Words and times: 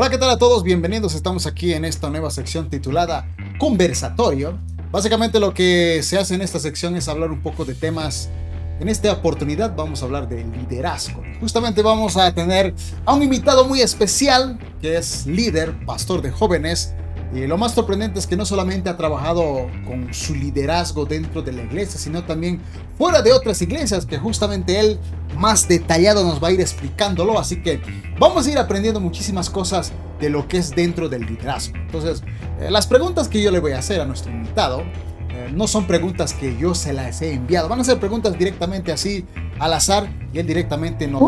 Hola, 0.00 0.10
¿qué 0.10 0.18
tal 0.18 0.30
a 0.30 0.38
todos? 0.38 0.62
Bienvenidos. 0.62 1.16
Estamos 1.16 1.44
aquí 1.48 1.72
en 1.72 1.84
esta 1.84 2.08
nueva 2.08 2.30
sección 2.30 2.70
titulada 2.70 3.34
Conversatorio. 3.58 4.56
Básicamente 4.92 5.40
lo 5.40 5.52
que 5.52 6.04
se 6.04 6.16
hace 6.16 6.36
en 6.36 6.40
esta 6.40 6.60
sección 6.60 6.94
es 6.94 7.08
hablar 7.08 7.32
un 7.32 7.42
poco 7.42 7.64
de 7.64 7.74
temas. 7.74 8.30
En 8.78 8.88
esta 8.88 9.10
oportunidad 9.10 9.74
vamos 9.74 10.00
a 10.00 10.04
hablar 10.04 10.28
de 10.28 10.44
liderazgo. 10.44 11.24
Justamente 11.40 11.82
vamos 11.82 12.16
a 12.16 12.32
tener 12.32 12.76
a 13.04 13.12
un 13.12 13.24
invitado 13.24 13.64
muy 13.64 13.80
especial 13.80 14.60
que 14.80 14.98
es 14.98 15.26
líder, 15.26 15.74
pastor 15.84 16.22
de 16.22 16.30
jóvenes 16.30 16.94
y 17.34 17.46
lo 17.46 17.58
más 17.58 17.74
sorprendente 17.74 18.18
es 18.18 18.26
que 18.26 18.36
no 18.36 18.46
solamente 18.46 18.88
ha 18.88 18.96
trabajado 18.96 19.68
con 19.86 20.12
su 20.14 20.34
liderazgo 20.34 21.04
dentro 21.04 21.42
de 21.42 21.52
la 21.52 21.62
iglesia, 21.62 22.00
sino 22.00 22.24
también 22.24 22.60
fuera 22.96 23.20
de 23.20 23.32
otras 23.32 23.60
iglesias, 23.60 24.06
que 24.06 24.18
justamente 24.18 24.80
él 24.80 24.98
más 25.36 25.68
detallado 25.68 26.24
nos 26.24 26.42
va 26.42 26.48
a 26.48 26.52
ir 26.52 26.60
explicándolo. 26.60 27.38
Así 27.38 27.62
que 27.62 27.80
vamos 28.18 28.46
a 28.46 28.50
ir 28.50 28.58
aprendiendo 28.58 28.98
muchísimas 28.98 29.50
cosas 29.50 29.92
de 30.20 30.30
lo 30.30 30.48
que 30.48 30.58
es 30.58 30.70
dentro 30.70 31.08
del 31.08 31.26
liderazgo. 31.26 31.76
Entonces, 31.76 32.22
eh, 32.60 32.70
las 32.70 32.86
preguntas 32.86 33.28
que 33.28 33.42
yo 33.42 33.50
le 33.50 33.60
voy 33.60 33.72
a 33.72 33.78
hacer 33.78 34.00
a 34.00 34.06
nuestro 34.06 34.32
invitado 34.32 34.82
eh, 35.30 35.50
no 35.52 35.68
son 35.68 35.86
preguntas 35.86 36.32
que 36.32 36.56
yo 36.56 36.74
se 36.74 36.94
las 36.94 37.20
he 37.20 37.34
enviado, 37.34 37.68
van 37.68 37.80
a 37.80 37.84
ser 37.84 38.00
preguntas 38.00 38.38
directamente 38.38 38.90
así 38.90 39.26
al 39.58 39.74
azar 39.74 40.08
y 40.32 40.38
él 40.38 40.46
directamente 40.46 41.06
nos, 41.06 41.22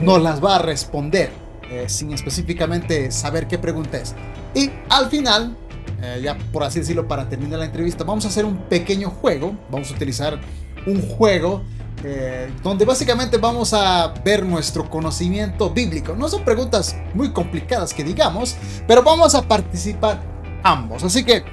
nos 0.00 0.22
las 0.22 0.44
va 0.44 0.56
a 0.56 0.58
responder. 0.58 1.47
Eh, 1.70 1.84
sin 1.88 2.12
específicamente 2.12 3.10
saber 3.10 3.46
qué 3.46 3.58
pregunta 3.58 3.98
es. 3.98 4.14
Y 4.54 4.70
al 4.88 5.10
final, 5.10 5.56
eh, 6.00 6.20
ya 6.22 6.38
por 6.50 6.62
así 6.62 6.78
decirlo, 6.78 7.06
para 7.06 7.28
terminar 7.28 7.58
la 7.58 7.66
entrevista, 7.66 8.04
vamos 8.04 8.24
a 8.24 8.28
hacer 8.28 8.44
un 8.46 8.56
pequeño 8.68 9.10
juego. 9.10 9.56
Vamos 9.70 9.90
a 9.90 9.94
utilizar 9.94 10.40
un 10.86 11.02
juego 11.02 11.62
eh, 12.04 12.50
donde 12.62 12.84
básicamente 12.84 13.36
vamos 13.36 13.74
a 13.74 14.14
ver 14.24 14.46
nuestro 14.46 14.88
conocimiento 14.88 15.68
bíblico. 15.68 16.14
No 16.14 16.28
son 16.28 16.42
preguntas 16.42 16.96
muy 17.12 17.32
complicadas 17.32 17.92
que 17.92 18.02
digamos, 18.02 18.56
pero 18.86 19.02
vamos 19.02 19.34
a 19.34 19.42
participar 19.42 20.22
ambos. 20.62 21.04
Así 21.04 21.22
que 21.22 21.44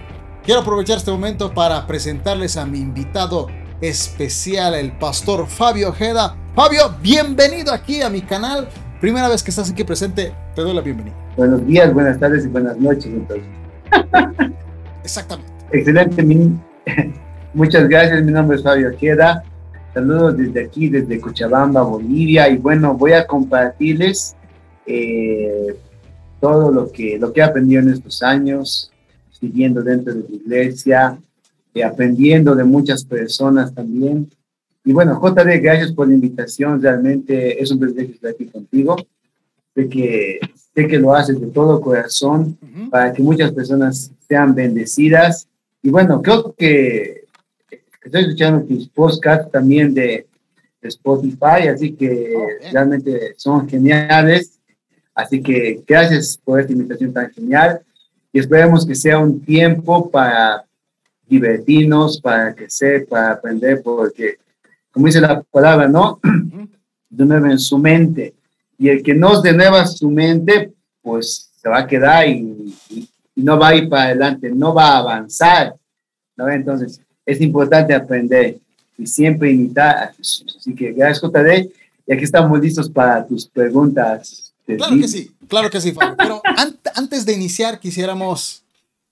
quiero 0.44 0.62
aprovechar 0.62 0.98
este 0.98 1.12
momento 1.12 1.54
para 1.54 1.86
presentarles 1.86 2.56
a 2.56 2.66
mi 2.66 2.80
invitado 2.80 3.48
especial, 3.82 4.76
el 4.76 4.98
pastor 4.98 5.48
Fabio 5.48 5.90
Ojeda. 5.90 6.38
Fabio, 6.56 6.96
bienvenido 7.02 7.74
aquí 7.74 8.02
a 8.02 8.10
mi 8.10 8.22
canal. 8.22 8.70
Primera 9.02 9.28
vez 9.28 9.44
que 9.44 9.50
estás 9.50 9.70
aquí 9.70 9.84
presente, 9.84 10.32
te 10.56 10.62
doy 10.62 10.74
la 10.74 10.82
bienvenida. 10.82 11.16
Buenos 11.36 11.68
días, 11.68 11.94
buenas 11.94 12.18
tardes 12.18 12.46
y 12.46 12.48
buenas 12.48 12.78
noches, 12.78 13.08
entonces. 13.08 13.46
Exactamente. 15.04 15.52
Excelente, 15.72 16.24
muchas 17.54 17.90
gracias. 17.90 18.24
Mi 18.24 18.32
nombre 18.32 18.56
es 18.58 18.64
Fabio 18.64 18.96
Queda. 18.98 19.44
Saludos 19.94 20.38
desde 20.38 20.66
aquí, 20.66 20.90
desde 20.90 21.20
Cochabamba, 21.20 21.82
Bolivia. 21.84 22.48
Y 22.50 22.58
bueno, 22.58 22.94
voy 22.94 23.12
a 23.12 23.28
compartirles 23.28 24.36
eh, 24.86 25.76
todo 26.40 26.72
lo 26.72 26.90
que, 26.90 27.18
lo 27.20 27.34
que 27.34 27.42
he 27.42 27.44
aprendido 27.44 27.82
en 27.82 27.90
estos 27.90 28.24
años, 28.24 28.92
siguiendo 29.30 29.84
dentro 29.84 30.14
de 30.14 30.22
la 30.22 30.36
iglesia, 30.36 31.18
y 31.74 31.82
aprendiendo 31.82 32.56
de 32.56 32.64
muchas 32.64 33.04
personas 33.04 33.74
también. 33.74 34.30
Y 34.86 34.94
bueno, 34.94 35.20
JD, 35.20 35.62
gracias 35.64 35.92
por 35.92 36.08
la 36.08 36.14
invitación. 36.14 36.80
Realmente 36.80 37.62
es 37.62 37.72
un 37.72 37.80
privilegio 37.80 38.14
estar 38.14 38.32
aquí 38.32 38.46
contigo. 38.46 38.96
Sé 39.74 39.90
que, 39.90 40.40
sé 40.76 40.88
que 40.88 41.00
lo 41.00 41.14
haces 41.14 41.42
de 41.42 41.48
todo 41.48 41.82
corazón 41.82 42.56
para 42.92 43.12
que 43.12 43.24
muchas 43.24 43.52
personas 43.52 44.12
sean 44.28 44.54
bendecidas. 44.54 45.48
Y 45.82 45.90
bueno, 45.90 46.22
creo 46.22 46.54
que 46.54 47.24
estoy 48.04 48.22
escuchando 48.22 48.64
tus 48.64 48.88
podcasts 48.88 49.52
también 49.52 49.94
de, 49.94 50.28
Spotify, 50.88 51.68
así 51.74 51.94
que 51.94 52.32
oh, 52.38 52.72
realmente 52.72 53.34
son 53.38 53.68
geniales. 53.68 54.60
Así 55.16 55.42
que 55.42 55.82
gracias 55.88 56.40
por 56.44 56.60
esta 56.60 56.74
invitación 56.74 57.12
tan 57.12 57.32
genial 57.32 57.82
y 58.32 58.38
esperemos 58.38 58.86
que 58.86 58.94
sea 58.94 59.18
un 59.18 59.42
tiempo 59.42 60.12
para 60.12 60.64
divertirnos, 61.28 62.22
para 62.22 62.54
crecer, 62.54 63.08
para 63.08 63.32
aprender, 63.32 63.82
porque 63.82 64.38
como 64.96 65.08
dice 65.08 65.20
la 65.20 65.42
palabra, 65.42 65.90
¿no? 65.90 66.22
De 67.10 67.26
nuevo 67.26 67.48
en 67.48 67.60
su 67.60 67.78
mente. 67.78 68.34
Y 68.78 68.88
el 68.88 69.04
que 69.04 69.14
no 69.14 69.42
nueva 69.44 69.86
su 69.86 70.10
mente, 70.10 70.72
pues 71.02 71.52
se 71.62 71.68
va 71.68 71.80
a 71.80 71.88
quedar 71.88 72.26
y, 72.30 72.74
no 73.36 73.60
va 73.60 73.68
a 73.68 73.76
ir 73.76 73.90
para 73.90 74.04
adelante, 74.04 74.50
no 74.50 74.74
va 74.74 74.92
a 74.92 74.98
avanzar. 75.00 75.76
¿no? 76.38 76.48
Entonces, 76.48 77.02
es 77.26 77.42
importante 77.42 77.94
aprender 77.94 78.58
y 78.98 79.06
siempre 79.06 79.52
imitar 79.52 79.98
a 79.98 80.14
Jesús. 80.14 80.56
Así 80.58 80.74
que 80.74 80.94
gracias, 80.94 81.30
JD. 81.30 81.70
Y 82.08 82.14
aquí 82.14 82.24
estamos 82.24 82.58
listos 82.62 82.90
para 82.90 83.28
tus 83.28 83.46
preguntas. 83.46 84.54
Claro 84.66 84.96
que 84.96 85.08
sí, 85.10 85.36
claro 85.50 85.70
que 85.70 85.82
sí, 85.82 85.94
Pero 86.18 86.42
antes 86.96 87.26
de 87.26 87.34
iniciar, 87.34 87.82
quisiéramos 87.82 88.64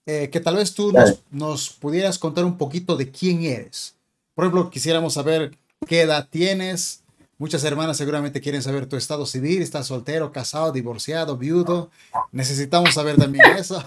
eh, 0.05 0.29
que 0.31 0.39
tal 0.39 0.55
vez 0.55 0.73
tú 0.73 0.93
nos, 0.93 1.19
nos, 1.29 1.69
pudieras 1.71 2.17
contar 2.17 2.45
un 2.45 2.57
poquito 2.57 2.95
de 2.95 3.11
quién 3.11 3.43
eres. 3.43 3.95
Por 4.33 4.45
ejemplo, 4.45 4.69
quisiéramos 4.69 5.15
saber 5.15 5.51
qué 5.85 6.01
edad 6.01 6.27
tienes. 6.29 7.01
Muchas 7.37 7.63
hermanas 7.63 7.97
seguramente 7.97 8.41
quieren 8.41 8.61
saber 8.61 8.85
tu 8.85 8.95
estado 8.95 9.25
civil, 9.25 9.61
estás 9.61 9.87
soltero, 9.87 10.31
casado, 10.31 10.71
divorciado, 10.71 11.37
viudo. 11.37 11.89
Necesitamos 12.31 12.93
saber 12.93 13.17
también 13.17 13.45
eso. 13.57 13.83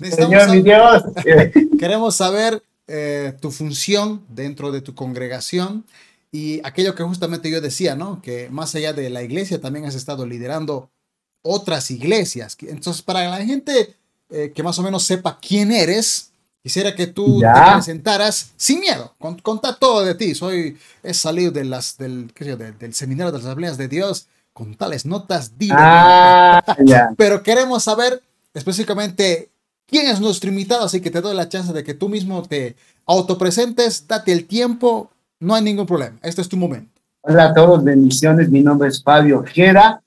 Señor, 0.00 0.50
mi 0.50 0.62
Dios. 0.62 1.02
Queremos 1.78 2.16
saber 2.16 2.62
eh, 2.86 3.32
tu 3.40 3.50
función 3.50 4.22
dentro 4.28 4.70
de 4.70 4.80
tu 4.80 4.94
congregación 4.94 5.84
y 6.30 6.60
aquello 6.64 6.94
que 6.94 7.02
justamente 7.02 7.50
yo 7.50 7.60
decía, 7.60 7.96
¿no? 7.96 8.20
Que 8.20 8.48
más 8.50 8.74
allá 8.74 8.92
de 8.92 9.10
la 9.10 9.22
iglesia 9.22 9.60
también 9.60 9.86
has 9.86 9.94
estado 9.94 10.26
liderando 10.26 10.90
otras 11.42 11.90
iglesias. 11.90 12.56
Entonces, 12.60 13.02
para 13.02 13.28
la 13.28 13.44
gente 13.44 13.94
eh, 14.28 14.52
que 14.54 14.62
más 14.62 14.78
o 14.78 14.82
menos 14.82 15.04
sepa 15.04 15.38
quién 15.40 15.72
eres, 15.72 16.30
Quisiera 16.66 16.96
que 16.96 17.06
tú 17.06 17.38
te 17.38 17.72
presentaras 17.74 18.52
sin 18.56 18.80
miedo, 18.80 19.14
con, 19.20 19.38
contá 19.38 19.76
todo 19.76 20.04
de 20.04 20.16
ti. 20.16 20.34
Soy, 20.34 20.76
he 21.04 21.14
salido 21.14 21.52
de 21.52 21.64
las, 21.64 21.96
del, 21.96 22.26
del, 22.80 22.92
seminario 22.92 23.30
de 23.30 23.38
las 23.38 23.46
asambleas 23.46 23.78
de 23.78 23.86
Dios 23.86 24.26
con 24.52 24.74
tales 24.74 25.06
notas 25.06 25.56
divinas. 25.56 25.78
Ah, 25.80 26.64
Pero 27.16 27.44
queremos 27.44 27.84
saber 27.84 28.20
específicamente 28.52 29.48
quién 29.86 30.08
es 30.08 30.18
nuestro 30.18 30.50
invitado, 30.50 30.86
así 30.86 31.00
que 31.00 31.12
te 31.12 31.20
doy 31.20 31.36
la 31.36 31.48
chance 31.48 31.72
de 31.72 31.84
que 31.84 31.94
tú 31.94 32.08
mismo 32.08 32.42
te 32.42 32.74
autopresentes, 33.06 34.08
date 34.08 34.32
el 34.32 34.48
tiempo, 34.48 35.12
no 35.38 35.54
hay 35.54 35.62
ningún 35.62 35.86
problema. 35.86 36.16
Este 36.20 36.42
es 36.42 36.48
tu 36.48 36.56
momento. 36.56 37.00
Hola 37.20 37.44
a 37.44 37.54
todos, 37.54 37.84
bendiciones. 37.84 38.50
Mi 38.50 38.62
nombre 38.62 38.88
es 38.88 39.00
Fabio 39.00 39.44
Gera. 39.44 40.02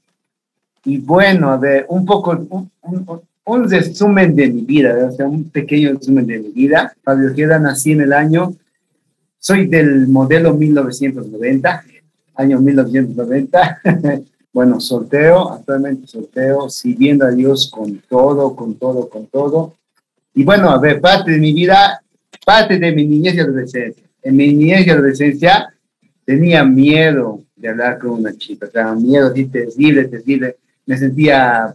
Y 0.83 0.97
bueno, 0.97 1.57
un 1.87 2.05
poco, 2.05 2.31
un 2.31 3.28
resumen 3.57 4.35
de 4.35 4.49
mi 4.49 4.61
vida, 4.61 5.07
o 5.07 5.11
sea, 5.11 5.27
un 5.27 5.49
pequeño 5.49 5.93
resumen 5.93 6.27
de 6.27 6.39
mi 6.39 6.49
vida. 6.49 6.93
Fabio 7.03 7.31
Ojeda, 7.31 7.59
nací 7.59 7.91
en 7.91 8.01
el 8.01 8.13
año, 8.13 8.53
soy 9.39 9.67
del 9.67 10.07
modelo 10.07 10.53
1990, 10.53 11.83
año 12.35 12.59
1990. 12.59 13.81
bueno, 14.53 14.79
sorteo, 14.79 15.51
actualmente 15.51 16.07
sorteo, 16.07 16.69
sirviendo 16.69 17.25
a 17.25 17.31
Dios 17.31 17.69
con 17.71 18.01
todo, 18.09 18.55
con 18.55 18.75
todo, 18.75 19.09
con 19.09 19.27
todo. 19.27 19.75
Y 20.33 20.43
bueno, 20.43 20.69
a 20.69 20.79
ver, 20.79 21.01
parte 21.01 21.31
de 21.31 21.39
mi 21.39 21.53
vida, 21.53 22.01
parte 22.45 22.77
de 22.77 22.91
mi 22.91 23.05
niñez 23.05 23.35
y 23.35 23.39
adolescencia. 23.39 24.03
En 24.21 24.35
mi 24.35 24.53
niñez 24.53 24.85
y 24.85 24.89
adolescencia 24.89 25.73
tenía 26.25 26.63
miedo 26.63 27.41
de 27.55 27.69
hablar 27.69 27.99
con 27.99 28.11
una 28.11 28.35
chica, 28.37 28.67
o 28.67 28.71
sea, 28.71 28.93
miedo 28.93 29.27
así 29.27 29.45
terrible, 29.45 30.05
terrible. 30.05 30.57
Me 30.85 30.97
sentía 30.97 31.73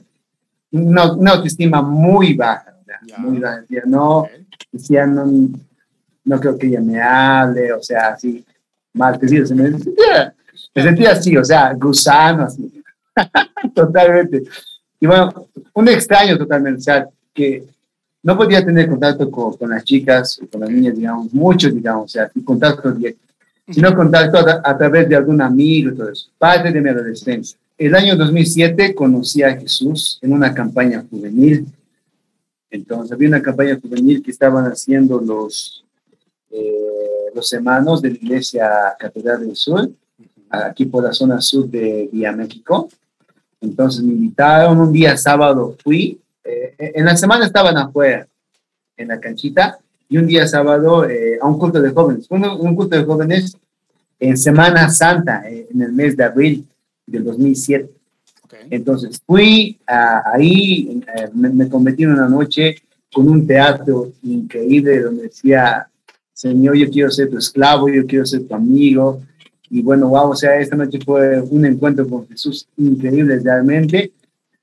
una, 0.75 1.13
una 1.13 1.31
autoestima 1.33 1.81
muy 1.83 2.35
baja, 2.35 2.75
muy 3.19 3.39
baja. 3.39 3.61
Decía, 3.61 3.83
no, 3.87 4.27
decía, 4.73 5.07
no, 5.07 5.27
no 6.25 6.41
creo 6.41 6.59
que 6.59 6.67
ella 6.67 6.81
me 6.81 7.01
hable, 7.01 7.73
o 7.73 7.83
sea, 7.83 8.09
así, 8.09 8.45
mal 8.93 9.19
me 9.21 9.29
sentía, 9.29 10.35
me 10.75 10.83
sentía 10.83 11.11
así, 11.13 11.37
o 11.37 11.45
sea, 11.45 11.73
gusano, 11.75 12.45
así, 12.45 12.83
totalmente. 13.75 14.43
Y 15.01 15.07
bueno, 15.07 15.49
un 15.75 15.89
extraño 15.89 16.37
totalmente, 16.37 16.79
o 16.79 16.83
sea, 16.83 17.09
que 17.33 17.65
no 18.23 18.37
podía 18.37 18.65
tener 18.65 18.89
contacto 18.89 19.31
con, 19.31 19.57
con 19.57 19.71
las 19.71 19.85
chicas, 19.85 20.41
con 20.51 20.61
las 20.61 20.71
niñas, 20.71 20.97
digamos, 20.97 21.33
mucho, 21.33 21.71
digamos, 21.71 22.07
o 22.07 22.09
sea, 22.09 22.31
contacto 22.45 22.91
directo, 22.91 23.23
sino 23.69 23.95
contacto 23.95 24.39
a, 24.39 24.61
a, 24.65 24.77
través 24.77 25.09
de 25.09 25.17
algún 25.17 25.41
amigo 25.41 25.95
todo 25.95 26.11
eso, 26.11 26.29
parte 26.39 26.73
de 26.73 26.81
mi 26.81 26.91
adolescencia. 26.91 27.59
El 27.77 27.97
año 27.97 28.15
2007 28.17 28.95
conocí 28.95 29.43
a 29.43 29.57
Jesús 29.57 30.21
en 30.23 30.33
una 30.33 30.55
campaña 30.55 31.05
juvenil. 31.11 31.67
Entonces 32.71 33.11
había 33.11 33.29
una 33.29 33.43
campaña 33.43 33.79
juvenil 33.81 34.23
que 34.23 34.31
estaban 34.31 34.65
haciendo 34.67 35.21
los, 35.21 35.85
eh, 36.53 37.33
los 37.35 37.53
hermanos 37.53 38.01
de 38.01 38.11
la 38.11 38.17
Iglesia 38.17 38.71
Catedral 38.97 39.45
del 39.45 39.57
Sur, 39.57 39.91
aquí 40.51 40.85
por 40.85 41.03
la 41.03 41.13
zona 41.13 41.41
sur 41.41 41.69
de 41.69 42.09
Vía 42.13 42.31
México. 42.31 42.89
Entonces 43.61 44.05
me 44.05 44.13
invitaron 44.13 44.79
un 44.79 44.93
día 44.93 45.17
sábado, 45.17 45.77
fui. 45.83 46.21
Eh, 46.45 46.77
en 46.79 47.05
la 47.05 47.17
semana 47.17 47.47
estaban 47.47 47.77
afuera, 47.77 48.29
en 48.97 49.09
la 49.09 49.19
canchita, 49.19 49.81
y 50.09 50.19
un 50.19 50.29
día 50.29 50.47
sábado 50.47 51.11
eh, 51.11 51.39
a 51.43 51.49
un 51.49 51.59
culto 51.59 51.83
de 51.83 51.91
jóvenes. 51.91 52.27
Un, 52.31 52.45
un 52.45 52.77
culto 52.77 52.97
de 52.97 53.05
jóvenes 53.05 53.57
en 54.21 54.37
Semana 54.37 54.89
Santa, 54.91 55.43
en 55.49 55.83
el 55.83 55.93
mes 55.93 56.17
de 56.17 56.23
abril 56.23 56.69
del 57.07 57.25
2007. 57.25 57.91
Entonces 58.71 59.21
fui 59.27 59.79
ahí, 59.87 61.03
eh, 61.17 61.29
me, 61.35 61.49
me, 61.51 61.69
convertí 61.69 62.05
en 62.05 62.13
una 62.13 62.29
noche 62.29 62.77
con 63.13 63.29
un 63.29 63.47
teatro 63.47 64.13
increíble 64.23 65.01
donde 65.01 65.25
decía, 65.25 65.89
Señor, 66.33 66.77
yo 66.77 66.91
quiero 66.91 67.11
ser 67.11 67.31
tu 67.31 67.39
esclavo, 67.39 67.89
yo 67.89 68.07
quiero 68.07 68.27
ser 68.27 68.47
tu 68.47 68.55
amigo. 68.55 69.23
Y 69.71 69.83
bueno, 69.83 70.09
wow, 70.09 70.31
o 70.31 70.37
sea, 70.37 70.59
esta 70.59 70.77
noche 70.77 70.99
fue 71.05 71.41
un 71.41 71.65
encuentro 71.65 72.07
con 72.09 72.29
Jesús 72.29 72.69
increíble 72.77 73.39
realmente. 73.43 74.13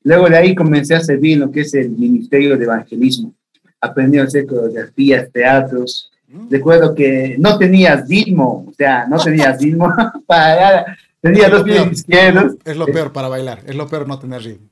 Luego 0.03 0.29
de 0.29 0.37
ahí 0.37 0.53
comencé 0.55 0.95
a 0.95 1.01
servir 1.01 1.33
en 1.33 1.39
lo 1.41 1.51
que 1.51 1.61
es 1.61 1.73
el 1.73 1.89
Ministerio 1.91 2.57
de 2.57 2.65
Evangelismo. 2.65 3.33
Aprendí 3.79 4.17
a 4.17 4.23
hacer 4.23 4.45
coreografías, 4.45 5.31
teatros. 5.31 6.11
Mm. 6.27 6.49
Recuerdo 6.49 6.93
que 6.93 7.35
no 7.39 7.57
tenía 7.57 7.95
ritmo, 7.95 8.65
o 8.67 8.73
sea, 8.73 9.07
no 9.07 9.17
tenía 9.17 9.51
ritmo 9.59 9.93
para 10.25 10.97
Tenía 11.21 11.49
dos 11.49 11.63
pies 11.63 11.91
izquierdos. 11.91 12.55
Es 12.65 12.75
lo 12.75 12.85
peor 12.87 13.13
para 13.13 13.27
bailar, 13.27 13.61
es 13.65 13.75
lo 13.75 13.87
peor 13.87 14.07
no 14.07 14.19
tener 14.19 14.41
ritmo. 14.41 14.67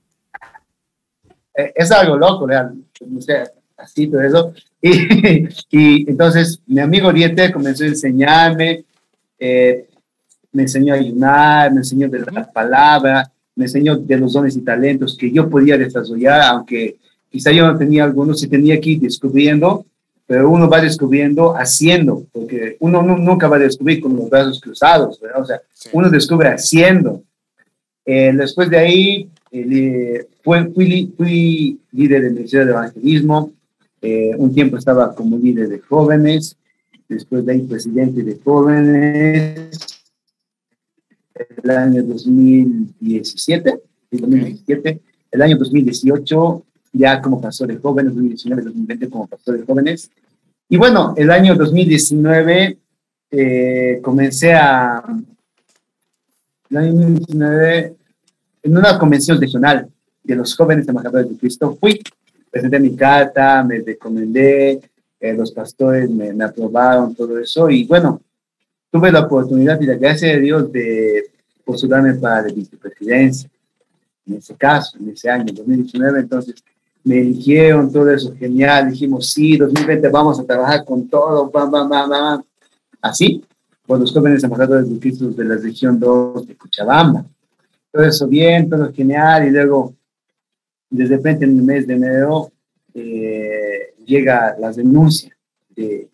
Eh, 1.56 1.74
es 1.76 1.92
algo 1.92 2.18
loco, 2.18 2.48
real. 2.48 2.74
O 3.16 3.22
sea, 3.22 3.50
así, 3.78 4.08
todo 4.08 4.22
eso. 4.22 4.54
Y, 4.82 5.46
y 5.72 6.10
entonces 6.10 6.62
mi 6.66 6.80
amigo 6.80 7.12
Diete 7.12 7.52
comenzó 7.52 7.84
a 7.84 7.88
enseñarme, 7.88 8.86
eh, 9.38 9.90
me 10.54 10.62
enseñó 10.62 10.94
a 10.94 10.98
ayunar, 10.98 11.72
me 11.72 11.80
enseñó 11.80 12.08
de 12.08 12.20
la 12.20 12.50
palabra, 12.50 13.30
me 13.56 13.66
enseñó 13.66 13.98
de 13.98 14.18
los 14.18 14.32
dones 14.32 14.56
y 14.56 14.62
talentos 14.62 15.18
que 15.18 15.30
yo 15.32 15.50
podía 15.50 15.78
desarrollar, 15.78 16.42
aunque 16.44 16.96
quizá 17.30 17.52
yo 17.52 17.68
no 17.68 17.78
tenía 17.78 18.06
algunos, 18.06 18.42
y 18.42 18.48
tenía 18.48 18.80
que 18.80 18.92
ir 18.92 19.02
descubriendo, 19.02 19.86
pero 20.30 20.48
uno 20.48 20.70
va 20.70 20.80
descubriendo 20.80 21.56
haciendo, 21.58 22.24
porque 22.32 22.78
uno 22.82 23.02
nunca 23.02 23.48
va 23.48 23.56
a 23.56 23.62
descubrir 23.62 24.00
con 24.00 24.16
los 24.16 24.30
brazos 24.30 24.62
cruzados, 24.62 25.20
¿verdad? 25.20 25.42
O 25.42 25.46
sea, 25.46 25.60
uno 25.92 26.08
descubre 26.08 26.50
haciendo. 26.50 27.24
Eh, 28.06 28.32
después 28.36 28.70
de 28.70 28.78
ahí, 28.78 29.30
eh, 29.52 30.28
fui, 30.44 30.72
fui, 30.76 31.14
fui, 31.18 31.80
líder 31.94 32.22
del 32.22 32.34
Ministerio 32.34 32.68
de 32.68 32.72
Evangelismo, 32.74 33.54
eh, 34.04 34.34
un 34.38 34.54
tiempo 34.54 34.78
estaba 34.78 35.16
como 35.16 35.36
líder 35.36 35.68
de 35.68 35.80
jóvenes, 35.80 36.56
después 37.08 37.44
de 37.44 37.54
ahí 37.54 37.62
presidente 37.64 38.22
de 38.22 38.38
jóvenes, 38.44 39.80
el 41.64 41.70
año 41.72 42.04
2017, 42.04 43.82
2017 44.12 45.02
el 45.32 45.42
año 45.42 45.58
2018 45.58 46.66
ya 46.92 47.22
como 47.22 47.42
pastor 47.42 47.68
de 47.68 47.78
jóvenes, 47.78 48.14
2019, 48.14 48.64
2020 48.64 49.10
como 49.10 49.28
pastor 49.28 49.60
de 49.60 49.66
jóvenes. 49.66 50.10
Y 50.68 50.78
bueno, 50.78 51.14
el 51.18 51.32
año 51.32 51.56
2019 51.56 52.78
eh, 53.32 54.00
comencé 54.02 54.54
a, 54.54 55.04
el 56.70 56.78
año 56.78 56.94
2019, 56.94 57.96
en 58.64 58.78
una 58.78 59.00
convención 59.00 59.40
regional 59.40 59.90
de 60.24 60.36
los 60.36 60.56
jóvenes 60.56 60.88
embajadores 60.88 61.30
de 61.30 61.38
Cristo, 61.38 61.78
fui, 61.80 62.02
presenté 62.52 62.80
mi 62.80 62.96
carta, 62.96 63.64
me 63.64 63.80
recomendé, 63.80 64.80
eh, 65.20 65.34
los 65.34 65.52
pastores 65.52 66.10
me, 66.10 66.34
me, 66.34 66.44
aprobaron, 66.44 67.16
todo 67.16 67.40
eso, 67.40 67.70
y 67.70 67.86
bueno, 67.86 68.22
tuve 68.92 69.12
la 69.12 69.22
oportunidad 69.22 69.80
y 69.82 69.86
la 69.86 69.96
gracia 69.96 70.30
de 70.30 70.40
Dios 70.40 70.72
de 70.72 71.32
postularme 71.64 72.14
para 72.16 72.44
la 72.44 72.54
vicepresidencia, 72.54 73.50
en 74.28 74.36
ese 74.36 74.56
caso, 74.56 74.98
en 75.00 75.10
ese 75.10 75.30
año, 75.30 75.54
2019, 75.54 76.20
entonces 76.20 76.64
me 77.10 77.22
eligieron, 77.22 77.92
todo 77.92 78.12
eso 78.12 78.36
genial, 78.36 78.92
dijimos, 78.92 79.32
sí, 79.32 79.58
2020 79.58 80.10
vamos 80.10 80.40
a 80.40 80.44
trabajar 80.44 80.86
con 80.86 81.08
todo, 81.08 81.50
bam, 81.50 81.72
bam, 81.72 81.90
bam, 81.90 82.08
bam. 82.08 82.44
así, 83.02 83.44
por 83.88 84.00
los 84.00 84.14
jóvenes 84.14 84.44
embajadores 84.44 84.88
de 84.88 85.00
Cristo 85.00 85.32
de 85.32 85.44
la 85.44 85.56
región 85.56 86.00
2 86.00 86.46
de 86.46 86.56
Cochabamba. 86.56 87.26
Todo 87.92 88.04
eso 88.04 88.28
bien, 88.28 88.70
todo 88.70 88.94
genial, 88.94 89.48
y 89.48 89.50
luego, 89.50 89.96
de 90.92 91.06
repente 91.08 91.46
en 91.46 91.58
el 91.58 91.64
mes 91.64 91.88
de 91.88 91.96
enero, 91.96 92.52
eh, 92.94 93.96
llega 94.06 94.56
la 94.60 94.72
denuncia 94.72 95.36
de, 95.76 96.10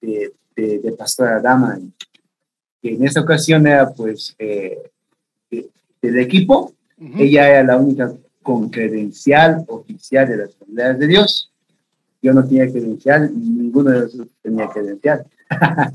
de, 0.00 0.32
de, 0.56 0.92
Pastora 0.98 1.40
Dama, 1.40 1.78
que 2.82 2.94
en 2.94 3.04
esa 3.04 3.20
ocasión 3.20 3.68
era 3.68 3.88
pues 3.88 4.34
eh, 4.36 4.90
del 5.48 6.18
equipo, 6.18 6.72
ella 6.98 7.48
era 7.48 7.62
la 7.62 7.76
única 7.76 8.12
con 8.50 8.68
credencial 8.68 9.64
oficial 9.68 10.28
de 10.28 10.36
las 10.38 10.54
comunidades 10.56 10.98
de 10.98 11.06
Dios. 11.06 11.52
Yo 12.20 12.32
no 12.32 12.44
tenía 12.44 12.68
credencial, 12.68 13.30
ninguno 13.32 13.90
de 13.90 14.00
nosotros 14.00 14.28
tenía 14.42 14.68
credencial. 14.68 15.24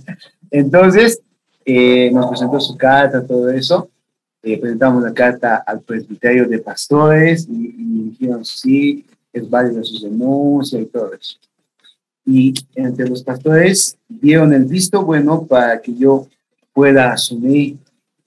Entonces, 0.52 1.20
eh, 1.66 2.10
nos 2.14 2.28
presentó 2.28 2.62
su 2.62 2.78
carta, 2.78 3.28
todo 3.28 3.50
eso. 3.50 3.90
Eh, 4.42 4.58
presentamos 4.58 5.04
la 5.04 5.14
carta 5.14 5.64
al 5.68 5.82
presbiterio 5.82 6.48
de 6.48 6.60
pastores 6.60 7.46
y, 7.50 8.12
dijeron 8.12 8.46
sí, 8.46 9.06
es 9.34 9.50
válida 9.50 9.84
su 9.84 10.02
denuncia 10.02 10.80
y 10.80 10.86
todo 10.86 11.12
eso. 11.14 11.38
Y 12.26 12.54
entre 12.74 13.10
los 13.10 13.22
pastores 13.22 13.98
dieron 14.08 14.54
el 14.54 14.64
visto 14.64 15.04
bueno 15.04 15.46
para 15.46 15.82
que 15.82 15.94
yo 15.94 16.26
pueda 16.72 17.12
asumir 17.12 17.76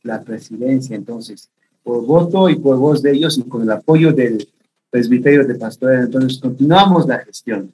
la 0.02 0.22
presidencia. 0.22 0.94
Entonces, 0.94 1.48
por 1.88 2.04
voto 2.04 2.50
y 2.50 2.56
por 2.56 2.76
voz 2.76 3.00
de 3.00 3.12
ellos 3.12 3.38
y 3.38 3.44
con 3.44 3.62
el 3.62 3.70
apoyo 3.70 4.12
del 4.12 4.46
presbiterio 4.90 5.46
de 5.46 5.54
pastores. 5.54 6.04
Entonces 6.04 6.38
continuamos 6.38 7.06
la 7.06 7.16
gestión, 7.20 7.72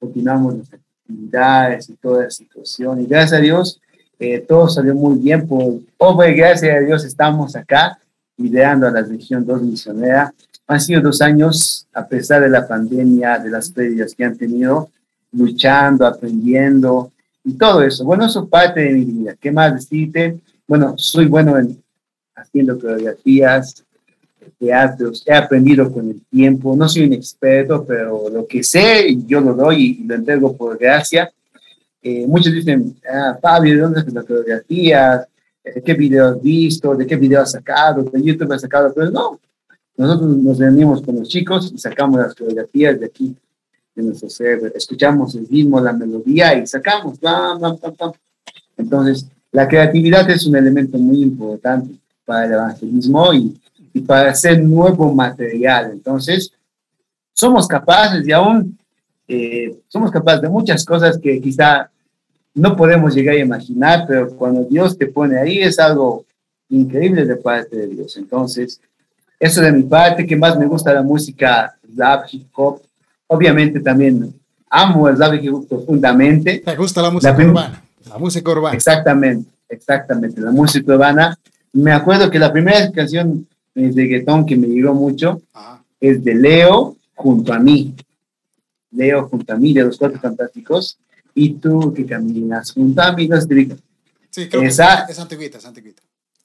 continuamos 0.00 0.58
las 0.58 0.72
actividades 0.72 1.88
y 1.88 1.92
toda 1.92 2.24
la 2.24 2.30
situación. 2.30 3.00
Y 3.00 3.06
gracias 3.06 3.34
a 3.34 3.40
Dios, 3.40 3.80
eh, 4.18 4.40
todo 4.40 4.68
salió 4.68 4.92
muy 4.96 5.20
bien. 5.20 5.46
Por 5.46 5.78
obra 5.98 6.32
gracias 6.32 6.76
a 6.76 6.80
Dios 6.80 7.04
estamos 7.04 7.54
acá 7.54 7.96
liderando 8.36 8.88
a 8.88 8.90
la 8.90 9.02
región 9.02 9.46
2 9.46 9.62
misionera. 9.62 10.34
Han 10.66 10.80
sido 10.80 11.00
dos 11.00 11.22
años, 11.22 11.86
a 11.92 12.08
pesar 12.08 12.42
de 12.42 12.48
la 12.48 12.66
pandemia, 12.66 13.38
de 13.38 13.50
las 13.50 13.70
pérdidas 13.70 14.16
que 14.16 14.24
han 14.24 14.36
tenido, 14.36 14.90
luchando, 15.30 16.04
aprendiendo 16.04 17.12
y 17.44 17.52
todo 17.52 17.82
eso. 17.82 18.04
Bueno, 18.04 18.26
eso 18.26 18.48
parte 18.48 18.80
de 18.80 18.94
mi 18.94 19.04
vida. 19.04 19.36
¿Qué 19.40 19.52
más 19.52 19.74
decirte? 19.74 20.40
Bueno, 20.66 20.94
soy 20.96 21.26
bueno 21.26 21.56
en 21.56 21.83
haciendo 22.44 22.78
coreografías, 22.78 23.84
teatros, 24.58 25.22
he 25.26 25.34
aprendido 25.34 25.90
con 25.92 26.10
el 26.10 26.22
tiempo, 26.26 26.76
no 26.76 26.88
soy 26.88 27.04
un 27.04 27.14
experto, 27.14 27.84
pero 27.84 28.28
lo 28.28 28.46
que 28.46 28.62
sé 28.62 29.16
yo 29.26 29.40
lo 29.40 29.54
doy 29.54 29.98
y 30.00 30.04
lo 30.04 30.14
entrego 30.14 30.56
por 30.56 30.78
gracia. 30.78 31.32
Eh, 32.02 32.26
muchos 32.26 32.52
dicen, 32.52 32.94
ah, 33.10 33.38
Fabio, 33.40 33.74
¿de 33.74 33.80
dónde 33.80 34.12
las 34.12 34.24
coreografías? 34.24 35.26
¿De 35.64 35.82
qué 35.82 35.94
video 35.94 36.28
has 36.28 36.42
visto? 36.42 36.94
¿De 36.94 37.06
qué 37.06 37.16
video 37.16 37.40
has 37.40 37.52
sacado? 37.52 38.02
¿De 38.02 38.22
YouTube 38.22 38.52
has 38.52 38.60
sacado? 38.60 38.92
Pero 38.94 39.10
no, 39.10 39.40
nosotros 39.96 40.36
nos 40.36 40.58
reunimos 40.58 41.00
con 41.00 41.16
los 41.16 41.28
chicos 41.28 41.72
y 41.74 41.78
sacamos 41.78 42.20
las 42.20 42.34
coreografías 42.34 43.00
de 43.00 43.06
aquí, 43.06 43.34
de 43.94 44.02
nuestro 44.02 44.28
cerebro. 44.28 44.70
Escuchamos 44.74 45.34
el 45.34 45.48
ritmo, 45.48 45.80
la 45.80 45.94
melodía 45.94 46.58
y 46.58 46.66
sacamos. 46.66 47.18
Entonces, 48.76 49.26
la 49.50 49.66
creatividad 49.66 50.28
es 50.30 50.44
un 50.46 50.56
elemento 50.56 50.98
muy 50.98 51.22
importante 51.22 52.03
para 52.24 52.46
el 52.46 52.52
evangelismo 52.52 53.32
y, 53.34 53.60
y 53.92 54.00
para 54.00 54.30
hacer 54.30 54.62
nuevo 54.62 55.12
material. 55.14 55.90
Entonces, 55.92 56.52
somos 57.32 57.66
capaces 57.66 58.26
y 58.26 58.32
aún 58.32 58.78
eh, 59.26 59.76
somos 59.88 60.10
capaces 60.10 60.42
de 60.42 60.48
muchas 60.48 60.84
cosas 60.84 61.18
que 61.18 61.40
quizá 61.40 61.90
no 62.54 62.76
podemos 62.76 63.14
llegar 63.14 63.34
a 63.34 63.40
imaginar, 63.40 64.04
pero 64.06 64.30
cuando 64.36 64.64
Dios 64.64 64.96
te 64.96 65.06
pone 65.06 65.38
ahí 65.38 65.58
es 65.58 65.78
algo 65.78 66.24
increíble 66.68 67.24
de 67.24 67.36
parte 67.36 67.76
de 67.76 67.86
Dios. 67.88 68.16
Entonces, 68.16 68.80
eso 69.40 69.60
de 69.60 69.72
mi 69.72 69.82
parte, 69.82 70.26
que 70.26 70.36
más 70.36 70.56
me 70.58 70.66
gusta 70.66 70.92
la 70.92 71.02
música 71.02 71.74
rap, 71.96 72.26
hip 72.30 72.46
hop, 72.54 72.80
obviamente 73.26 73.80
también 73.80 74.32
amo 74.70 75.08
el 75.08 75.18
rap 75.18 75.34
hip 75.34 75.54
hop 75.54 75.68
profundamente. 75.68 76.62
¿Te 76.64 76.76
gusta 76.76 77.02
la 77.02 77.10
música 77.10 77.36
urbana? 77.36 77.82
La 78.08 78.18
música 78.18 78.50
urbana. 78.50 78.76
Exactamente, 78.76 79.50
exactamente, 79.68 80.40
la 80.40 80.52
música 80.52 80.94
urbana 80.94 81.38
me 81.74 81.92
acuerdo 81.92 82.30
que 82.30 82.38
la 82.38 82.52
primera 82.52 82.90
canción 82.92 83.46
de 83.74 83.92
reggaetón 83.92 84.46
que 84.46 84.56
me 84.56 84.68
llegó 84.68 84.94
mucho 84.94 85.42
es 86.00 86.22
de 86.24 86.34
Leo 86.34 86.96
junto 87.14 87.52
a 87.52 87.58
mí. 87.58 87.94
Leo 88.92 89.28
junto 89.28 89.52
a 89.52 89.56
mí, 89.56 89.72
de 89.72 89.82
los 89.82 89.98
cuatro 89.98 90.20
fantásticos. 90.20 90.98
Y 91.34 91.54
tú 91.54 91.92
que 91.92 92.06
caminas 92.06 92.72
junto 92.72 93.02
a 93.02 93.12
mí, 93.12 93.26
no 93.26 93.40
sé 93.40 93.68
Sí, 94.30 94.48
creo 94.48 94.62
Esa, 94.62 95.04
que 95.06 95.12
es, 95.12 95.18
antiguita, 95.18 95.58
es 95.58 95.64
antiguita. 95.64 96.02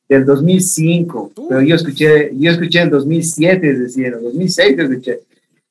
Del 0.08 0.26
2005, 0.26 1.32
pero 1.48 1.62
yo 1.62 1.76
escuché, 1.76 2.32
yo 2.36 2.52
escuché 2.52 2.82
en 2.82 2.90
2007, 2.90 3.70
es 3.70 3.80
decir, 3.80 4.06
en 4.08 4.24
2006 4.24 4.80
escuché. 4.80 5.20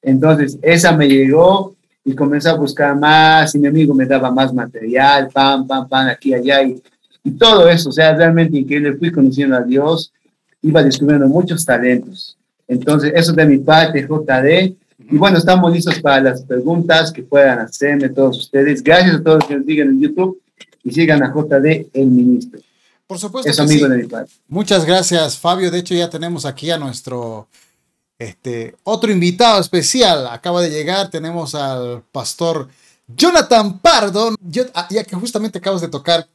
Entonces, 0.03 0.59
esa 0.63 0.97
me 0.97 1.09
llegó 1.09 1.75
y 2.05 2.15
comencé 2.15 2.49
a 2.49 2.55
buscar 2.55 2.97
más 2.97 3.55
y 3.55 3.59
mi 3.59 3.67
amigo 3.67 3.95
me 3.95 4.07
daba 4.07 4.31
más 4.31 4.55
material, 4.55 5.29
pam, 5.33 5.67
pam, 5.67 5.89
pam, 5.89 6.09
aquí, 6.09 6.33
allá. 6.35 6.63
Y 6.63 6.81
y 7.25 7.33
todo 7.33 7.69
eso, 7.69 7.91
o 7.91 7.93
sea, 7.93 8.15
realmente 8.15 8.59
increíble. 8.59 8.97
Fui 8.97 9.11
conociendo 9.11 9.57
a 9.57 9.63
Dios, 9.63 10.13
iba 10.63 10.83
descubriendo 10.83 11.29
muchos 11.29 11.65
talentos. 11.65 12.37
Entonces, 12.67 13.13
eso 13.15 13.33
de 13.33 13.47
mi 13.47 13.59
parte, 13.59 14.03
JD. 14.03 14.77
Y 15.11 15.17
bueno, 15.17 15.39
estamos 15.39 15.73
listos 15.73 15.99
para 16.01 16.21
las 16.21 16.43
preguntas 16.43 17.13
que 17.13 17.23
puedan 17.23 17.61
hacerme 17.61 18.09
todos 18.11 18.39
ustedes. 18.39 18.83
Gracias 18.83 19.17
a 19.17 19.23
todos 19.23 19.39
los 19.39 19.49
que 19.49 19.57
nos 19.57 19.67
digan 19.67 19.89
en 19.89 20.01
YouTube 20.01 20.41
y 20.85 20.91
sigan 20.91 21.23
a 21.23 21.33
JD, 21.33 21.87
el 21.95 22.07
ministro. 22.07 22.61
Por 23.07 23.19
supuesto. 23.19 23.51
Es 23.51 23.59
amigo 23.59 23.89
de 23.89 23.97
mi 23.97 24.07
padre. 24.07 24.29
Muchas 24.49 24.85
gracias, 24.85 25.39
Fabio. 25.39 25.71
De 25.71 25.79
hecho, 25.79 25.95
ya 25.95 26.11
tenemos 26.11 26.45
aquí 26.45 26.71
a 26.71 26.79
nuestro 26.79 27.49
este, 28.19 28.77
otro 28.85 29.11
invitado 29.11 29.61
especial. 29.61 30.27
Acaba 30.27 30.61
de 30.61 30.71
llegar. 30.71 31.11
Tenemos 31.11 31.55
al 31.55 32.03
pastor 32.13 32.69
Jonathan 33.07 33.79
Pardo. 33.79 34.35
Yo, 34.43 34.65
ah, 34.75 34.87
ya 34.91 35.05
que 35.05 35.17
justamente 35.17 35.59
acabas 35.59 35.81
de 35.81 35.89
tocar 35.89 36.29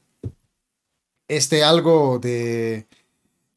este 1.28 1.64
algo 1.64 2.20
de, 2.20 2.88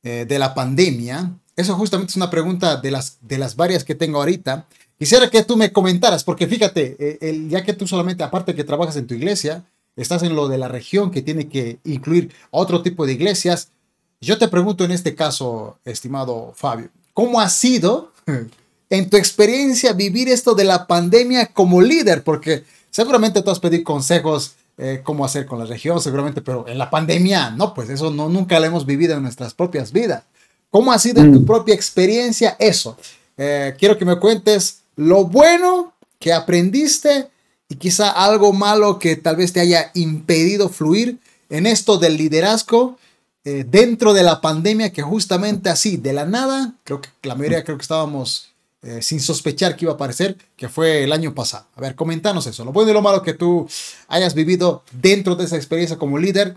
eh, 0.02 0.24
de 0.26 0.38
la 0.38 0.54
pandemia. 0.54 1.36
Eso 1.56 1.74
justamente 1.74 2.10
es 2.10 2.16
una 2.16 2.30
pregunta 2.30 2.76
de 2.76 2.90
las, 2.90 3.18
de 3.22 3.38
las 3.38 3.56
varias 3.56 3.84
que 3.84 3.94
tengo 3.94 4.18
ahorita. 4.18 4.66
Quisiera 4.98 5.28
que 5.28 5.42
tú 5.42 5.56
me 5.56 5.72
comentaras, 5.72 6.24
porque 6.24 6.46
fíjate, 6.46 6.96
eh, 6.98 7.46
ya 7.48 7.62
que 7.62 7.72
tú 7.72 7.86
solamente, 7.86 8.22
aparte 8.22 8.54
que 8.54 8.64
trabajas 8.64 8.96
en 8.96 9.06
tu 9.06 9.14
iglesia, 9.14 9.64
estás 9.96 10.22
en 10.22 10.36
lo 10.36 10.48
de 10.48 10.58
la 10.58 10.68
región 10.68 11.10
que 11.10 11.22
tiene 11.22 11.48
que 11.48 11.78
incluir 11.84 12.32
otro 12.50 12.82
tipo 12.82 13.06
de 13.06 13.12
iglesias. 13.12 13.70
Yo 14.20 14.38
te 14.38 14.48
pregunto 14.48 14.84
en 14.84 14.92
este 14.92 15.14
caso, 15.14 15.78
estimado 15.84 16.52
Fabio, 16.54 16.90
¿cómo 17.12 17.40
ha 17.40 17.48
sido 17.48 18.12
en 18.90 19.10
tu 19.10 19.16
experiencia 19.16 19.92
vivir 19.92 20.28
esto 20.28 20.54
de 20.54 20.64
la 20.64 20.86
pandemia 20.86 21.46
como 21.46 21.80
líder? 21.80 22.22
Porque 22.22 22.64
seguramente 22.90 23.42
tú 23.42 23.50
has 23.50 23.60
pedido 23.60 23.84
consejos 23.84 24.54
eh, 24.78 25.00
cómo 25.02 25.24
hacer 25.24 25.46
con 25.46 25.58
la 25.58 25.64
región, 25.64 26.00
seguramente, 26.00 26.42
pero 26.42 26.68
en 26.68 26.78
la 26.78 26.90
pandemia, 26.90 27.50
no, 27.50 27.72
pues 27.72 27.88
eso 27.88 28.10
no, 28.10 28.28
nunca 28.28 28.60
lo 28.60 28.66
hemos 28.66 28.84
vivido 28.84 29.16
en 29.16 29.22
nuestras 29.22 29.54
propias 29.54 29.92
vidas. 29.92 30.24
¿Cómo 30.70 30.92
ha 30.92 30.98
sido 30.98 31.22
en 31.22 31.32
tu 31.32 31.40
mm. 31.40 31.46
propia 31.46 31.74
experiencia 31.74 32.56
eso? 32.58 32.98
Eh, 33.38 33.74
quiero 33.78 33.96
que 33.96 34.04
me 34.04 34.16
cuentes 34.16 34.80
lo 34.96 35.24
bueno 35.24 35.94
que 36.18 36.32
aprendiste 36.32 37.28
y 37.68 37.76
quizá 37.76 38.10
algo 38.10 38.52
malo 38.52 38.98
que 38.98 39.16
tal 39.16 39.36
vez 39.36 39.52
te 39.52 39.60
haya 39.60 39.90
impedido 39.94 40.68
fluir 40.68 41.18
en 41.48 41.66
esto 41.66 41.98
del 41.98 42.16
liderazgo 42.16 42.98
eh, 43.44 43.64
dentro 43.68 44.12
de 44.12 44.22
la 44.22 44.40
pandemia 44.40 44.92
que 44.92 45.02
justamente 45.02 45.70
así, 45.70 45.96
de 45.96 46.12
la 46.12 46.24
nada, 46.24 46.74
creo 46.84 47.00
que 47.00 47.08
la 47.22 47.34
mayoría 47.34 47.64
creo 47.64 47.76
que 47.76 47.82
estábamos 47.82 48.52
eh, 48.82 49.02
sin 49.02 49.20
sospechar 49.20 49.76
que 49.76 49.84
iba 49.84 49.92
a 49.92 49.94
aparecer, 49.96 50.36
que 50.56 50.68
fue 50.68 51.04
el 51.04 51.12
año 51.12 51.34
pasado. 51.34 51.66
A 51.74 51.80
ver, 51.80 51.94
comentanos 51.94 52.46
eso, 52.46 52.64
lo 52.64 52.72
bueno 52.72 52.90
y 52.90 52.94
lo 52.94 53.02
malo 53.02 53.22
que 53.22 53.34
tú 53.34 53.68
hayas 54.08 54.34
vivido 54.34 54.82
dentro 54.92 55.34
de 55.34 55.44
esa 55.44 55.56
experiencia 55.56 55.96
como 55.96 56.18
líder, 56.18 56.56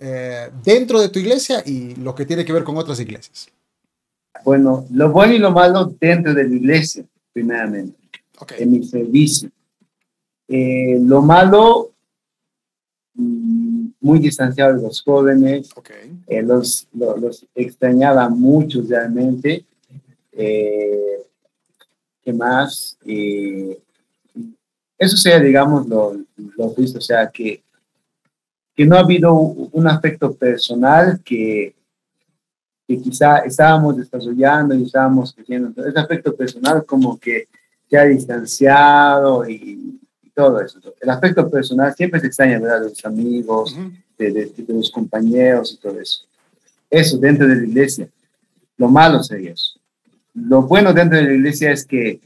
eh, 0.00 0.50
dentro 0.64 1.00
de 1.00 1.08
tu 1.08 1.18
iglesia 1.18 1.62
y 1.64 1.94
lo 1.96 2.14
que 2.14 2.26
tiene 2.26 2.44
que 2.44 2.52
ver 2.52 2.64
con 2.64 2.76
otras 2.76 3.00
iglesias. 3.00 3.48
Bueno, 4.44 4.86
lo 4.90 5.10
bueno 5.10 5.34
y 5.34 5.38
lo 5.38 5.50
malo 5.50 5.94
dentro 6.00 6.34
de 6.34 6.48
la 6.48 6.54
iglesia, 6.54 7.04
primeramente, 7.32 7.96
en 8.58 8.70
mi 8.70 8.84
servicio. 8.84 9.50
Eh, 10.48 10.98
lo 11.00 11.22
malo, 11.22 11.92
mm, 13.14 13.86
muy 14.00 14.18
distanciado 14.18 14.76
de 14.76 14.82
los 14.82 15.02
jóvenes, 15.02 15.70
eh, 16.26 16.42
los, 16.42 16.86
los, 16.92 17.46
extrañaba 17.54 18.28
mucho 18.28 18.82
realmente. 18.86 19.64
Eh, 20.32 21.23
¿Qué 22.24 22.32
más? 22.32 22.96
eso 24.98 25.16
sea, 25.16 25.38
digamos, 25.40 25.86
lo, 25.86 26.16
lo 26.56 26.70
visto, 26.70 26.98
o 26.98 27.02
sea, 27.02 27.28
que, 27.28 27.62
que 28.74 28.86
no 28.86 28.96
ha 28.96 29.00
habido 29.00 29.34
un 29.34 29.86
aspecto 29.86 30.34
personal 30.34 31.20
que, 31.24 31.74
que 32.86 33.00
quizá 33.00 33.38
estábamos 33.38 33.96
desarrollando 33.96 34.74
y 34.74 34.84
estábamos 34.84 35.32
creciendo. 35.32 35.84
ese 35.84 35.98
aspecto 35.98 36.34
personal 36.34 36.84
como 36.84 37.18
que 37.18 37.48
se 37.88 37.96
ha 37.98 38.04
distanciado 38.04 39.48
y, 39.48 40.00
todo 40.34 40.60
eso. 40.60 40.80
El 41.00 41.10
aspecto 41.10 41.48
personal 41.48 41.94
siempre 41.94 42.18
se 42.18 42.26
extraña, 42.26 42.58
¿verdad? 42.58 42.80
De 42.80 42.88
los 42.88 43.04
amigos, 43.04 43.78
de, 44.18 44.32
de, 44.32 44.64
los 44.66 44.90
compañeros 44.90 45.72
y 45.72 45.76
todo 45.76 46.00
eso. 46.00 46.24
Eso 46.90 47.18
dentro 47.18 47.46
de 47.46 47.54
la 47.54 47.62
iglesia. 47.62 48.08
Lo 48.76 48.88
malo 48.88 49.22
sería 49.22 49.52
eso. 49.52 49.78
Lo 50.34 50.62
bueno 50.62 50.92
dentro 50.92 51.18
de 51.18 51.24
la 51.24 51.32
iglesia 51.32 51.70
es 51.70 51.86
que 51.86 52.20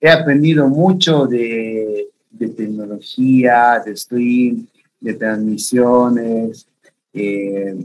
he 0.00 0.10
aprendido 0.10 0.68
mucho 0.68 1.26
de, 1.26 2.08
de 2.30 2.48
tecnología, 2.48 3.82
de 3.84 3.96
stream, 3.96 4.66
de 5.00 5.14
transmisiones. 5.14 6.66
Eh, 7.12 7.76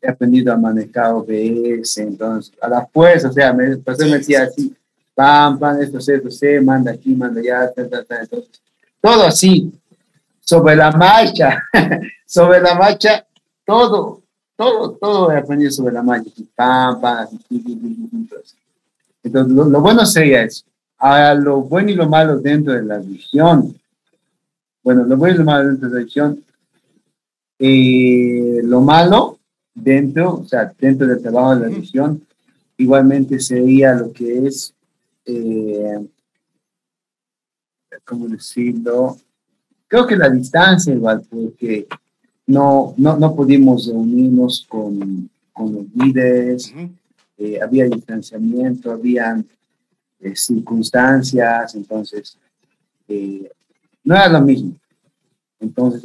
he 0.00 0.08
aprendido 0.08 0.52
a 0.52 0.56
manejar 0.56 1.14
OBS, 1.14 1.98
entonces, 1.98 2.52
a 2.60 2.68
la 2.68 2.86
fuerza, 2.86 3.28
o 3.28 3.32
sea, 3.32 3.52
me, 3.52 3.66
el 3.66 3.82
me 3.98 4.18
decía 4.18 4.42
así, 4.42 4.74
pam, 5.14 5.58
pam, 5.58 5.80
esto, 5.80 5.98
esto, 5.98 6.30
se 6.30 6.60
manda 6.60 6.90
aquí, 6.90 7.14
manda 7.14 7.40
allá, 7.40 7.72
ta, 7.72 7.88
ta, 7.88 8.02
ta, 8.02 8.20
entonces, 8.20 8.60
todo 9.00 9.24
así, 9.24 9.72
sobre 10.40 10.74
la 10.74 10.90
marcha, 10.90 11.62
sobre 12.26 12.60
la 12.60 12.74
marcha, 12.74 13.24
todo, 13.64 14.22
todo, 14.56 14.92
todo 14.92 15.30
he 15.30 15.38
aprendido 15.38 15.70
sobre 15.70 15.94
la 15.94 16.02
marcha. 16.02 16.30
Entonces, 16.36 18.56
lo, 19.24 19.80
bueno 19.80 20.04
sería 20.06 20.44
eso. 20.44 20.64
A 20.98 21.34
lo 21.34 21.62
bueno 21.62 21.90
y 21.90 21.94
lo 21.94 22.08
malo 22.08 22.38
dentro 22.38 22.72
de 22.74 22.82
la 22.82 22.98
religión. 22.98 23.74
Bueno, 24.82 25.04
lo 25.04 25.16
bueno 25.16 25.34
y 25.34 25.38
lo 25.38 25.44
malo 25.44 25.68
dentro 25.68 25.88
de 25.88 25.94
la 25.94 25.98
religión. 26.00 26.44
Eh, 27.58 28.60
lo 28.64 28.80
malo 28.80 29.38
dentro, 29.74 30.40
o 30.40 30.44
sea, 30.44 30.72
dentro 30.78 31.06
del 31.06 31.22
trabajo 31.22 31.54
de 31.54 31.60
la 31.60 31.68
religión, 31.68 32.22
igualmente 32.76 33.38
sería 33.40 33.94
lo 33.94 34.12
que 34.12 34.46
es 34.46 34.74
eh, 35.24 35.98
¿cómo 38.04 38.28
decirlo? 38.28 39.16
Creo 39.86 40.06
que 40.06 40.16
la 40.16 40.30
distancia 40.30 40.94
igual, 40.94 41.22
porque 41.28 41.86
no, 42.46 42.94
no, 42.96 43.16
no 43.16 43.34
pudimos 43.34 43.86
reunirnos 43.86 44.66
con, 44.68 45.28
con 45.52 45.74
los 45.74 45.84
líderes, 45.94 46.72
eh, 47.44 47.60
había 47.60 47.86
distanciamiento, 47.86 48.92
había 48.92 49.42
eh, 50.20 50.36
circunstancias, 50.36 51.74
entonces 51.74 52.38
eh, 53.08 53.50
no 54.04 54.14
era 54.14 54.28
lo 54.28 54.40
mismo. 54.42 54.76
Entonces, 55.60 56.02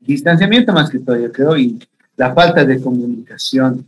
distanciamiento 0.00 0.72
más 0.72 0.90
que 0.90 0.98
todo, 0.98 1.16
yo 1.16 1.30
creo, 1.30 1.56
y 1.56 1.78
la 2.16 2.34
falta 2.34 2.64
de 2.64 2.80
comunicación, 2.80 3.86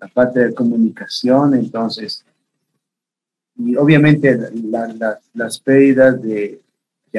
la 0.00 0.08
falta 0.08 0.40
de 0.40 0.54
comunicación, 0.54 1.54
entonces 1.54 2.24
y 3.56 3.76
obviamente 3.76 4.38
las 5.34 5.58
pérdidas 5.60 6.20
de, 6.20 6.60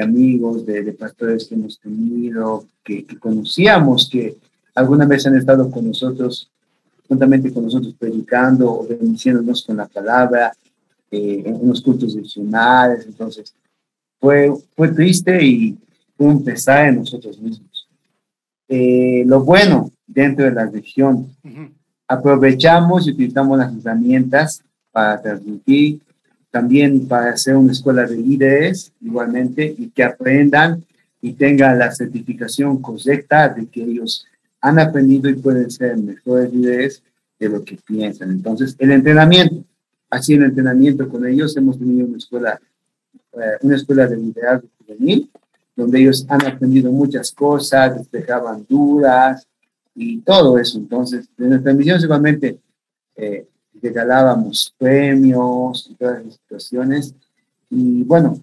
amigos, 0.00 0.66
de, 0.66 0.92
pastores 0.92 1.46
que 1.46 1.54
hemos 1.54 1.80
tenido, 1.80 2.66
que, 2.84 3.06
conocíamos, 3.18 4.10
que 4.10 4.36
alguna 4.74 5.06
vez 5.06 5.26
han 5.26 5.36
estado 5.36 5.70
con 5.70 5.86
nosotros, 5.86 6.50
juntamente 7.08 7.52
con 7.52 7.64
nosotros 7.64 7.94
predicando 7.98 8.72
o 8.72 8.86
bendiciéndonos 8.86 9.64
con 9.64 9.76
la 9.76 9.86
palabra, 9.86 10.52
eh, 11.10 11.42
en 11.46 11.54
unos 11.56 11.80
cultos 11.80 12.16
adicionales. 12.16 13.06
Entonces, 13.06 13.54
fue, 14.20 14.52
fue 14.74 14.88
triste 14.88 15.44
y 15.44 15.76
un 16.18 16.42
pesar 16.44 16.88
en 16.88 16.96
nosotros 16.96 17.38
mismos. 17.38 17.88
Eh, 18.68 19.24
lo 19.26 19.44
bueno 19.44 19.90
dentro 20.06 20.44
de 20.44 20.52
la 20.52 20.66
región, 20.66 21.28
aprovechamos 22.08 23.06
y 23.06 23.10
utilizamos 23.10 23.58
las 23.58 23.76
herramientas 23.76 24.62
para 24.90 25.20
transmitir 25.20 26.00
también 26.56 27.06
para 27.06 27.32
hacer 27.32 27.54
una 27.54 27.72
escuela 27.72 28.06
de 28.06 28.16
líderes 28.16 28.90
igualmente 29.02 29.74
y 29.76 29.90
que 29.90 30.02
aprendan 30.02 30.82
y 31.20 31.34
tengan 31.34 31.78
la 31.78 31.92
certificación 31.92 32.80
correcta 32.80 33.50
de 33.50 33.66
que 33.66 33.82
ellos 33.82 34.26
han 34.66 34.80
aprendido 34.80 35.30
y 35.30 35.34
pueden 35.34 35.70
ser 35.70 35.96
mejores 35.96 36.52
líderes 36.52 37.02
de 37.38 37.48
lo 37.48 37.64
que 37.64 37.76
piensan. 37.76 38.32
Entonces, 38.32 38.74
el 38.80 38.90
entrenamiento, 38.90 39.64
así 40.10 40.34
el 40.34 40.42
entrenamiento 40.42 41.08
con 41.08 41.24
ellos, 41.24 41.56
hemos 41.56 41.78
tenido 41.78 42.04
una 42.08 42.16
escuela, 42.16 42.60
eh, 43.34 43.58
una 43.62 43.76
escuela 43.76 44.08
de 44.08 44.16
liderazgo 44.16 44.66
juvenil, 44.78 45.30
donde 45.76 46.00
ellos 46.00 46.26
han 46.28 46.44
aprendido 46.44 46.90
muchas 46.90 47.30
cosas, 47.30 47.96
despejaban 47.96 48.66
dudas 48.68 49.46
y 49.94 50.18
todo 50.22 50.58
eso. 50.58 50.78
Entonces, 50.78 51.28
en 51.38 51.50
nuestra 51.50 51.72
misión 51.72 52.00
igualmente 52.00 52.58
eh, 53.14 53.46
regalábamos 53.80 54.74
premios 54.76 55.88
y 55.88 55.94
todas 55.94 56.24
las 56.24 56.34
situaciones. 56.34 57.14
Y 57.70 58.02
bueno, 58.02 58.40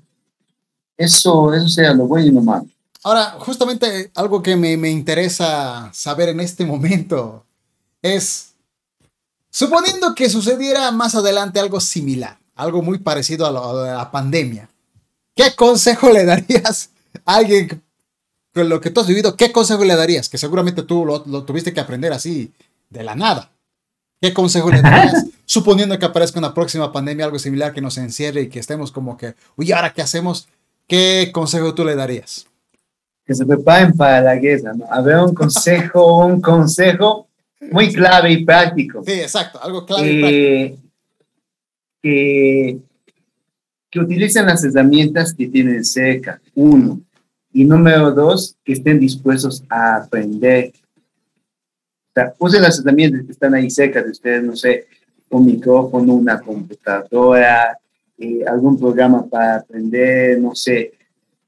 eso, 0.95 1.53
eso 1.53 1.67
sea 1.67 1.93
lo 1.93 2.07
bueno 2.07 2.27
y 2.27 2.31
lo 2.31 2.41
malo. 2.41 2.67
Ahora, 3.03 3.31
justamente 3.39 4.11
algo 4.15 4.41
que 4.41 4.55
me, 4.55 4.77
me 4.77 4.89
interesa 4.89 5.91
saber 5.93 6.29
en 6.29 6.39
este 6.39 6.65
momento 6.65 7.45
es, 8.01 8.53
suponiendo 9.49 10.15
que 10.15 10.29
sucediera 10.29 10.89
más 10.91 11.13
adelante 11.13 11.59
algo 11.59 11.81
similar, 11.81 12.39
algo 12.55 12.81
muy 12.81 12.99
parecido 12.99 13.45
a, 13.45 13.51
la 13.51 14.09
pandemia, 14.09 14.69
¿qué 15.35 15.53
consejo 15.53 16.09
le 16.13 16.23
darías 16.23 16.91
a 17.25 17.35
alguien 17.35 17.81
con 18.53 18.69
lo 18.69 18.79
que 18.79 18.89
tú 18.89 19.01
has 19.01 19.07
vivido? 19.07 19.35
¿Qué 19.35 19.51
consejo 19.51 19.83
le 19.83 19.97
darías? 19.97 20.29
Que 20.29 20.37
seguramente 20.37 20.83
tú 20.83 21.05
lo, 21.05 21.23
lo 21.25 21.43
tuviste 21.43 21.73
que 21.73 21.81
aprender 21.81 22.13
así 22.13 22.53
de 22.89 23.03
la 23.03 23.15
nada. 23.15 23.51
¿Qué 24.21 24.33
consejo 24.33 24.71
le 24.71 24.81
darías? 24.81 25.25
Suponiendo 25.45 25.99
que 25.99 26.05
aparezca 26.05 26.39
una 26.39 26.53
próxima 26.53 26.93
pandemia, 26.93 27.25
algo 27.25 27.37
similar 27.37 27.73
que 27.73 27.81
nos 27.81 27.97
encierre 27.97 28.43
y 28.43 28.49
que 28.49 28.59
estemos 28.59 28.93
como 28.93 29.17
que, 29.17 29.35
uy, 29.57 29.73
¿ahora 29.73 29.93
qué 29.93 30.01
hacemos? 30.01 30.47
¿Qué 30.87 31.31
consejo 31.33 31.73
tú 31.73 31.83
le 31.83 31.95
darías? 31.95 32.47
Que 33.25 33.33
se 33.33 33.45
preparen 33.45 33.93
para 33.93 34.21
la 34.21 34.35
guerra, 34.35 34.73
¿no? 34.73 34.85
A 34.89 35.01
ver, 35.01 35.17
un 35.17 35.33
consejo, 35.35 36.25
un 36.25 36.41
consejo 36.41 37.27
muy 37.71 37.93
clave 37.93 38.31
y 38.31 38.45
práctico. 38.45 39.03
Sí, 39.05 39.13
exacto, 39.13 39.61
algo 39.61 39.85
clave 39.85 40.11
y 40.11 40.19
práctico. 40.19 40.37
Eh, 40.37 40.77
que, 42.01 42.79
que 43.89 43.99
utilicen 43.99 44.45
las 44.45 44.63
herramientas 44.63 45.33
que 45.33 45.47
tienen 45.47 45.85
cerca, 45.85 46.41
uno. 46.53 46.99
Y 47.53 47.63
número 47.63 48.11
dos, 48.11 48.57
que 48.63 48.73
estén 48.73 48.99
dispuestos 48.99 49.63
a 49.69 49.97
aprender. 49.97 50.73
O 50.75 52.13
sea, 52.15 52.33
usen 52.39 52.61
las 52.61 52.79
herramientas 52.79 53.25
que 53.25 53.31
están 53.31 53.53
ahí 53.53 53.69
cerca 53.69 54.01
de 54.03 54.11
ustedes, 54.11 54.43
no 54.43 54.55
sé, 54.55 54.87
un 55.29 55.45
micrófono, 55.45 56.13
una 56.13 56.39
computadora, 56.39 57.77
eh, 58.17 58.43
algún 58.45 58.77
programa 58.77 59.25
para 59.25 59.57
aprender, 59.57 60.39
no 60.39 60.53
sé, 60.55 60.93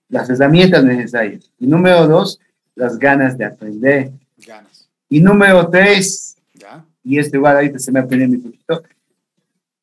las 0.10 0.30
herramientas 0.30 0.84
necesarias. 0.84 1.52
Y 1.60 1.68
número 1.68 2.08
dos, 2.08 2.40
las 2.76 2.98
ganas 3.00 3.38
de 3.38 3.46
aprender. 3.46 4.12
Ganas. 4.46 4.88
Y 5.10 5.20
número 5.20 5.70
tres, 5.70 6.36
¿Ya? 6.54 6.84
y 7.04 7.20
este 7.20 7.38
igual 7.38 7.56
ahorita 7.58 7.80
se 7.80 7.92
me 7.92 8.00
ha 8.00 8.04
aprendido 8.04 8.38
un 8.38 8.52
poquito, 8.52 8.84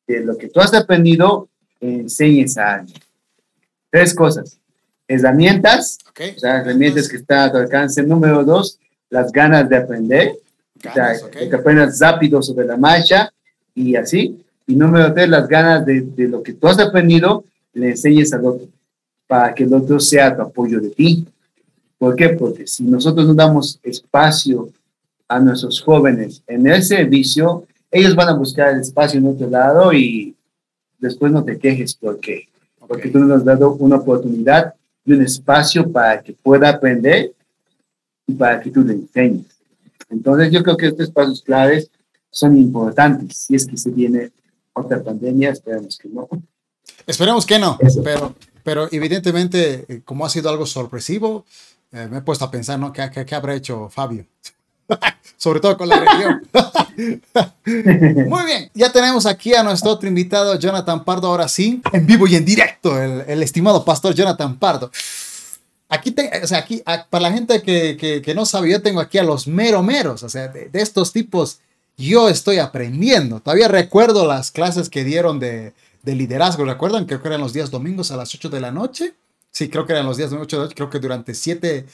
de 0.07 0.19
lo 0.21 0.37
que 0.37 0.49
tú 0.49 0.59
has 0.59 0.73
aprendido, 0.73 1.47
enseñes 1.79 2.57
a 2.57 2.75
alguien. 2.75 2.99
Tres 3.89 4.13
cosas. 4.13 4.59
Herramientas, 5.07 5.97
Ok. 6.09 6.21
o 6.37 6.39
sea, 6.39 6.57
herramientas 6.61 7.07
que 7.07 7.17
están 7.17 7.39
a 7.39 7.51
tu 7.51 7.57
alcance. 7.57 8.01
Número 8.03 8.43
dos, 8.43 8.79
las 9.09 9.31
ganas 9.31 9.67
de 9.69 9.77
aprender, 9.77 10.33
o 10.77 10.81
sea, 10.81 10.93
Ganas, 10.93 11.23
ok. 11.23 11.31
que 11.49 11.55
aprendas 11.55 11.99
rápido 11.99 12.41
sobre 12.41 12.65
la 12.65 12.77
marcha 12.77 13.31
y 13.75 13.95
así. 13.95 14.43
Y 14.65 14.75
número 14.75 15.13
tres, 15.13 15.29
las 15.29 15.47
ganas 15.47 15.85
de, 15.85 16.01
de 16.01 16.27
lo 16.27 16.41
que 16.41 16.53
tú 16.53 16.67
has 16.67 16.79
aprendido, 16.79 17.43
le 17.73 17.89
enseñes 17.91 18.31
al 18.33 18.45
otro, 18.45 18.67
para 19.33 19.51
que 19.51 19.63
el 19.63 19.73
otro 19.73 19.99
sea 19.99 20.35
tu 20.35 20.43
apoyo 20.43 20.79
de 20.79 20.91
ti. 20.91 21.25
¿Por 21.97 22.15
qué? 22.15 22.29
Porque 22.29 22.67
si 22.67 22.83
nosotros 22.83 23.25
no 23.25 23.33
damos 23.33 23.79
espacio 23.81 24.69
a 25.27 25.39
nuestros 25.39 25.81
jóvenes 25.81 26.43
en 26.45 26.67
el 26.67 26.83
servicio, 26.83 27.65
ellos 27.89 28.13
van 28.13 28.29
a 28.29 28.35
buscar 28.35 28.75
el 28.75 28.81
espacio 28.81 29.17
en 29.17 29.25
otro 29.25 29.49
lado 29.49 29.91
y 29.91 30.35
después 30.99 31.31
no 31.31 31.43
te 31.43 31.57
quejes 31.57 31.95
porque, 31.95 32.47
porque 32.87 33.09
tú 33.09 33.17
nos 33.17 33.39
has 33.39 33.43
dado 33.43 33.73
una 33.73 33.95
oportunidad 33.95 34.75
y 35.03 35.13
un 35.13 35.23
espacio 35.23 35.91
para 35.91 36.21
que 36.21 36.33
pueda 36.33 36.69
aprender 36.69 37.33
y 38.27 38.33
para 38.33 38.61
que 38.61 38.69
tú 38.69 38.81
le 38.83 38.93
enseñes. 38.93 39.47
Entonces 40.11 40.51
yo 40.51 40.61
creo 40.61 40.77
que 40.77 40.89
estos 40.89 41.09
pasos 41.09 41.41
claves 41.41 41.89
son 42.29 42.55
importantes. 42.55 43.35
Si 43.35 43.55
es 43.55 43.65
que 43.65 43.77
se 43.77 43.89
viene 43.89 44.31
otra 44.73 45.01
pandemia, 45.01 45.49
esperemos 45.49 45.97
que 45.97 46.07
no. 46.07 46.29
Esperemos 47.07 47.47
que 47.47 47.57
no, 47.57 47.79
Eso. 47.79 48.03
pero, 48.03 48.35
pero 48.63 48.87
evidentemente, 48.91 49.85
eh, 49.87 50.01
como 50.05 50.25
ha 50.25 50.29
sido 50.29 50.49
algo 50.49 50.65
sorpresivo, 50.65 51.45
eh, 51.91 52.07
me 52.09 52.17
he 52.17 52.21
puesto 52.21 52.45
a 52.45 52.51
pensar, 52.51 52.79
¿no? 52.79 52.91
¿Qué, 52.91 53.09
qué, 53.13 53.25
qué 53.25 53.35
habrá 53.35 53.53
hecho 53.55 53.89
Fabio? 53.89 54.25
Sobre 55.37 55.59
todo 55.59 55.77
con 55.77 55.89
la 55.89 55.99
región. 55.99 56.47
Muy 58.29 58.45
bien, 58.45 58.69
ya 58.73 58.91
tenemos 58.91 59.25
aquí 59.25 59.53
a 59.53 59.63
nuestro 59.63 59.91
otro 59.91 60.07
invitado, 60.07 60.57
Jonathan 60.57 61.03
Pardo, 61.03 61.27
ahora 61.27 61.47
sí, 61.47 61.81
en 61.91 62.05
vivo 62.05 62.27
y 62.27 62.35
en 62.35 62.45
directo, 62.45 63.01
el, 63.01 63.21
el 63.27 63.43
estimado 63.43 63.83
pastor 63.83 64.13
Jonathan 64.13 64.57
Pardo. 64.57 64.91
Aquí, 65.89 66.11
te- 66.11 66.41
o 66.43 66.47
sea, 66.47 66.59
aquí, 66.59 66.81
a- 66.85 67.05
para 67.05 67.23
la 67.23 67.31
gente 67.31 67.61
que, 67.61 67.97
que, 67.97 68.21
que 68.21 68.33
no 68.35 68.45
sabe, 68.45 68.69
yo 68.71 68.81
tengo 68.81 68.99
aquí 68.99 69.17
a 69.17 69.23
los 69.23 69.47
mero 69.47 69.83
meros, 69.83 70.23
o 70.23 70.29
sea, 70.29 70.47
de, 70.47 70.69
de 70.69 70.81
estos 70.81 71.11
tipos, 71.13 71.59
yo 71.97 72.29
estoy 72.29 72.57
aprendiendo. 72.59 73.39
Todavía 73.39 73.67
recuerdo 73.67 74.25
las 74.27 74.49
clases 74.51 74.89
que 74.89 75.03
dieron 75.03 75.39
de, 75.39 75.73
de 76.03 76.15
liderazgo, 76.15 76.65
¿recuerdan? 76.65 77.05
Creo 77.05 77.21
que 77.21 77.27
eran 77.29 77.41
los 77.41 77.53
días 77.53 77.71
domingos 77.71 78.11
a 78.11 78.17
las 78.17 78.33
8 78.35 78.49
de 78.49 78.61
la 78.61 78.71
noche. 78.71 79.15
Sí, 79.51 79.69
creo 79.69 79.85
que 79.85 79.93
eran 79.93 80.05
los 80.05 80.17
días 80.17 80.29
de 80.31 80.37
8 80.37 80.55
de 80.55 80.59
la 80.59 80.65
noche, 80.65 80.75
creo 80.75 80.89
que 80.89 80.99
durante 80.99 81.33
siete, 81.33 81.85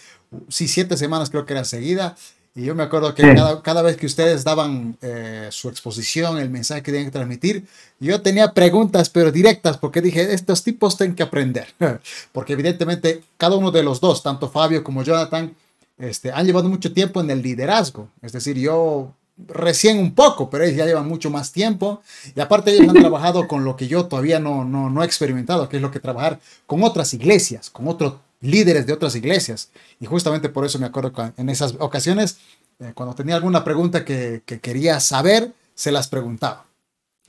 sí, 0.48 0.68
siete 0.68 0.98
semanas 0.98 1.30
creo 1.30 1.46
que 1.46 1.54
era 1.54 1.64
seguida. 1.64 2.16
Y 2.56 2.64
yo 2.64 2.74
me 2.74 2.84
acuerdo 2.84 3.14
que 3.14 3.22
Sí. 3.22 3.36
cada, 3.36 3.62
cada 3.62 3.82
vez 3.84 3.96
que 3.98 4.08
ustedes 4.08 4.44
daban 4.44 4.98
eh, 5.02 5.50
su 5.52 5.70
exposición, 5.70 6.40
el 6.40 6.50
mensaje 6.50 6.82
que 6.82 6.92
tenían 6.92 7.08
que 7.08 7.14
transmitir, 7.18 7.68
yo 8.00 8.22
tenía 8.22 8.54
preguntas, 8.54 9.10
pero 9.10 9.32
directas, 9.32 9.78
porque 9.78 10.02
dije, 10.02 10.34
estos 10.34 10.64
tipos 10.64 10.98
tienen 10.98 11.16
que 11.16 11.24
aprender. 11.24 11.68
porque 12.32 12.54
evidentemente 12.54 13.22
cada 13.38 13.56
uno 13.56 13.70
de 13.72 13.84
los 13.84 14.00
dos, 14.02 14.24
tanto 14.24 14.50
Fabio 14.50 14.84
como 14.84 15.04
Jonathan, 15.04 15.54
este, 16.00 16.32
han 16.32 16.46
llevado 16.46 16.70
mucho 16.70 16.92
tiempo 16.92 17.22
en 17.22 17.30
el 17.30 17.42
liderazgo. 17.42 18.10
Es 18.22 18.32
decir, 18.32 18.58
yo 18.58 19.14
recién 19.48 19.98
un 20.00 20.14
poco, 20.14 20.50
pero 20.50 20.64
ellos 20.64 20.78
ya 20.78 20.86
llevan 20.86 21.08
mucho 21.08 21.30
más 21.30 21.52
tiempo. 21.52 22.02
Y 22.36 22.40
aparte 22.40 22.72
ellos 22.72 22.90
han 22.90 22.96
trabajado 23.02 23.48
con 23.48 23.64
lo 23.64 23.76
que 23.76 23.88
yo 23.88 24.06
todavía 24.06 24.40
no, 24.40 24.64
no, 24.66 24.90
no 24.90 25.04
he 25.04 25.06
experimentado, 25.06 25.70
que 25.70 25.78
es 25.78 25.82
lo 25.82 25.92
que 25.92 26.00
trabajar 26.00 26.40
con 26.66 26.84
otras 26.84 27.14
iglesias, 27.14 27.70
con 27.70 27.88
otros 27.88 28.16
líderes 28.42 28.86
de 28.86 28.94
otras 28.94 29.16
iglesias. 29.16 29.70
Y 30.00 30.06
justamente 30.06 30.50
por 30.50 30.66
eso 30.66 30.80
me 30.80 30.86
acuerdo 30.88 31.12
que 31.14 31.32
en 31.42 31.50
esas 31.50 31.76
ocasiones, 31.80 32.38
eh, 32.80 32.92
cuando 32.96 33.16
tenía 33.16 33.36
alguna 33.36 33.64
pregunta 33.64 34.06
que, 34.06 34.42
que 34.46 34.60
quería 34.60 35.00
saber, 35.00 35.52
se 35.76 35.92
las 35.92 36.08
preguntaba. 36.08 36.66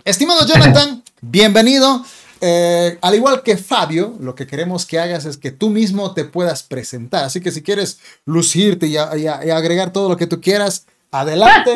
Estimado 0.04 0.46
Jonathan, 0.46 1.02
bienvenido. 1.20 2.04
Eh, 2.42 2.96
al 3.02 3.14
igual 3.14 3.42
que 3.42 3.58
Fabio, 3.58 4.16
lo 4.18 4.34
que 4.34 4.46
queremos 4.46 4.86
que 4.86 4.98
hagas 4.98 5.26
es 5.26 5.36
que 5.36 5.50
tú 5.50 5.68
mismo 5.68 6.14
te 6.14 6.24
puedas 6.24 6.62
presentar. 6.62 7.24
Así 7.24 7.40
que 7.40 7.50
si 7.50 7.62
quieres 7.62 7.98
lucirte 8.24 8.86
y, 8.86 8.96
a- 8.96 9.14
y 9.16 9.26
a- 9.26 9.44
y 9.44 9.50
agregar 9.50 9.92
todo 9.92 10.08
lo 10.08 10.16
que 10.16 10.26
tú 10.26 10.40
quieras, 10.40 10.86
adelante. 11.10 11.74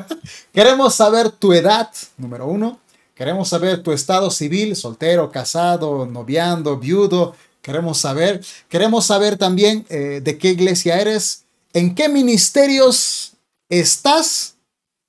queremos 0.52 0.94
saber 0.94 1.30
tu 1.30 1.52
edad, 1.52 1.90
número 2.16 2.46
uno. 2.46 2.80
Queremos 3.14 3.48
saber 3.48 3.82
tu 3.82 3.92
estado 3.92 4.30
civil, 4.30 4.76
soltero, 4.76 5.30
casado, 5.30 6.04
noviando, 6.06 6.76
viudo. 6.78 7.34
Queremos 7.62 7.98
saber. 7.98 8.44
Queremos 8.68 9.06
saber 9.06 9.38
también 9.38 9.86
eh, 9.88 10.20
de 10.22 10.36
qué 10.38 10.50
iglesia 10.50 11.00
eres, 11.00 11.44
en 11.72 11.94
qué 11.94 12.08
ministerios 12.08 13.32
estás 13.68 14.56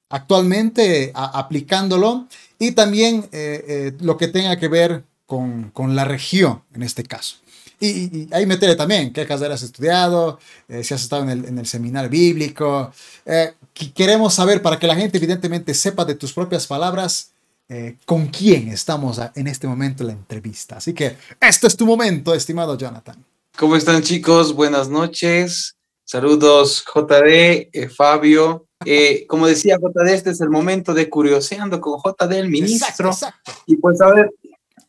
actualmente 0.10 1.12
a- 1.14 1.38
aplicándolo 1.38 2.28
y 2.60 2.72
también 2.72 3.28
eh, 3.32 3.66
eh, 3.68 3.94
lo 4.00 4.18
que 4.18 4.28
tenga 4.28 4.58
que 4.58 4.68
ver 4.68 5.04
con, 5.26 5.70
con 5.72 5.96
la 5.96 6.06
región 6.06 6.64
en 6.74 6.84
este 6.84 7.04
caso. 7.04 7.36
Y, 7.80 7.88
y- 7.90 8.30
ahí 8.32 8.46
meterle 8.46 8.76
también 8.76 9.14
qué 9.14 9.28
carrera 9.28 9.54
has 9.54 9.62
estudiado, 9.62 10.40
eh, 10.68 10.84
si 10.84 10.94
has 10.94 11.02
estado 11.04 11.24
en 11.24 11.30
el, 11.30 11.46
en 11.46 11.60
el 11.60 11.68
seminario 11.68 12.10
bíblico. 12.10 12.92
Eh, 13.26 13.54
queremos 13.86 14.34
saber 14.34 14.62
para 14.62 14.80
que 14.80 14.88
la 14.88 14.96
gente 14.96 15.18
evidentemente 15.18 15.74
sepa 15.74 16.06
de 16.06 16.16
tus 16.16 16.34
propias 16.34 16.68
palabras 16.68 17.34
eh, 17.70 17.98
con 18.06 18.28
quién 18.28 18.70
estamos 18.70 19.20
en 19.36 19.48
este 19.48 19.68
momento 19.68 20.04
en 20.04 20.08
la 20.08 20.14
entrevista. 20.14 20.78
Así 20.78 20.94
que 20.94 21.18
este 21.40 21.68
es 21.68 21.78
tu 21.78 21.86
momento, 21.86 22.34
estimado 22.34 22.78
Jonathan. 22.78 23.24
¿Cómo 23.58 23.76
están 23.76 24.02
chicos? 24.02 24.54
Buenas 24.54 24.90
noches. 24.90 25.76
Saludos 26.04 26.86
JD, 26.86 27.70
eh, 27.74 27.90
Fabio. 27.90 28.68
Eh, 28.86 29.26
como 29.28 29.48
decía 29.48 29.78
JD, 29.78 30.14
este 30.14 30.30
es 30.30 30.42
el 30.42 30.50
momento 30.50 30.94
de 30.94 31.10
curioseando 31.10 31.82
con 31.82 32.00
JD, 32.00 32.32
el 32.34 32.50
ministro. 32.50 33.10
Exacto, 33.10 33.28
exacto. 33.28 33.52
Y 33.66 33.76
pues 33.78 34.00
a 34.02 34.14
ver, 34.14 34.32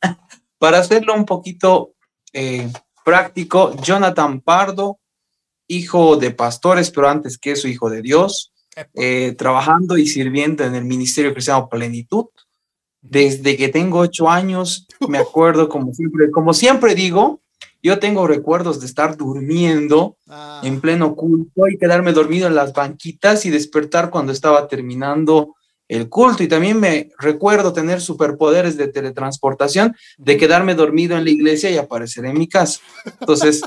para 0.59 0.79
hacerlo 0.79 1.15
un 1.15 1.25
poquito 1.25 1.95
eh, 2.33 2.71
práctico, 3.05 3.75
Jonathan 3.83 4.41
Pardo, 4.41 4.99
hijo 5.67 6.17
de 6.17 6.31
pastores, 6.31 6.91
pero 6.91 7.09
antes 7.09 7.39
que 7.39 7.53
eso, 7.53 7.67
hijo 7.69 7.91
de 7.91 8.03
Dios, 8.03 8.53
eh, 8.95 9.35
trabajando 9.37 9.97
y 9.97 10.07
sirviendo 10.07 10.65
en 10.65 10.75
el 10.75 10.85
Ministerio 10.85 11.33
Cristiano 11.33 11.69
Plenitud. 11.69 12.27
Desde 13.01 13.57
que 13.57 13.69
tengo 13.69 14.01
ocho 14.01 14.29
años, 14.29 14.87
me 15.09 15.19
acuerdo 15.19 15.69
como 15.69 15.95
siempre, 15.95 16.31
como 16.31 16.53
siempre 16.53 16.95
digo, 16.95 17.41
yo 17.83 17.99
tengo 17.99 18.27
recuerdos 18.27 18.81
de 18.81 18.87
estar 18.87 19.17
durmiendo 19.17 20.19
Ah, 20.31 20.61
en 20.63 20.81
pleno 20.81 21.15
culto 21.15 21.69
y 21.69 21.79
quedarme 21.79 22.13
dormido 22.13 22.49
en 22.49 22.55
las 22.55 22.75
banquitas 22.75 23.47
y 23.47 23.51
despertar 23.51 24.11
cuando 24.11 24.31
estaba 24.31 24.69
terminando 24.69 25.55
el 25.89 26.11
culto. 26.11 26.43
Y 26.43 26.49
también 26.49 26.79
me 26.79 27.11
recuerdo 27.19 27.73
tener 27.73 28.03
superpoderes 28.03 28.77
de 28.77 28.89
teletransportación, 28.89 29.97
de 30.19 30.37
quedarme 30.37 30.75
dormido 30.75 31.17
en 31.17 31.25
la 31.25 31.31
iglesia 31.31 31.71
y 31.71 31.79
aparecer 31.79 32.27
en 32.27 32.39
mi 32.39 32.47
casa. 32.47 32.81
Entonces, 33.21 33.63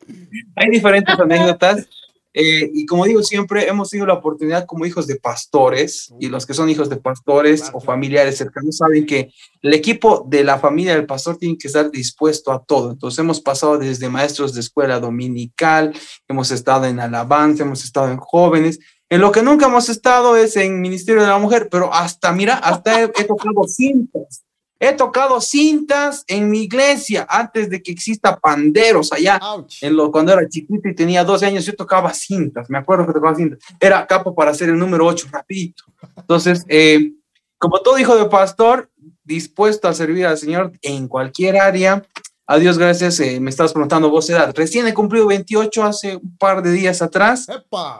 hay 0.56 0.70
diferentes 0.70 1.18
anécdotas. 1.18 1.88
Eh, 2.34 2.70
y 2.72 2.86
como 2.86 3.04
digo 3.04 3.22
siempre, 3.22 3.68
hemos 3.68 3.90
tenido 3.90 4.06
la 4.06 4.14
oportunidad 4.14 4.64
como 4.64 4.86
hijos 4.86 5.06
de 5.06 5.16
pastores, 5.16 6.12
y 6.18 6.28
los 6.28 6.46
que 6.46 6.54
son 6.54 6.70
hijos 6.70 6.88
de 6.88 6.96
pastores 6.96 7.70
o 7.74 7.80
familiares 7.80 8.38
cercanos 8.38 8.78
saben 8.78 9.04
que 9.04 9.32
el 9.60 9.74
equipo 9.74 10.24
de 10.28 10.42
la 10.42 10.58
familia 10.58 10.94
del 10.94 11.06
pastor 11.06 11.36
tiene 11.36 11.58
que 11.58 11.68
estar 11.68 11.90
dispuesto 11.90 12.52
a 12.52 12.64
todo. 12.64 12.92
Entonces 12.92 13.18
hemos 13.18 13.40
pasado 13.40 13.76
desde 13.78 14.08
maestros 14.08 14.54
de 14.54 14.60
escuela 14.60 14.98
dominical, 14.98 15.92
hemos 16.26 16.50
estado 16.50 16.86
en 16.86 17.00
alabanza, 17.00 17.64
hemos 17.64 17.84
estado 17.84 18.10
en 18.10 18.18
jóvenes. 18.18 18.78
En 19.10 19.20
lo 19.20 19.30
que 19.30 19.42
nunca 19.42 19.66
hemos 19.66 19.90
estado 19.90 20.36
es 20.36 20.56
en 20.56 20.80
Ministerio 20.80 21.20
de 21.20 21.28
la 21.28 21.38
Mujer, 21.38 21.68
pero 21.70 21.92
hasta, 21.92 22.32
mira, 22.32 22.54
hasta 22.54 23.02
he, 23.02 23.04
he 23.04 23.24
tocado 23.24 23.68
cintas. 23.68 24.42
He 24.84 24.92
tocado 24.94 25.40
cintas 25.40 26.24
en 26.26 26.50
mi 26.50 26.62
iglesia 26.62 27.24
antes 27.30 27.70
de 27.70 27.80
que 27.80 27.92
exista 27.92 28.40
panderos 28.40 29.12
allá. 29.12 29.38
ouch. 29.40 29.80
En 29.80 29.94
lo, 29.94 30.10
cuando 30.10 30.32
era 30.32 30.48
chiquito 30.48 30.88
y 30.88 30.94
tenía 30.96 31.22
12 31.22 31.46
años, 31.46 31.64
yo 31.64 31.76
tocaba 31.76 32.12
cintas. 32.12 32.68
Me 32.68 32.78
acuerdo 32.78 33.06
que 33.06 33.12
tocaba 33.12 33.36
cintas. 33.36 33.60
Era 33.78 34.04
capo 34.08 34.34
para 34.34 34.50
hacer 34.50 34.70
el 34.70 34.76
número 34.76 35.06
8 35.06 35.28
rapidito. 35.30 35.84
Entonces, 36.16 36.64
eh, 36.66 37.12
como 37.58 37.78
todo 37.78 37.96
hijo 37.96 38.16
de 38.16 38.24
pastor, 38.24 38.90
dispuesto 39.22 39.86
a 39.86 39.94
servir 39.94 40.26
al 40.26 40.36
Señor 40.36 40.72
en 40.82 41.06
cualquier 41.06 41.58
área, 41.58 42.02
A 42.46 42.58
Dios 42.58 42.76
gracias, 42.76 43.20
eh, 43.20 43.38
me 43.40 43.50
estabas 43.50 43.72
preguntando 43.72 44.10
vos 44.10 44.28
edad. 44.28 44.52
Recién 44.54 44.86
he 44.86 44.94
cumplido 44.94 45.26
28 45.28 45.84
hace 45.84 46.16
un 46.16 46.36
par 46.36 46.62
de 46.62 46.72
días 46.72 47.00
atrás. 47.00 47.46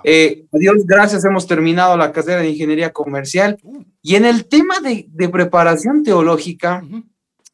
Eh, 0.02 0.46
a 0.52 0.58
Dios 0.58 0.76
gracias, 0.84 1.24
hemos 1.24 1.46
terminado 1.46 1.96
la 1.96 2.12
carrera 2.12 2.40
de 2.40 2.50
ingeniería 2.50 2.92
comercial. 2.92 3.58
Uh. 3.62 3.84
Y 4.02 4.16
en 4.16 4.24
el 4.24 4.46
tema 4.46 4.80
de, 4.80 5.06
de 5.08 5.28
preparación 5.28 6.02
teológica, 6.02 6.82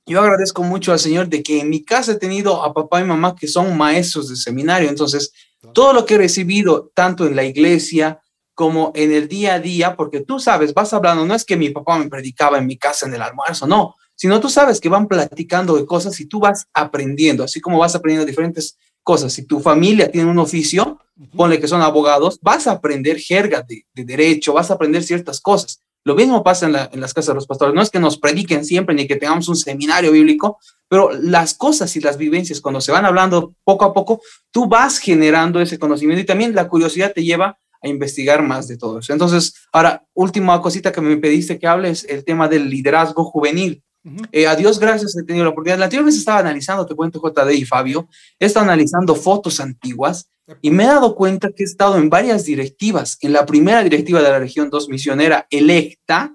yo 0.07 0.21
agradezco 0.21 0.63
mucho 0.63 0.93
al 0.93 0.99
Señor 0.99 1.29
de 1.29 1.43
que 1.43 1.61
en 1.61 1.69
mi 1.69 1.85
casa 1.85 2.13
he 2.13 2.17
tenido 2.17 2.65
a 2.65 2.73
papá 2.73 3.03
y 3.03 3.05
mamá 3.05 3.37
que 3.37 3.47
son 3.47 3.77
maestros 3.77 4.31
de 4.31 4.37
seminario. 4.37 4.89
Entonces, 4.89 5.33
todo 5.75 5.93
lo 5.93 6.07
que 6.07 6.15
he 6.15 6.19
recibido, 6.19 6.91
tanto 6.95 7.27
en 7.27 7.37
la 7.37 7.45
iglesia 7.45 8.21
como 8.55 8.93
en 8.95 9.13
el 9.13 9.29
día 9.29 9.55
a 9.55 9.61
día, 9.61 9.95
porque 9.95 10.21
tú 10.21 10.41
sabes, 10.41 10.73
vas 10.73 10.93
hablando, 10.93 11.27
no 11.27 11.35
es 11.35 11.45
que 11.45 11.57
mi 11.57 11.69
papá 11.71 11.99
me 11.99 12.09
predicaba 12.09 12.59
en 12.59 12.67
mi 12.67 12.79
casa 12.79 13.07
en 13.07 13.15
el 13.15 13.23
almuerzo, 13.23 13.67
no, 13.67 13.95
sino 14.19 14.41
tú 14.41 14.51
sabes 14.51 14.81
que 14.81 14.89
van 14.89 15.07
platicando 15.07 15.77
de 15.77 15.87
cosas 15.87 16.19
y 16.19 16.27
tú 16.27 16.41
vas 16.41 16.67
aprendiendo, 16.75 17.45
así 17.45 17.61
como 17.61 17.79
vas 17.79 17.95
aprendiendo 17.95 18.27
diferentes 18.27 18.77
cosas. 19.05 19.33
Si 19.33 19.45
tu 19.45 19.61
familia 19.61 20.11
tiene 20.11 20.29
un 20.29 20.39
oficio, 20.41 20.99
ponle 21.37 21.61
que 21.61 21.69
son 21.69 21.83
abogados, 21.83 22.41
vas 22.43 22.67
a 22.67 22.73
aprender 22.73 23.19
jerga 23.21 23.63
de, 23.63 23.85
derecho, 23.95 24.53
vas 24.53 24.71
a 24.71 24.75
aprender 24.75 25.05
ciertas 25.05 25.41
cosas. 25.41 25.81
Lo 26.05 26.17
mismo 26.17 26.43
pasa 26.43 26.67
en, 26.67 26.75
en, 26.75 27.01
las 27.01 27.15
casas 27.15 27.29
de 27.29 27.35
los 27.35 27.47
pastores. 27.47 27.75
No 27.75 27.81
es 27.83 27.91
que 27.91 28.01
nos 28.01 28.19
prediquen 28.19 28.65
siempre 28.65 28.95
ni 28.95 29.07
que 29.07 29.17
tengamos 29.17 29.49
un 29.49 29.57
seminario 29.57 30.11
bíblico, 30.11 30.59
pero 30.89 31.13
las 31.13 31.55
cosas 31.55 31.95
y 31.95 32.01
las 32.01 32.17
vivencias, 32.17 32.61
cuando 32.61 32.81
se 32.81 32.91
van 32.91 33.05
hablando 33.05 33.55
poco 33.63 33.85
a 33.85 33.93
poco, 33.93 34.21
tú 34.51 34.67
vas 34.67 34.99
generando 34.99 35.61
ese 35.61 35.79
conocimiento 35.79 36.23
y 36.23 36.27
también 36.27 36.57
la 36.57 36.69
curiosidad 36.69 37.13
te 37.15 37.23
lleva 37.23 37.57
a 37.81 37.89
investigar 37.89 38.43
más 38.43 38.67
de 38.67 38.77
todo 38.77 38.99
eso. 38.99 39.13
Entonces, 39.13 39.55
ahora, 39.73 40.05
última 40.13 40.61
cosita 40.61 40.91
que 40.91 41.01
me 41.01 41.17
pediste 41.19 41.59
que 41.59 41.69
hable 41.69 41.91
es 41.91 42.05
el 42.05 42.25
tema 42.25 42.49
del 42.49 42.69
liderazgo 42.69 43.25
juvenil. 43.25 43.85
Eh, 44.33 44.47
a 44.47 44.57
Dios 44.57 44.79
gracias 44.79 45.17
he 45.17 45.25
tenido 45.25 45.45
la 45.45 45.51
oportunidad. 45.51 45.79
La 45.79 45.85
anterior 45.87 46.07
vez 46.07 46.17
estaba 46.17 46.39
analizando, 46.39 46.87
te 46.87 46.95
cuento 46.95 47.21
JD 47.21 47.51
y 47.53 47.65
Fabio, 47.65 48.09
he 48.39 48.47
estado 48.47 48.65
analizando 48.65 49.15
fotos 49.15 49.61
antiguas 49.61 50.31
y 50.63 50.71
me 50.71 50.85
he 50.85 50.87
dado 50.87 51.15
cuenta 51.15 51.51
que 51.51 51.63
he 51.63 51.67
estado 51.67 51.99
en 51.99 52.09
varias 52.09 52.45
directivas. 52.45 53.19
En 53.21 53.33
la 53.33 53.45
primera 53.45 53.83
directiva 53.83 54.23
de 54.23 54.31
la 54.31 54.39
región 54.39 54.71
2 54.71 54.89
misionera 54.89 55.47
electa, 55.51 56.35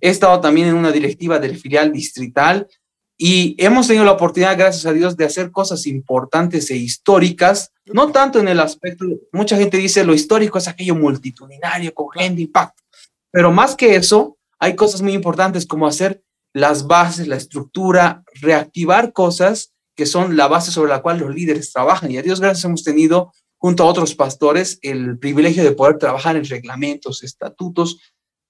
he 0.00 0.10
estado 0.10 0.40
también 0.40 0.68
en 0.68 0.74
una 0.74 0.92
directiva 0.92 1.38
del 1.38 1.56
filial 1.56 1.92
distrital 1.92 2.68
y 3.16 3.54
hemos 3.58 3.86
tenido 3.86 4.04
la 4.04 4.12
oportunidad, 4.12 4.58
gracias 4.58 4.86
a 4.86 4.92
Dios, 4.92 5.16
de 5.16 5.24
hacer 5.24 5.52
cosas 5.52 5.86
importantes 5.86 6.68
e 6.70 6.76
históricas, 6.76 7.70
no 7.86 8.10
tanto 8.10 8.40
en 8.40 8.48
el 8.48 8.58
aspecto, 8.58 9.04
mucha 9.32 9.56
gente 9.56 9.76
dice 9.76 10.04
lo 10.04 10.14
histórico 10.14 10.58
es 10.58 10.66
aquello 10.66 10.96
multitudinario, 10.96 11.94
con 11.94 12.10
gente, 12.10 12.42
impacto, 12.42 12.82
pero 13.30 13.52
más 13.52 13.76
que 13.76 13.94
eso, 13.94 14.36
hay 14.58 14.74
cosas 14.74 15.00
muy 15.00 15.12
importantes 15.12 15.64
como 15.64 15.86
hacer 15.86 16.23
las 16.54 16.86
bases, 16.86 17.28
la 17.28 17.36
estructura, 17.36 18.22
reactivar 18.40 19.12
cosas 19.12 19.74
que 19.96 20.06
son 20.06 20.36
la 20.36 20.48
base 20.48 20.70
sobre 20.70 20.90
la 20.90 21.02
cual 21.02 21.18
los 21.18 21.34
líderes 21.34 21.72
trabajan. 21.72 22.10
Y 22.10 22.18
a 22.18 22.22
Dios 22.22 22.40
gracias 22.40 22.64
hemos 22.64 22.84
tenido, 22.84 23.32
junto 23.58 23.82
a 23.82 23.86
otros 23.86 24.14
pastores, 24.14 24.78
el 24.82 25.18
privilegio 25.18 25.62
de 25.62 25.72
poder 25.72 25.98
trabajar 25.98 26.36
en 26.36 26.44
reglamentos, 26.44 27.22
estatutos, 27.22 27.98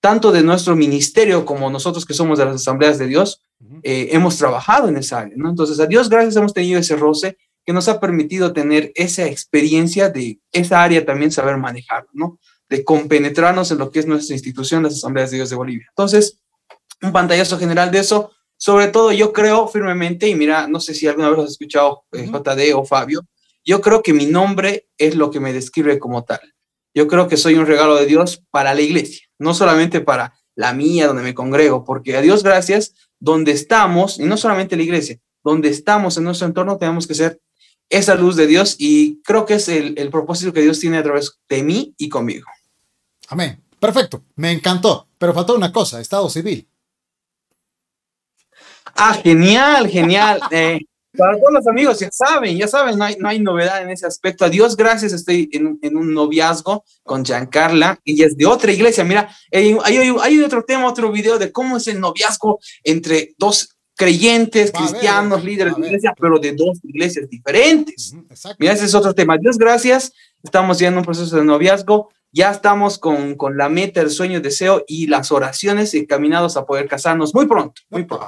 tanto 0.00 0.32
de 0.32 0.42
nuestro 0.42 0.76
ministerio 0.76 1.46
como 1.46 1.70
nosotros 1.70 2.04
que 2.04 2.12
somos 2.12 2.38
de 2.38 2.44
las 2.44 2.56
asambleas 2.56 2.98
de 2.98 3.06
Dios, 3.06 3.42
eh, 3.82 4.08
hemos 4.12 4.36
trabajado 4.36 4.88
en 4.88 4.98
esa 4.98 5.20
área, 5.20 5.34
¿no? 5.36 5.48
Entonces, 5.48 5.80
a 5.80 5.86
Dios 5.86 6.10
gracias 6.10 6.36
hemos 6.36 6.52
tenido 6.52 6.78
ese 6.78 6.96
roce 6.96 7.38
que 7.64 7.72
nos 7.72 7.88
ha 7.88 8.00
permitido 8.00 8.52
tener 8.52 8.92
esa 8.94 9.24
experiencia 9.26 10.10
de 10.10 10.40
esa 10.52 10.82
área 10.82 11.06
también 11.06 11.32
saber 11.32 11.56
manejar, 11.56 12.06
¿no? 12.12 12.38
De 12.68 12.84
compenetrarnos 12.84 13.70
en 13.70 13.78
lo 13.78 13.90
que 13.90 14.00
es 14.00 14.06
nuestra 14.06 14.34
institución, 14.34 14.82
las 14.82 14.94
asambleas 14.94 15.30
de 15.30 15.38
Dios 15.38 15.48
de 15.48 15.56
Bolivia. 15.56 15.86
Entonces, 15.88 16.38
un 17.04 17.12
pantallazo 17.12 17.58
general 17.58 17.90
de 17.90 18.00
eso. 18.00 18.32
Sobre 18.56 18.88
todo, 18.88 19.12
yo 19.12 19.32
creo 19.32 19.68
firmemente, 19.68 20.28
y 20.28 20.34
mira, 20.34 20.66
no 20.66 20.80
sé 20.80 20.94
si 20.94 21.06
alguna 21.06 21.28
vez 21.28 21.36
lo 21.38 21.44
has 21.44 21.50
escuchado 21.50 22.04
eh, 22.12 22.26
JD 22.26 22.74
o 22.74 22.84
Fabio, 22.84 23.22
yo 23.64 23.80
creo 23.80 24.02
que 24.02 24.12
mi 24.12 24.26
nombre 24.26 24.88
es 24.98 25.14
lo 25.16 25.30
que 25.30 25.40
me 25.40 25.52
describe 25.52 25.98
como 25.98 26.24
tal. 26.24 26.40
Yo 26.94 27.08
creo 27.08 27.28
que 27.28 27.36
soy 27.36 27.56
un 27.56 27.66
regalo 27.66 27.96
de 27.96 28.06
Dios 28.06 28.42
para 28.50 28.74
la 28.74 28.80
iglesia, 28.80 29.26
no 29.38 29.54
solamente 29.54 30.00
para 30.00 30.34
la 30.54 30.72
mía, 30.72 31.08
donde 31.08 31.22
me 31.22 31.34
congrego, 31.34 31.84
porque 31.84 32.16
a 32.16 32.20
Dios 32.20 32.42
gracias, 32.42 32.94
donde 33.18 33.52
estamos, 33.52 34.20
y 34.20 34.24
no 34.24 34.36
solamente 34.36 34.76
la 34.76 34.84
iglesia, 34.84 35.18
donde 35.42 35.68
estamos 35.68 36.16
en 36.16 36.24
nuestro 36.24 36.46
entorno, 36.46 36.78
tenemos 36.78 37.06
que 37.06 37.14
ser 37.14 37.40
esa 37.90 38.14
luz 38.14 38.36
de 38.36 38.46
Dios 38.46 38.76
y 38.78 39.20
creo 39.22 39.44
que 39.44 39.54
es 39.54 39.68
el, 39.68 39.94
el 39.98 40.10
propósito 40.10 40.52
que 40.52 40.62
Dios 40.62 40.78
tiene 40.78 40.98
a 40.98 41.02
través 41.02 41.38
de 41.48 41.62
mí 41.62 41.94
y 41.98 42.08
conmigo. 42.08 42.46
Amén. 43.28 43.60
Perfecto, 43.78 44.24
me 44.36 44.50
encantó, 44.50 45.08
pero 45.18 45.34
faltó 45.34 45.54
una 45.54 45.72
cosa, 45.72 46.00
Estado 46.00 46.30
civil. 46.30 46.66
Ah, 48.96 49.14
genial, 49.14 49.88
genial. 49.88 50.40
Eh, 50.50 50.80
para 51.16 51.38
todos 51.38 51.52
los 51.52 51.66
amigos, 51.66 52.00
ya 52.00 52.10
saben, 52.10 52.56
ya 52.56 52.66
saben, 52.66 52.98
no 52.98 53.04
hay, 53.04 53.16
no 53.18 53.28
hay 53.28 53.40
novedad 53.40 53.82
en 53.82 53.90
ese 53.90 54.06
aspecto. 54.06 54.44
A 54.44 54.48
Dios 54.48 54.76
gracias, 54.76 55.12
estoy 55.12 55.48
en, 55.52 55.78
en 55.80 55.96
un 55.96 56.12
noviazgo 56.12 56.84
con 57.02 57.24
Giancarla, 57.24 58.00
ella 58.04 58.26
es 58.26 58.36
de 58.36 58.46
otra 58.46 58.72
iglesia. 58.72 59.04
Mira, 59.04 59.28
hay, 59.52 59.76
hay, 60.20 60.42
otro 60.42 60.64
tema, 60.64 60.88
otro 60.88 61.12
video 61.12 61.38
de 61.38 61.52
cómo 61.52 61.76
es 61.76 61.86
el 61.86 62.00
noviazgo 62.00 62.58
entre 62.82 63.34
dos 63.38 63.76
creyentes, 63.96 64.72
cristianos, 64.72 65.44
líderes 65.44 65.76
de 65.76 65.86
iglesia, 65.86 66.14
pero 66.18 66.38
de 66.40 66.52
dos 66.52 66.80
iglesias 66.82 67.28
diferentes. 67.28 68.12
Mira, 68.58 68.72
ese 68.72 68.86
es 68.86 68.94
otro 68.94 69.14
tema. 69.14 69.38
Dios 69.38 69.56
gracias, 69.56 70.12
estamos 70.42 70.80
ya 70.80 70.88
en 70.88 70.98
un 70.98 71.04
proceso 71.04 71.36
de 71.36 71.44
noviazgo, 71.44 72.10
ya 72.32 72.50
estamos 72.50 72.98
con, 72.98 73.36
con 73.36 73.56
la 73.56 73.68
meta, 73.68 74.00
el 74.00 74.10
sueño, 74.10 74.38
el 74.38 74.42
deseo 74.42 74.84
y 74.88 75.06
las 75.06 75.30
oraciones 75.30 75.94
encaminados 75.94 76.56
a 76.56 76.66
poder 76.66 76.88
casarnos 76.88 77.32
muy 77.32 77.46
pronto, 77.46 77.82
muy 77.88 78.02
pronto. 78.02 78.26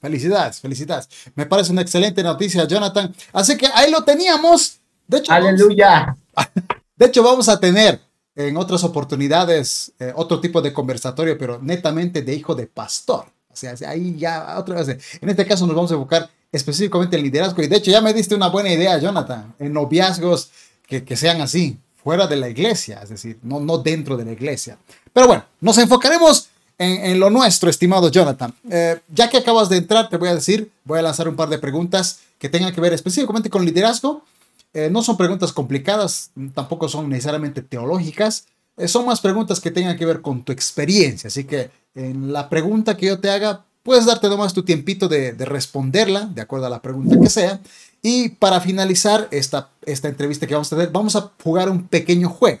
Felicidades, 0.00 0.60
felicidades. 0.60 1.08
Me 1.34 1.46
parece 1.46 1.72
una 1.72 1.82
excelente 1.82 2.22
noticia, 2.22 2.64
Jonathan. 2.64 3.14
Así 3.32 3.56
que 3.56 3.66
ahí 3.66 3.90
lo 3.90 4.02
teníamos. 4.02 4.78
De 5.06 5.18
hecho, 5.18 5.32
aleluya. 5.32 6.16
de 6.96 7.06
hecho, 7.06 7.22
vamos 7.22 7.48
a 7.48 7.60
tener 7.60 8.00
en 8.34 8.56
otras 8.56 8.82
oportunidades 8.84 9.92
eh, 9.98 10.12
otro 10.16 10.40
tipo 10.40 10.62
de 10.62 10.72
conversatorio, 10.72 11.36
pero 11.36 11.58
netamente 11.60 12.22
de 12.22 12.34
hijo 12.34 12.54
de 12.54 12.66
pastor. 12.66 13.26
O 13.52 13.56
sea, 13.56 13.74
ahí 13.86 14.16
ya 14.16 14.56
otra 14.58 14.82
vez. 14.82 15.18
En 15.20 15.28
este 15.28 15.46
caso 15.46 15.66
nos 15.66 15.76
vamos 15.76 15.90
a 15.90 15.94
enfocar 15.94 16.30
específicamente 16.50 17.16
en 17.16 17.24
liderazgo. 17.24 17.62
Y 17.62 17.66
de 17.66 17.76
hecho 17.76 17.90
ya 17.90 18.00
me 18.00 18.14
diste 18.14 18.34
una 18.34 18.48
buena 18.48 18.72
idea, 18.72 18.96
Jonathan, 18.98 19.54
en 19.58 19.72
noviazgos 19.72 20.50
que, 20.86 21.04
que 21.04 21.16
sean 21.16 21.40
así, 21.40 21.78
fuera 22.02 22.26
de 22.26 22.36
la 22.36 22.48
iglesia, 22.48 23.00
es 23.02 23.10
decir, 23.10 23.38
no, 23.42 23.60
no 23.60 23.78
dentro 23.78 24.16
de 24.16 24.24
la 24.24 24.32
iglesia. 24.32 24.78
Pero 25.12 25.26
bueno, 25.26 25.44
nos 25.60 25.76
enfocaremos 25.78 26.48
en, 26.80 27.20
lo 27.20 27.28
nuestro, 27.28 27.68
estimado 27.68 28.10
Jonathan. 28.10 28.54
Eh, 28.70 28.98
ya 29.08 29.28
que 29.28 29.36
acabas 29.36 29.68
de 29.68 29.76
entrar, 29.76 30.08
te 30.08 30.16
voy 30.16 30.30
a 30.30 30.34
decir, 30.34 30.70
voy 30.84 30.98
a 30.98 31.02
lanzar 31.02 31.28
un 31.28 31.36
par 31.36 31.50
de 31.50 31.58
preguntas 31.58 32.20
que 32.38 32.48
tengan 32.48 32.74
que 32.74 32.80
ver 32.80 32.94
específicamente 32.94 33.50
con 33.50 33.66
liderazgo. 33.66 34.24
Eh, 34.72 34.88
no 34.90 35.02
son 35.02 35.18
preguntas 35.18 35.52
complicadas, 35.52 36.30
tampoco 36.54 36.88
son 36.88 37.10
necesariamente 37.10 37.60
teológicas, 37.60 38.46
eh, 38.78 38.88
son 38.88 39.04
más 39.04 39.20
preguntas 39.20 39.60
que 39.60 39.70
tengan 39.70 39.98
que 39.98 40.06
ver 40.06 40.22
con 40.22 40.42
tu 40.42 40.52
experiencia. 40.52 41.28
Así 41.28 41.44
que 41.44 41.70
en 41.94 42.32
la 42.32 42.48
pregunta 42.48 42.96
que 42.96 43.06
yo 43.06 43.20
te 43.20 43.28
haga, 43.28 43.66
puedes 43.82 44.06
darte 44.06 44.30
nomás 44.30 44.54
tu 44.54 44.62
tiempito 44.62 45.06
de, 45.06 45.32
de 45.32 45.44
responderla, 45.44 46.26
de 46.26 46.40
acuerdo 46.40 46.66
a 46.66 46.70
la 46.70 46.80
pregunta 46.80 47.18
que 47.20 47.28
sea. 47.28 47.60
Y 48.00 48.30
para 48.30 48.58
finalizar 48.60 49.28
esta, 49.32 49.68
esta 49.84 50.08
entrevista 50.08 50.46
que 50.46 50.54
vamos 50.54 50.72
a 50.72 50.76
tener, 50.76 50.90
vamos 50.92 51.14
a 51.14 51.30
jugar 51.44 51.68
un 51.68 51.88
pequeño 51.88 52.30
juego. 52.30 52.60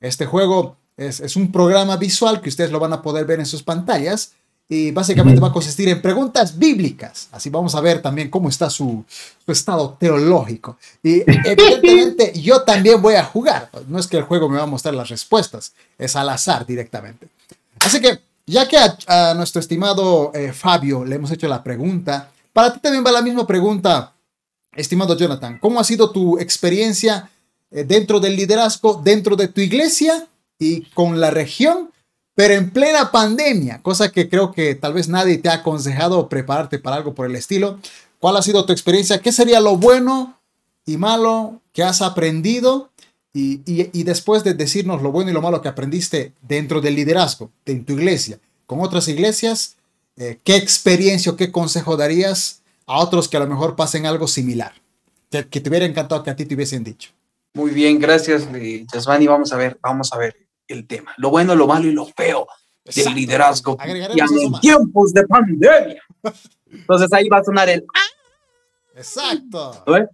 Este 0.00 0.26
juego 0.26 0.78
es, 0.96 1.36
un 1.36 1.50
programa 1.50 1.96
visual 1.96 2.40
que 2.40 2.48
ustedes 2.48 2.70
lo 2.70 2.80
van 2.80 2.92
a 2.92 3.02
poder 3.02 3.24
ver 3.24 3.40
en 3.40 3.46
sus 3.46 3.62
pantallas 3.62 4.32
y 4.68 4.90
básicamente 4.90 5.40
va 5.40 5.48
a 5.48 5.52
consistir 5.52 5.88
en 5.88 6.00
preguntas 6.00 6.56
bíblicas. 6.58 7.28
Así 7.32 7.50
vamos 7.50 7.74
a 7.74 7.80
ver 7.80 8.00
también 8.00 8.30
cómo 8.30 8.48
está 8.48 8.70
su, 8.70 9.04
estado 9.46 9.96
teológico. 9.98 10.76
Y 11.02 11.22
evidentemente 11.44 12.32
yo 12.40 12.62
también 12.62 13.02
voy 13.02 13.14
a 13.14 13.24
jugar. 13.24 13.70
No 13.88 13.98
es 13.98 14.06
que 14.06 14.16
el 14.16 14.22
juego 14.22 14.48
me 14.48 14.56
va 14.56 14.62
a 14.64 14.66
mostrar 14.66 14.94
las 14.94 15.08
respuestas, 15.08 15.72
es 15.98 16.16
al 16.16 16.28
azar 16.28 16.64
directamente. 16.66 17.28
Así 17.80 18.00
que 18.00 18.20
ya 18.46 18.66
que 18.66 18.76
a, 19.06 19.34
nuestro 19.34 19.60
estimado 19.60 20.32
eh, 20.34 20.52
Fabio 20.52 21.04
le 21.04 21.16
hemos 21.16 21.30
hecho 21.30 21.48
la 21.48 21.62
pregunta, 21.62 22.30
para 22.52 22.72
ti 22.72 22.80
también 22.80 23.04
va 23.04 23.12
la 23.12 23.22
misma 23.22 23.46
pregunta, 23.46 24.12
estimado 24.74 25.16
Jonathan. 25.16 25.58
¿Cómo 25.58 25.80
ha 25.80 25.84
sido 25.84 26.10
tu 26.10 26.38
experiencia 26.38 27.30
eh, 27.70 27.84
dentro 27.84 28.20
del 28.20 28.36
liderazgo, 28.36 29.00
dentro 29.02 29.36
de 29.36 29.48
tu 29.48 29.60
iglesia 29.60 30.26
y 30.62 30.82
con 30.94 31.20
la 31.20 31.30
región, 31.30 31.90
pero 32.34 32.54
en 32.54 32.70
plena 32.70 33.10
pandemia, 33.10 33.82
cosa 33.82 34.12
que 34.12 34.28
creo 34.28 34.52
que 34.52 34.76
tal 34.76 34.94
vez 34.94 35.08
nadie 35.08 35.38
te 35.38 35.48
ha 35.48 35.54
aconsejado 35.54 36.28
prepararte 36.28 36.78
para 36.78 36.96
algo 36.96 37.14
por 37.14 37.26
el 37.26 37.34
estilo. 37.34 37.80
¿Cuál 38.20 38.36
ha 38.36 38.42
sido 38.42 38.64
tu 38.64 38.72
experiencia? 38.72 39.20
¿Qué 39.20 39.32
sería 39.32 39.60
lo 39.60 39.76
bueno 39.76 40.38
y 40.86 40.96
malo 40.96 41.60
que 41.72 41.82
has 41.82 42.00
aprendido? 42.00 42.90
Y, 43.34 43.62
y, 43.64 44.02
después 44.02 44.44
de 44.44 44.52
decirnos 44.52 45.00
lo 45.00 45.10
bueno 45.10 45.30
y 45.30 45.32
lo 45.32 45.40
malo 45.40 45.62
que 45.62 45.68
aprendiste 45.68 46.34
dentro 46.42 46.82
del 46.82 46.94
liderazgo, 46.94 47.50
de 47.64 47.76
tu 47.76 47.94
iglesia, 47.94 48.38
con 48.66 48.80
otras 48.80 49.08
iglesias, 49.08 49.76
eh, 50.18 50.38
¿qué 50.44 50.56
experiencia 50.56 51.32
o 51.32 51.36
qué 51.36 51.50
consejo 51.50 51.96
darías 51.96 52.60
a 52.86 52.98
otros 52.98 53.28
que 53.28 53.38
a 53.38 53.40
lo 53.40 53.46
mejor 53.46 53.74
pasen 53.74 54.04
algo 54.04 54.28
similar? 54.28 54.74
Que, 55.30 55.48
que 55.48 55.62
te 55.62 55.70
hubiera 55.70 55.86
encantado 55.86 56.22
que 56.22 56.30
a 56.30 56.36
ti 56.36 56.44
te 56.44 56.54
hubiesen 56.54 56.84
dicho. 56.84 57.10
Muy 57.54 57.70
bien, 57.70 57.98
gracias, 57.98 58.46
Yasmani. 58.92 59.26
Vamos 59.26 59.50
a 59.52 59.56
ver, 59.56 59.78
vamos 59.82 60.12
a 60.12 60.18
ver 60.18 60.41
el 60.72 60.86
tema, 60.86 61.14
lo 61.16 61.30
bueno, 61.30 61.54
lo 61.54 61.66
malo 61.66 61.86
y 61.86 61.92
lo 61.92 62.06
feo 62.06 62.46
del 62.84 63.14
liderazgo 63.14 63.78
y 63.84 64.20
en 64.20 64.60
tiempos 64.60 65.12
de 65.12 65.26
pandemia. 65.26 66.02
Entonces 66.70 67.12
ahí 67.12 67.28
va 67.28 67.38
a 67.38 67.44
sonar 67.44 67.68
el... 67.68 67.84
Exacto. 68.94 69.82
¿Lo 69.86 69.92
ves? 69.92 70.08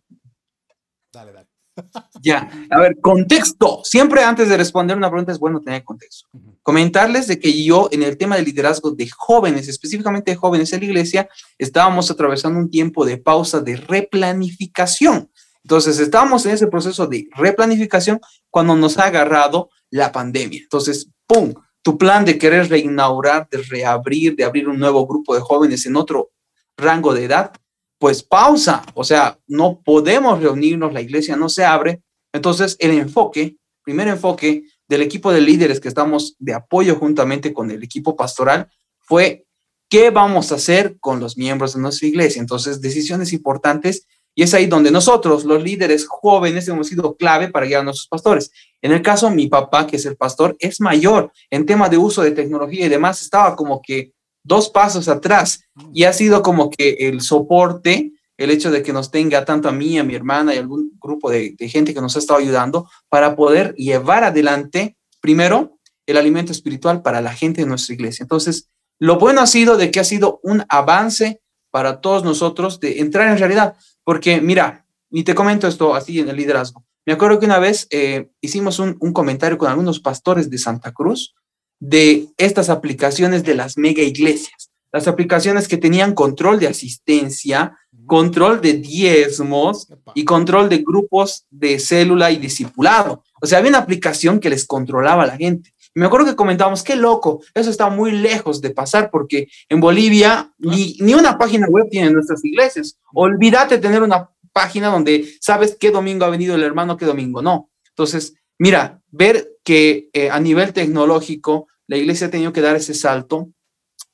Dale, 1.12 1.32
dale. 1.32 1.48
Ya, 2.22 2.50
a 2.70 2.80
ver, 2.80 2.98
contexto. 3.00 3.82
Siempre 3.84 4.22
antes 4.24 4.48
de 4.48 4.56
responder 4.56 4.96
una 4.96 5.08
pregunta 5.08 5.32
es 5.32 5.38
bueno 5.38 5.60
tener 5.60 5.84
contexto. 5.84 6.26
Ujú. 6.32 6.58
Comentarles 6.62 7.28
de 7.28 7.38
que 7.38 7.64
yo 7.64 7.88
en 7.92 8.02
el 8.02 8.18
tema 8.18 8.36
de 8.36 8.42
liderazgo 8.42 8.90
de 8.90 9.08
jóvenes, 9.08 9.68
específicamente 9.68 10.32
de 10.32 10.36
jóvenes 10.36 10.72
en 10.72 10.80
la 10.80 10.86
iglesia, 10.86 11.28
estábamos 11.56 12.10
atravesando 12.10 12.58
un 12.58 12.70
tiempo 12.70 13.06
de 13.06 13.18
pausa 13.18 13.60
de 13.60 13.76
replanificación. 13.76 15.30
Entonces, 15.64 15.98
estábamos 15.98 16.46
en 16.46 16.52
ese 16.52 16.66
proceso 16.66 17.06
de 17.06 17.28
replanificación 17.36 18.20
cuando 18.50 18.76
nos 18.76 18.98
ha 18.98 19.06
agarrado 19.06 19.70
la 19.90 20.12
pandemia. 20.12 20.60
Entonces, 20.62 21.10
¡pum! 21.26 21.54
Tu 21.82 21.96
plan 21.96 22.24
de 22.24 22.38
querer 22.38 22.68
reinaugurar, 22.68 23.48
de 23.50 23.58
reabrir, 23.58 24.36
de 24.36 24.44
abrir 24.44 24.68
un 24.68 24.78
nuevo 24.78 25.06
grupo 25.06 25.34
de 25.34 25.40
jóvenes 25.40 25.86
en 25.86 25.96
otro 25.96 26.30
rango 26.76 27.14
de 27.14 27.24
edad, 27.24 27.52
pues 27.98 28.22
pausa. 28.22 28.84
O 28.94 29.04
sea, 29.04 29.38
no 29.46 29.80
podemos 29.84 30.40
reunirnos, 30.40 30.92
la 30.92 31.00
iglesia 31.00 31.36
no 31.36 31.48
se 31.48 31.64
abre. 31.64 32.02
Entonces, 32.32 32.76
el 32.78 32.92
enfoque, 32.92 33.56
primer 33.82 34.08
enfoque 34.08 34.64
del 34.88 35.02
equipo 35.02 35.32
de 35.32 35.40
líderes 35.40 35.80
que 35.80 35.88
estamos 35.88 36.36
de 36.38 36.54
apoyo 36.54 36.96
juntamente 36.96 37.52
con 37.52 37.70
el 37.70 37.82
equipo 37.82 38.16
pastoral 38.16 38.68
fue 38.98 39.46
qué 39.88 40.10
vamos 40.10 40.52
a 40.52 40.56
hacer 40.56 40.98
con 41.00 41.20
los 41.20 41.36
miembros 41.36 41.74
de 41.74 41.80
nuestra 41.80 42.06
iglesia. 42.06 42.40
Entonces, 42.40 42.80
decisiones 42.80 43.32
importantes 43.32 44.06
y 44.38 44.44
es 44.44 44.54
ahí 44.54 44.66
donde 44.66 44.92
nosotros, 44.92 45.42
los 45.42 45.64
líderes 45.64 46.06
jóvenes, 46.06 46.68
hemos 46.68 46.86
sido 46.86 47.16
clave 47.16 47.48
para 47.48 47.66
guiar 47.66 47.80
a 47.80 47.82
nuestros 47.82 48.06
pastores. 48.06 48.52
En 48.80 48.92
el 48.92 49.02
caso, 49.02 49.28
mi 49.30 49.48
papá, 49.48 49.84
que 49.84 49.96
es 49.96 50.06
el 50.06 50.16
pastor, 50.16 50.56
es 50.60 50.80
mayor 50.80 51.32
en 51.50 51.66
tema 51.66 51.88
de 51.88 51.98
uso 51.98 52.22
de 52.22 52.30
tecnología 52.30 52.86
y 52.86 52.88
demás, 52.88 53.20
estaba 53.20 53.56
como 53.56 53.82
que 53.82 54.12
dos 54.44 54.70
pasos 54.70 55.08
atrás 55.08 55.64
y 55.92 56.04
ha 56.04 56.12
sido 56.12 56.40
como 56.40 56.70
que 56.70 56.90
el 57.00 57.20
soporte, 57.20 58.12
el 58.36 58.50
hecho 58.52 58.70
de 58.70 58.84
que 58.84 58.92
nos 58.92 59.10
tenga 59.10 59.44
tanto 59.44 59.68
a 59.68 59.72
mí, 59.72 59.98
a 59.98 60.04
mi 60.04 60.14
hermana 60.14 60.54
y 60.54 60.58
algún 60.58 60.92
grupo 61.02 61.30
de, 61.30 61.56
de 61.58 61.68
gente 61.68 61.92
que 61.92 62.00
nos 62.00 62.14
ha 62.14 62.20
estado 62.20 62.38
ayudando 62.38 62.88
para 63.08 63.34
poder 63.34 63.74
llevar 63.74 64.22
adelante, 64.22 64.96
primero, 65.20 65.80
el 66.06 66.16
alimento 66.16 66.52
espiritual 66.52 67.02
para 67.02 67.20
la 67.20 67.32
gente 67.32 67.62
de 67.62 67.66
nuestra 67.66 67.92
iglesia. 67.92 68.22
Entonces, 68.22 68.70
lo 69.00 69.18
bueno 69.18 69.40
ha 69.40 69.48
sido 69.48 69.76
de 69.76 69.90
que 69.90 69.98
ha 69.98 70.04
sido 70.04 70.38
un 70.44 70.64
avance 70.68 71.40
para 71.70 72.00
todos 72.00 72.24
nosotros 72.24 72.80
de 72.80 73.00
entrar 73.00 73.28
en 73.28 73.38
realidad, 73.38 73.76
porque 74.08 74.40
mira, 74.40 74.86
y 75.10 75.22
te 75.22 75.34
comento 75.34 75.68
esto 75.68 75.94
así 75.94 76.18
en 76.18 76.30
el 76.30 76.36
liderazgo. 76.36 76.82
Me 77.04 77.12
acuerdo 77.12 77.38
que 77.38 77.44
una 77.44 77.58
vez 77.58 77.86
eh, 77.90 78.30
hicimos 78.40 78.78
un, 78.78 78.96
un 79.00 79.12
comentario 79.12 79.58
con 79.58 79.68
algunos 79.68 80.00
pastores 80.00 80.48
de 80.48 80.56
Santa 80.56 80.92
Cruz 80.92 81.34
de 81.78 82.26
estas 82.38 82.70
aplicaciones 82.70 83.44
de 83.44 83.54
las 83.54 83.76
mega 83.76 84.02
iglesias, 84.02 84.70
las 84.94 85.08
aplicaciones 85.08 85.68
que 85.68 85.76
tenían 85.76 86.14
control 86.14 86.58
de 86.58 86.68
asistencia, 86.68 87.76
control 88.06 88.62
de 88.62 88.78
diezmos 88.78 89.88
y 90.14 90.24
control 90.24 90.70
de 90.70 90.78
grupos 90.78 91.44
de 91.50 91.78
célula 91.78 92.30
y 92.30 92.38
discipulado. 92.38 93.22
O 93.42 93.46
sea, 93.46 93.58
había 93.58 93.68
una 93.68 93.80
aplicación 93.80 94.40
que 94.40 94.48
les 94.48 94.64
controlaba 94.64 95.24
a 95.24 95.26
la 95.26 95.36
gente. 95.36 95.74
Me 95.98 96.06
acuerdo 96.06 96.26
que 96.26 96.36
comentábamos, 96.36 96.82
qué 96.82 96.96
loco, 96.96 97.40
eso 97.54 97.70
está 97.70 97.88
muy 97.90 98.12
lejos 98.12 98.60
de 98.60 98.70
pasar 98.70 99.10
porque 99.10 99.48
en 99.68 99.80
Bolivia 99.80 100.52
ni, 100.58 100.96
ni 101.00 101.14
una 101.14 101.36
página 101.38 101.66
web 101.68 101.86
tienen 101.90 102.12
nuestras 102.12 102.44
iglesias. 102.44 102.98
Olvídate 103.14 103.78
tener 103.78 104.02
una 104.02 104.30
página 104.52 104.88
donde 104.88 105.28
sabes 105.40 105.76
qué 105.78 105.90
domingo 105.90 106.24
ha 106.24 106.30
venido 106.30 106.54
el 106.54 106.62
hermano, 106.62 106.96
qué 106.96 107.04
domingo 107.04 107.42
no. 107.42 107.70
Entonces, 107.90 108.34
mira, 108.58 109.02
ver 109.10 109.48
que 109.64 110.08
eh, 110.12 110.30
a 110.30 110.40
nivel 110.40 110.72
tecnológico 110.72 111.66
la 111.86 111.96
iglesia 111.96 112.28
ha 112.28 112.30
tenido 112.30 112.52
que 112.52 112.60
dar 112.60 112.76
ese 112.76 112.94
salto 112.94 113.48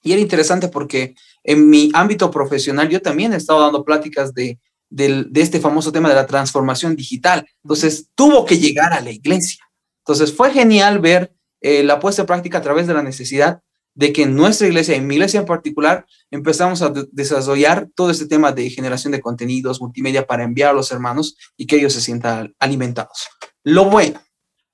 y 0.02 0.12
era 0.12 0.20
interesante 0.20 0.68
porque 0.68 1.14
en 1.42 1.68
mi 1.68 1.90
ámbito 1.94 2.30
profesional 2.30 2.88
yo 2.88 3.00
también 3.02 3.32
he 3.32 3.36
estado 3.36 3.60
dando 3.60 3.84
pláticas 3.84 4.32
de, 4.34 4.58
del- 4.90 5.32
de 5.32 5.40
este 5.42 5.60
famoso 5.60 5.92
tema 5.92 6.08
de 6.08 6.14
la 6.14 6.26
transformación 6.26 6.96
digital. 6.96 7.46
Entonces, 7.62 8.08
tuvo 8.14 8.44
que 8.46 8.58
llegar 8.58 8.92
a 8.92 9.00
la 9.00 9.10
iglesia. 9.10 9.64
Entonces, 10.02 10.32
fue 10.34 10.50
genial 10.50 10.98
ver 10.98 11.32
eh, 11.64 11.82
la 11.82 11.98
puesta 11.98 12.22
en 12.22 12.26
práctica 12.26 12.58
a 12.58 12.62
través 12.62 12.86
de 12.86 12.94
la 12.94 13.02
necesidad 13.02 13.62
de 13.96 14.12
que 14.12 14.24
en 14.24 14.34
nuestra 14.34 14.66
iglesia, 14.66 14.96
en 14.96 15.06
mi 15.06 15.14
iglesia 15.14 15.40
en 15.40 15.46
particular, 15.46 16.04
empezamos 16.30 16.82
a 16.82 16.90
de- 16.90 17.08
desarrollar 17.12 17.88
todo 17.94 18.10
este 18.10 18.26
tema 18.26 18.52
de 18.52 18.68
generación 18.68 19.12
de 19.12 19.20
contenidos 19.20 19.80
multimedia 19.80 20.26
para 20.26 20.44
enviar 20.44 20.70
a 20.70 20.74
los 20.74 20.90
hermanos 20.92 21.36
y 21.56 21.66
que 21.66 21.76
ellos 21.76 21.92
se 21.94 22.00
sientan 22.00 22.54
alimentados. 22.58 23.28
Lo 23.62 23.84
bueno. 23.86 24.20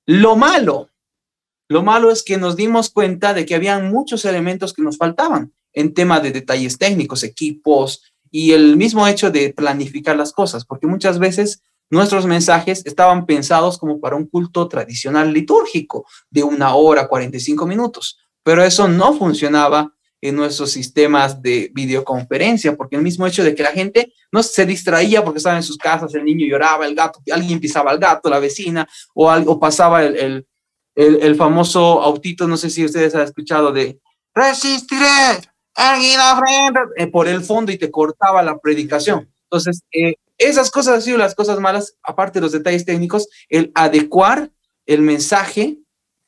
Lo 0.05 0.35
malo. 0.35 0.89
Lo 1.69 1.81
malo 1.83 2.11
es 2.11 2.23
que 2.23 2.37
nos 2.37 2.55
dimos 2.55 2.89
cuenta 2.89 3.33
de 3.33 3.45
que 3.45 3.55
habían 3.55 3.89
muchos 3.89 4.25
elementos 4.25 4.73
que 4.73 4.81
nos 4.81 4.97
faltaban 4.97 5.53
en 5.73 5.93
tema 5.93 6.19
de 6.19 6.31
detalles 6.31 6.77
técnicos, 6.77 7.23
equipos 7.23 8.01
y 8.31 8.51
el 8.51 8.75
mismo 8.75 9.07
hecho 9.07 9.31
de 9.31 9.53
planificar 9.53 10.17
las 10.17 10.33
cosas, 10.33 10.65
porque 10.65 10.87
muchas 10.87 11.17
veces 11.19 11.61
nuestros 11.91 12.25
mensajes 12.25 12.83
estaban 12.85 13.25
pensados 13.25 13.77
como 13.77 13.99
para 13.99 14.15
un 14.15 14.25
culto 14.25 14.67
tradicional 14.67 15.31
litúrgico 15.31 16.05
de 16.29 16.41
una 16.41 16.73
hora, 16.73 17.07
45 17.07 17.67
minutos, 17.67 18.17
pero 18.43 18.63
eso 18.63 18.87
no 18.87 19.13
funcionaba 19.13 19.93
en 20.21 20.35
nuestros 20.35 20.71
sistemas 20.71 21.41
de 21.41 21.71
videoconferencia, 21.73 22.77
porque 22.77 22.95
el 22.95 23.01
mismo 23.01 23.27
hecho 23.27 23.43
de 23.43 23.55
que 23.55 23.63
la 23.63 23.71
gente 23.71 24.13
no 24.31 24.41
se 24.41 24.65
distraía 24.65 25.23
porque 25.23 25.39
estaba 25.39 25.57
en 25.57 25.63
sus 25.63 25.77
casas, 25.77 26.13
el 26.15 26.23
niño 26.23 26.45
lloraba, 26.47 26.85
el 26.85 26.95
gato, 26.95 27.19
alguien 27.31 27.59
pisaba 27.59 27.91
al 27.91 27.99
gato, 27.99 28.29
la 28.29 28.39
vecina, 28.39 28.87
o, 29.15 29.29
algo, 29.29 29.59
pasaba 29.59 30.03
el, 30.03 30.45
el, 30.95 31.21
el, 31.21 31.35
famoso 31.35 32.01
autito, 32.01 32.47
no 32.47 32.55
sé 32.55 32.69
si 32.69 32.85
ustedes 32.85 33.15
han 33.15 33.23
escuchado 33.23 33.71
de 33.71 33.99
resistiré, 34.33 35.41
eh, 36.97 37.07
por 37.07 37.27
el 37.27 37.41
fondo 37.41 37.71
y 37.71 37.77
te 37.77 37.89
cortaba 37.89 38.43
la 38.43 38.59
predicación. 38.59 39.31
Entonces, 39.49 39.81
eh, 39.91 40.15
esas 40.41 40.71
cosas 40.71 40.95
han 40.95 41.01
sido 41.01 41.17
las 41.17 41.35
cosas 41.35 41.59
malas, 41.59 41.95
aparte 42.03 42.39
de 42.39 42.43
los 42.43 42.51
detalles 42.51 42.85
técnicos, 42.85 43.27
el 43.49 43.71
adecuar 43.75 44.51
el 44.85 45.01
mensaje 45.01 45.77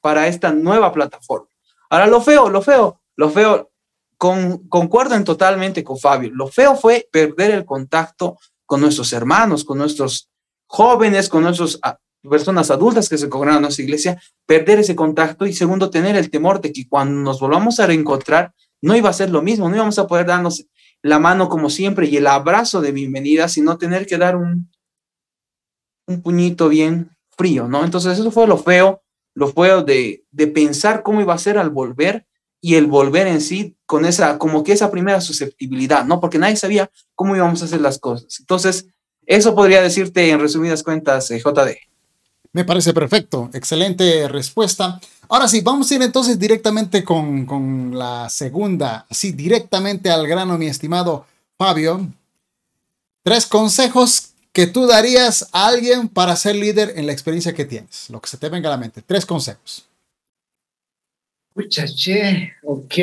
para 0.01 0.27
esta 0.27 0.51
nueva 0.51 0.91
plataforma. 0.91 1.47
Ahora, 1.89 2.07
lo 2.07 2.21
feo, 2.21 2.49
lo 2.49 2.61
feo, 2.61 3.01
lo 3.15 3.29
feo, 3.29 3.71
con, 4.17 4.67
concuerdo 4.69 5.15
en 5.15 5.23
totalmente 5.23 5.83
con 5.83 5.97
Fabio, 5.97 6.31
lo 6.33 6.47
feo 6.47 6.75
fue 6.75 7.07
perder 7.11 7.51
el 7.51 7.65
contacto 7.65 8.37
con 8.65 8.81
nuestros 8.81 9.11
hermanos, 9.13 9.63
con 9.63 9.77
nuestros 9.77 10.29
jóvenes, 10.65 11.29
con 11.29 11.43
nuestras 11.43 11.79
personas 12.21 12.71
adultas 12.71 13.09
que 13.09 13.17
se 13.17 13.29
congregan 13.29 13.57
en 13.57 13.63
nuestra 13.63 13.83
iglesia, 13.83 14.21
perder 14.45 14.79
ese 14.79 14.95
contacto 14.95 15.45
y 15.45 15.53
segundo, 15.53 15.89
tener 15.89 16.15
el 16.15 16.29
temor 16.29 16.61
de 16.61 16.71
que 16.71 16.87
cuando 16.87 17.19
nos 17.21 17.39
volvamos 17.39 17.79
a 17.79 17.87
reencontrar, 17.87 18.53
no 18.81 18.95
iba 18.95 19.09
a 19.09 19.13
ser 19.13 19.29
lo 19.29 19.41
mismo, 19.41 19.69
no 19.69 19.75
íbamos 19.75 19.99
a 19.99 20.07
poder 20.07 20.25
darnos 20.25 20.65
la 21.03 21.19
mano 21.19 21.49
como 21.49 21.69
siempre 21.69 22.07
y 22.07 22.17
el 22.17 22.27
abrazo 22.27 22.81
de 22.81 22.93
bienvenida, 22.93 23.47
sino 23.49 23.77
tener 23.77 24.07
que 24.07 24.17
dar 24.17 24.37
un, 24.37 24.71
un 26.07 26.21
puñito 26.21 26.69
bien 26.69 27.11
frío, 27.37 27.67
¿no? 27.67 27.83
Entonces 27.83 28.17
eso 28.17 28.31
fue 28.31 28.47
lo 28.47 28.57
feo, 28.57 29.03
lo 29.35 29.49
feo 29.49 29.83
de, 29.83 30.23
de 30.31 30.47
pensar 30.47 31.03
cómo 31.03 31.21
iba 31.21 31.33
a 31.33 31.37
ser 31.37 31.57
al 31.57 31.69
volver 31.69 32.25
y 32.61 32.75
el 32.75 32.87
volver 32.87 33.27
en 33.27 33.41
sí 33.41 33.75
con 33.85 34.05
esa, 34.05 34.37
como 34.37 34.63
que 34.63 34.71
esa 34.71 34.89
primera 34.89 35.19
susceptibilidad, 35.19 36.05
¿no? 36.05 36.21
Porque 36.21 36.39
nadie 36.39 36.55
sabía 36.55 36.89
cómo 37.15 37.35
íbamos 37.35 37.61
a 37.61 37.65
hacer 37.65 37.81
las 37.81 37.99
cosas. 37.99 38.39
Entonces, 38.39 38.87
eso 39.25 39.53
podría 39.53 39.81
decirte 39.81 40.29
en 40.29 40.39
resumidas 40.39 40.83
cuentas, 40.83 41.29
eh, 41.31 41.39
JD. 41.39 41.92
Me 42.53 42.63
parece 42.63 42.93
perfecto, 42.93 43.49
excelente 43.51 44.27
respuesta. 44.27 45.01
Ahora 45.27 45.47
sí, 45.47 45.61
vamos 45.61 45.89
a 45.89 45.95
ir 45.95 46.01
entonces 46.03 46.37
directamente 46.37 47.03
con, 47.03 47.47
con 47.47 47.97
la 47.97 48.29
segunda, 48.29 49.07
así 49.09 49.31
directamente 49.31 50.11
al 50.11 50.27
grano, 50.27 50.57
mi 50.59 50.67
estimado 50.67 51.25
Fabio. 51.57 52.07
Tres 53.23 53.47
consejos 53.47 54.33
que 54.51 54.67
tú 54.67 54.85
darías 54.85 55.49
a 55.51 55.67
alguien 55.67 56.07
para 56.07 56.35
ser 56.35 56.55
líder 56.55 56.93
en 56.95 57.07
la 57.07 57.11
experiencia 57.11 57.53
que 57.53 57.65
tienes, 57.65 58.09
lo 58.11 58.21
que 58.21 58.29
se 58.29 58.37
te 58.37 58.49
venga 58.49 58.69
a 58.69 58.73
la 58.73 58.77
mente. 58.77 59.01
Tres 59.01 59.25
consejos. 59.25 59.87
Muchache, 61.55 62.53
ok. 62.63 62.95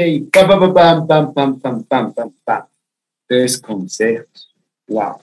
Tres 3.26 3.60
consejos. 3.60 4.54
Wow. 4.86 5.22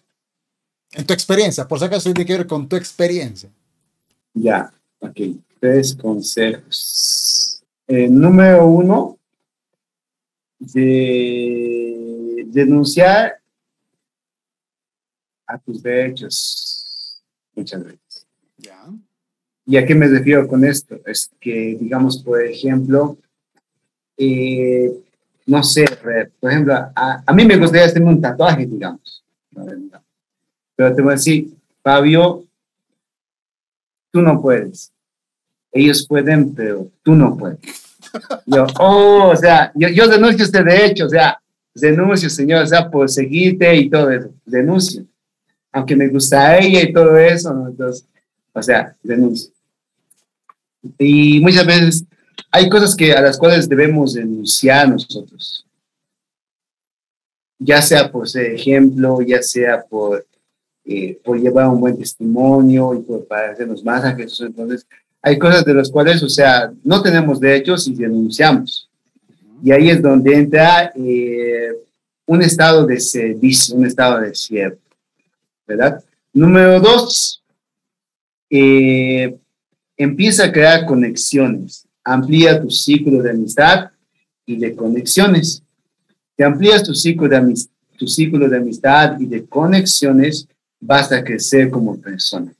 En 0.91 1.05
tu 1.05 1.13
experiencia, 1.13 1.67
por 1.67 1.79
si 1.79 1.85
acaso 1.85 2.11
tiene 2.11 2.25
que 2.25 2.37
ver 2.37 2.47
con 2.47 2.67
tu 2.67 2.75
experiencia. 2.75 3.49
Ya, 4.39 4.71
ok. 4.99 5.19
Tres 5.59 5.95
consejos. 5.95 7.63
Eh, 7.87 8.07
número 8.07 8.67
uno, 8.67 9.17
de 10.59 12.43
denunciar 12.47 13.39
a 15.45 15.57
tus 15.57 15.81
derechos 15.81 17.21
muchas 17.55 17.83
veces. 17.83 18.27
Ya. 18.57 18.85
¿Y 19.65 19.77
a 19.77 19.85
qué 19.85 19.95
me 19.95 20.07
refiero 20.07 20.47
con 20.47 20.63
esto? 20.65 20.99
Es 21.05 21.29
que, 21.39 21.77
digamos, 21.79 22.21
por 22.21 22.41
ejemplo, 22.41 23.17
eh, 24.17 24.91
no 25.45 25.63
sé, 25.63 25.85
por 26.39 26.51
ejemplo, 26.51 26.73
a, 26.73 27.23
a 27.25 27.33
mí 27.33 27.45
me 27.45 27.57
gustaría 27.57 27.85
hacerme 27.85 28.09
un 28.09 28.21
tatuaje, 28.21 28.65
digamos. 28.65 29.23
Pero 30.75 30.95
te 30.95 31.01
voy 31.01 31.11
a 31.11 31.15
decir, 31.15 31.53
Fabio, 31.81 32.46
tú 34.11 34.21
no 34.21 34.41
puedes. 34.41 34.91
Ellos 35.71 36.05
pueden, 36.07 36.53
pero 36.53 36.89
tú 37.03 37.15
no 37.15 37.37
puedes. 37.37 37.59
Yo, 38.45 38.65
oh, 38.79 39.29
o 39.31 39.35
sea, 39.35 39.71
yo, 39.75 39.89
yo 39.89 40.07
denuncio 40.07 40.45
este 40.45 40.63
derecho, 40.63 41.05
o 41.05 41.09
sea, 41.09 41.39
denuncio, 41.73 42.29
señor, 42.29 42.63
o 42.63 42.67
sea, 42.67 42.89
por 42.89 43.09
seguirte 43.09 43.75
y 43.75 43.89
todo 43.89 44.09
eso, 44.11 44.29
denuncio. 44.45 45.05
aunque 45.71 45.95
me 45.95 46.07
gusta 46.07 46.57
ella 46.57 46.81
y 46.81 46.93
todo 46.93 47.17
eso, 47.17 47.53
¿no? 47.53 47.69
entonces, 47.69 48.05
o 48.53 48.61
sea, 48.61 48.95
denuncio. 49.03 49.51
Y 50.97 51.39
muchas 51.41 51.65
veces 51.65 52.05
hay 52.51 52.69
cosas 52.69 52.95
que, 52.95 53.13
a 53.13 53.21
las 53.21 53.37
cuales 53.37 53.67
debemos 53.67 54.13
denunciar 54.13 54.89
nosotros, 54.89 55.65
ya 57.59 57.81
sea 57.81 58.11
por 58.11 58.27
ser 58.27 58.53
ejemplo, 58.53 59.21
ya 59.21 59.41
sea 59.41 59.83
por, 59.83 60.25
eh, 60.89 61.19
por 61.23 61.37
llevar 61.39 61.67
un 61.67 61.81
buen 61.81 61.97
testimonio 61.97 62.93
y 62.95 62.99
por 62.99 63.27
parecernos 63.27 63.83
más 63.83 64.05
a 64.05 64.15
Jesús. 64.15 64.41
Entonces, 64.47 64.87
hay 65.21 65.37
cosas 65.37 65.65
de 65.65 65.73
las 65.73 65.89
cuales, 65.89 66.23
o 66.23 66.29
sea, 66.29 66.71
no 66.83 67.01
tenemos 67.01 67.39
derechos 67.39 67.87
y 67.87 67.95
denunciamos. 67.95 68.89
Y 69.61 69.71
ahí 69.71 69.89
es 69.89 70.01
donde 70.01 70.33
entra 70.33 70.93
eh, 70.95 71.73
un 72.25 72.41
estado 72.41 72.85
de 72.85 72.99
servicio, 72.99 73.75
un 73.75 73.85
estado 73.85 74.21
de 74.21 74.33
siervo, 74.33 74.77
¿verdad? 75.67 76.01
Número 76.31 76.79
dos, 76.79 77.43
eh, 78.49 79.37
empieza 79.97 80.45
a 80.45 80.51
crear 80.51 80.85
conexiones, 80.85 81.85
amplía 82.03 82.61
tu 82.61 82.69
ciclo 82.69 83.21
de 83.21 83.31
amistad 83.31 83.89
y 84.45 84.55
de 84.55 84.73
conexiones. 84.75 85.63
Te 86.37 86.45
amplías 86.45 86.83
tu 86.83 86.93
ciclo 86.93 87.27
de, 87.27 87.55
tu 87.97 88.07
ciclo 88.07 88.47
de 88.47 88.57
amistad 88.57 89.19
y 89.19 89.25
de 89.25 89.45
conexiones, 89.45 90.47
vas 90.79 91.11
a 91.11 91.23
crecer 91.23 91.69
como 91.69 91.97
persona. 91.97 92.53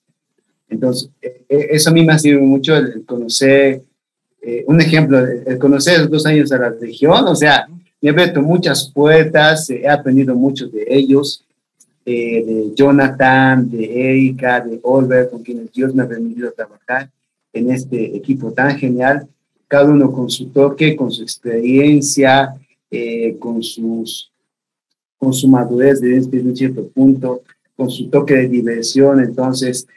Entonces, 0.69 1.09
e, 1.21 1.45
e, 1.47 1.67
eso 1.71 1.89
a 1.89 1.93
mí 1.93 2.05
me 2.05 2.13
ha 2.13 2.19
sido 2.19 2.41
mucho 2.41 2.75
el, 2.75 3.05
conocer, 3.05 3.81
eh, 4.41 4.63
un 4.67 4.81
ejemplo, 4.81 5.19
el 5.19 5.57
conocer 5.57 6.01
los 6.01 6.09
dos 6.09 6.25
años 6.25 6.51
a 6.51 6.57
la 6.57 6.69
región, 6.69 7.27
o 7.27 7.35
sea, 7.35 7.67
me 8.01 8.09
he 8.09 8.11
abierto 8.11 8.41
muchas 8.41 8.89
puertas, 8.91 9.69
he 9.69 9.87
aprendido 9.87 10.35
mucho 10.35 10.67
de 10.67 10.85
ellos, 10.87 11.43
eh, 12.05 12.43
de 12.45 12.75
Jonathan, 12.75 13.69
de 13.69 14.09
Erika, 14.09 14.61
de 14.61 14.79
Oliver, 14.83 15.29
con 15.29 15.41
quienes 15.43 15.71
Dios 15.73 15.93
me 15.93 16.03
ha 16.03 16.07
permitido 16.07 16.51
trabajar 16.51 17.09
en 17.51 17.71
este 17.71 18.15
equipo 18.15 18.51
tan 18.51 18.77
genial, 18.77 19.27
cada 19.67 19.89
uno 19.89 20.11
con 20.11 20.29
su 20.29 20.49
toque, 20.49 20.95
con 20.95 21.11
su 21.11 21.23
experiencia, 21.23 22.55
eh, 22.89 23.35
con, 23.39 23.61
sus, 23.61 24.31
con 25.17 25.33
su 25.33 25.47
madurez 25.47 25.99
desde 25.99 26.39
un 26.39 26.55
cierto 26.55 26.87
punto, 26.87 27.41
con 27.77 27.89
su 27.89 28.09
toque 28.09 28.33
de 28.33 28.49
diversión. 28.49 29.21
Entonces, 29.21 29.87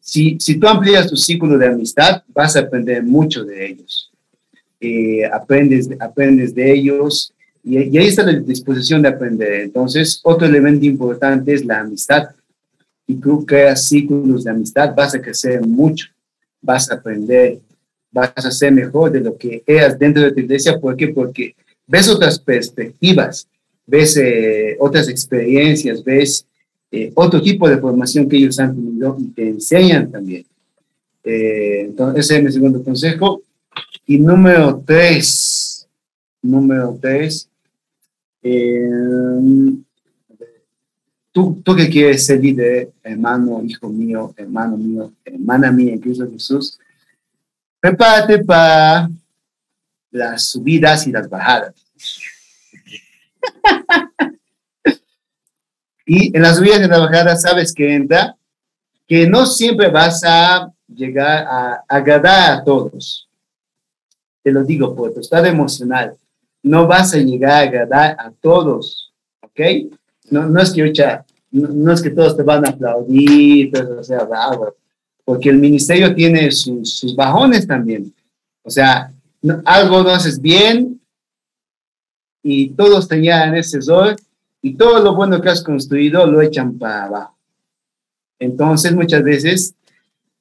si, 0.00 0.38
si 0.40 0.58
tú 0.58 0.66
amplías 0.66 1.08
tu 1.08 1.16
círculo 1.16 1.58
de 1.58 1.66
amistad, 1.66 2.22
vas 2.28 2.56
a 2.56 2.60
aprender 2.60 3.02
mucho 3.02 3.44
de 3.44 3.66
ellos. 3.66 4.10
Eh, 4.80 5.24
aprendes, 5.26 5.90
aprendes 5.98 6.54
de 6.54 6.72
ellos 6.72 7.34
y, 7.64 7.78
y, 7.78 7.98
ahí 7.98 8.06
está 8.06 8.22
la 8.22 8.32
disposición 8.32 9.02
de 9.02 9.08
aprender. 9.08 9.60
Entonces, 9.62 10.20
otro 10.22 10.46
elemento 10.46 10.86
importante 10.86 11.52
es 11.52 11.64
la 11.64 11.80
amistad. 11.80 12.28
Y 13.06 13.16
tú 13.16 13.44
creas 13.44 13.84
círculos 13.84 14.44
de 14.44 14.50
amistad, 14.50 14.94
vas 14.94 15.14
a 15.14 15.20
crecer 15.20 15.66
mucho, 15.66 16.06
vas 16.62 16.90
a 16.90 16.94
aprender, 16.94 17.58
vas 18.12 18.32
a 18.36 18.50
ser 18.50 18.72
mejor 18.72 19.10
de 19.10 19.20
lo 19.20 19.36
que 19.36 19.62
eras 19.66 19.98
dentro 19.98 20.22
de 20.22 20.32
tu 20.32 20.40
iglesia. 20.40 20.78
¿Por 20.78 20.96
qué? 20.96 21.08
Porque 21.08 21.56
ves 21.86 22.08
otras 22.08 22.38
perspectivas, 22.38 23.48
ves 23.86 24.16
eh, 24.16 24.76
otras 24.78 25.08
experiencias, 25.08 26.04
ves 26.04 26.46
eh, 26.90 27.12
otro 27.14 27.42
tipo 27.42 27.68
de 27.68 27.78
formación 27.78 28.28
que 28.28 28.36
ellos 28.36 28.58
han 28.58 28.74
tenido 28.74 29.16
y 29.18 29.26
te 29.28 29.48
enseñan 29.48 30.10
también. 30.10 30.46
Eh, 31.22 31.82
entonces, 31.86 32.24
ese 32.24 32.38
es 32.38 32.44
mi 32.44 32.52
segundo 32.52 32.82
consejo. 32.82 33.42
Y 34.06 34.18
número 34.18 34.82
tres, 34.86 35.86
número 36.40 36.98
tres, 37.00 37.48
eh, 38.42 38.88
tú, 41.30 41.60
tú 41.62 41.76
que 41.76 41.90
quieres 41.90 42.24
ser 42.24 42.40
líder, 42.40 42.90
hermano, 43.02 43.62
hijo 43.62 43.88
mío, 43.90 44.32
hermano 44.36 44.78
mío, 44.78 45.12
hermana 45.24 45.70
mía 45.70 45.92
en 45.92 46.00
Cristo 46.00 46.26
Jesús, 46.30 46.78
prepárate 47.80 48.42
para 48.42 49.10
las 50.10 50.48
subidas 50.48 51.06
y 51.06 51.12
las 51.12 51.28
bajadas. 51.28 51.74
y 56.08 56.36
en 56.36 56.42
las 56.42 56.56
subidas 56.56 56.80
y 56.82 56.88
bajadas 56.88 57.42
sabes 57.42 57.72
que 57.72 57.94
entra 57.94 58.34
que 59.06 59.28
no 59.28 59.46
siempre 59.46 59.88
vas 59.88 60.24
a 60.24 60.72
llegar 60.88 61.46
a 61.46 61.84
agradar 61.86 62.58
a 62.58 62.64
todos 62.64 63.28
te 64.48 64.52
lo 64.52 64.64
digo 64.64 64.94
por 64.94 65.12
tu 65.12 65.20
estado 65.20 65.44
emocional, 65.44 66.16
no 66.62 66.86
vas 66.86 67.12
a 67.12 67.18
llegar 67.18 67.50
a 67.50 67.58
agradar 67.60 68.16
a 68.18 68.30
todos, 68.30 69.12
¿ok? 69.42 69.60
No, 70.30 70.46
no 70.46 70.60
es 70.60 70.72
que, 70.72 70.90
no, 71.50 71.92
es 71.92 72.02
que 72.02 72.10
todos 72.10 72.34
te 72.34 72.42
van 72.42 72.64
a 72.64 72.70
aplaudir, 72.70 73.70
o 73.76 74.02
sea, 74.02 74.26
porque 75.22 75.50
el 75.50 75.58
ministerio 75.58 76.14
tiene 76.14 76.50
sus, 76.50 77.14
bajones 77.14 77.66
también. 77.66 78.10
O 78.62 78.70
sea, 78.70 79.12
algo 79.66 80.02
no 80.02 80.10
haces 80.10 80.40
bien 80.40 80.98
y 82.42 82.70
todos 82.70 83.06
tenían 83.06 83.54
ese 83.54 83.82
sol 83.82 84.16
y 84.62 84.74
todo 84.74 85.02
lo 85.02 85.14
bueno 85.14 85.40
que 85.40 85.48
has 85.48 85.62
construido 85.62 86.26
lo 86.26 86.40
echan 86.40 86.78
para 86.78 87.04
abajo. 87.04 87.36
Entonces, 88.38 88.94
muchas 88.94 89.22
veces 89.22 89.74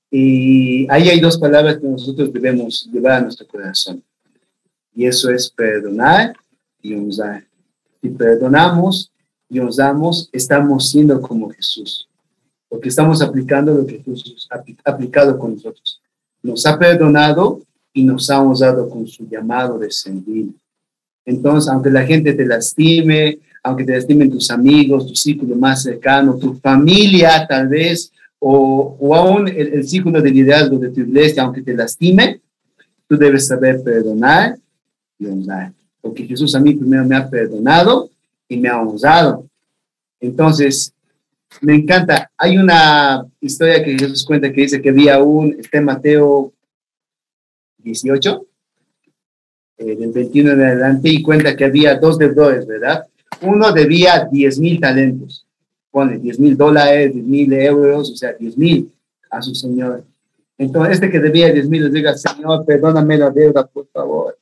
y 0.09 0.89
ahí 0.89 1.09
hay 1.09 1.19
dos 1.19 1.37
palabras 1.37 1.77
que 1.77 1.87
nosotros 1.87 2.31
debemos 2.31 2.87
llevar 2.91 3.13
a 3.13 3.21
nuestro 3.21 3.47
corazón. 3.47 4.01
Y 4.93 5.05
eso 5.05 5.29
es 5.29 5.49
perdonar 5.49 6.35
y 6.81 6.93
honrar. 6.95 7.45
Si 8.01 8.09
perdonamos 8.09 9.11
y 9.49 9.59
honramos, 9.59 10.29
estamos 10.31 10.89
siendo 10.89 11.21
como 11.21 11.49
Jesús. 11.49 12.07
Porque 12.69 12.89
estamos 12.89 13.21
aplicando 13.21 13.73
lo 13.73 13.85
que 13.85 13.99
Jesús 13.99 14.47
ha 14.49 14.89
aplicado 14.89 15.37
con 15.37 15.53
nosotros. 15.53 16.01
Nos 16.41 16.65
ha 16.65 16.79
perdonado 16.79 17.61
y 17.93 18.03
nos 18.03 18.29
ha 18.29 18.41
honrado 18.41 18.89
con 18.89 19.07
su 19.07 19.27
llamado 19.27 19.77
de 19.77 19.91
servir. 19.91 20.49
Entonces, 21.25 21.69
aunque 21.69 21.89
la 21.89 22.05
gente 22.05 22.33
te 22.33 22.45
lastime, 22.45 23.39
aunque 23.67 23.83
te 23.83 23.93
lastimen 23.93 24.31
tus 24.31 24.49
amigos, 24.49 25.07
tu 25.07 25.15
círculo 25.15 25.55
más 25.55 25.83
cercano, 25.83 26.37
tu 26.37 26.55
familia 26.55 27.45
tal 27.47 27.67
vez, 27.67 28.11
o, 28.39 28.97
o 28.99 29.15
aún 29.15 29.47
el, 29.47 29.73
el, 29.73 29.87
círculo 29.87 30.21
de 30.21 30.31
liderazgo 30.31 30.77
de 30.77 30.89
tu 30.89 31.01
iglesia, 31.01 31.43
aunque 31.43 31.61
te 31.61 31.73
lastime, 31.73 32.39
tú 33.07 33.17
debes 33.17 33.47
saber 33.47 33.81
perdonar 33.83 34.57
y 35.19 35.25
honrar. 35.25 35.73
Porque 36.01 36.25
Jesús 36.25 36.53
a 36.55 36.59
mí 36.59 36.73
primero 36.75 37.05
me 37.05 37.15
ha 37.15 37.29
perdonado 37.29 38.09
y 38.47 38.57
me 38.57 38.69
ha 38.69 38.79
honrado. 38.79 39.45
Entonces, 40.19 40.93
me 41.61 41.75
encanta. 41.75 42.31
Hay 42.37 42.57
una 42.57 43.25
historia 43.41 43.83
que 43.83 43.97
Jesús 43.97 44.25
cuenta 44.25 44.51
que 44.51 44.61
dice 44.61 44.81
que 44.81 44.89
había 44.89 45.21
un, 45.21 45.57
está 45.59 45.81
Mateo 45.81 46.53
18, 47.79 48.45
eh, 49.79 49.95
del 49.95 50.11
21 50.11 50.51
en 50.51 50.61
adelante, 50.61 51.09
y 51.09 51.21
cuenta 51.21 51.55
que 51.55 51.65
había 51.65 51.95
dos 51.95 52.17
deudores, 52.17 52.65
¿verdad? 52.65 53.05
Uno 53.41 53.71
debía 53.71 54.27
10 54.31 54.59
mil 54.59 54.79
talentos 54.79 55.47
pone 55.97 56.19
10 56.19 56.39
mil 56.39 56.55
dólares, 56.55 57.11
10 57.11 57.25
mil 57.25 57.53
euros, 57.53 58.11
o 58.11 58.15
sea, 58.15 58.33
10 58.33 58.55
mil 58.55 58.91
a 59.31 59.41
su 59.41 59.55
señor. 59.55 60.03
Entonces, 60.55 60.93
este 60.93 61.09
que 61.09 61.19
debía 61.19 61.51
10 61.51 61.69
mil 61.69 61.85
le 61.85 61.89
diga, 61.89 62.15
Señor, 62.15 62.65
perdóname 62.65 63.17
la 63.17 63.31
deuda, 63.31 63.65
por 63.65 63.87
favor. 63.87 64.37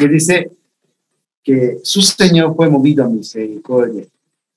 Y 0.00 0.08
dice 0.08 0.50
que 1.42 1.78
su 1.82 2.00
señor 2.00 2.54
fue 2.56 2.70
movido 2.70 3.04
a 3.04 3.08
misericordia 3.08 4.04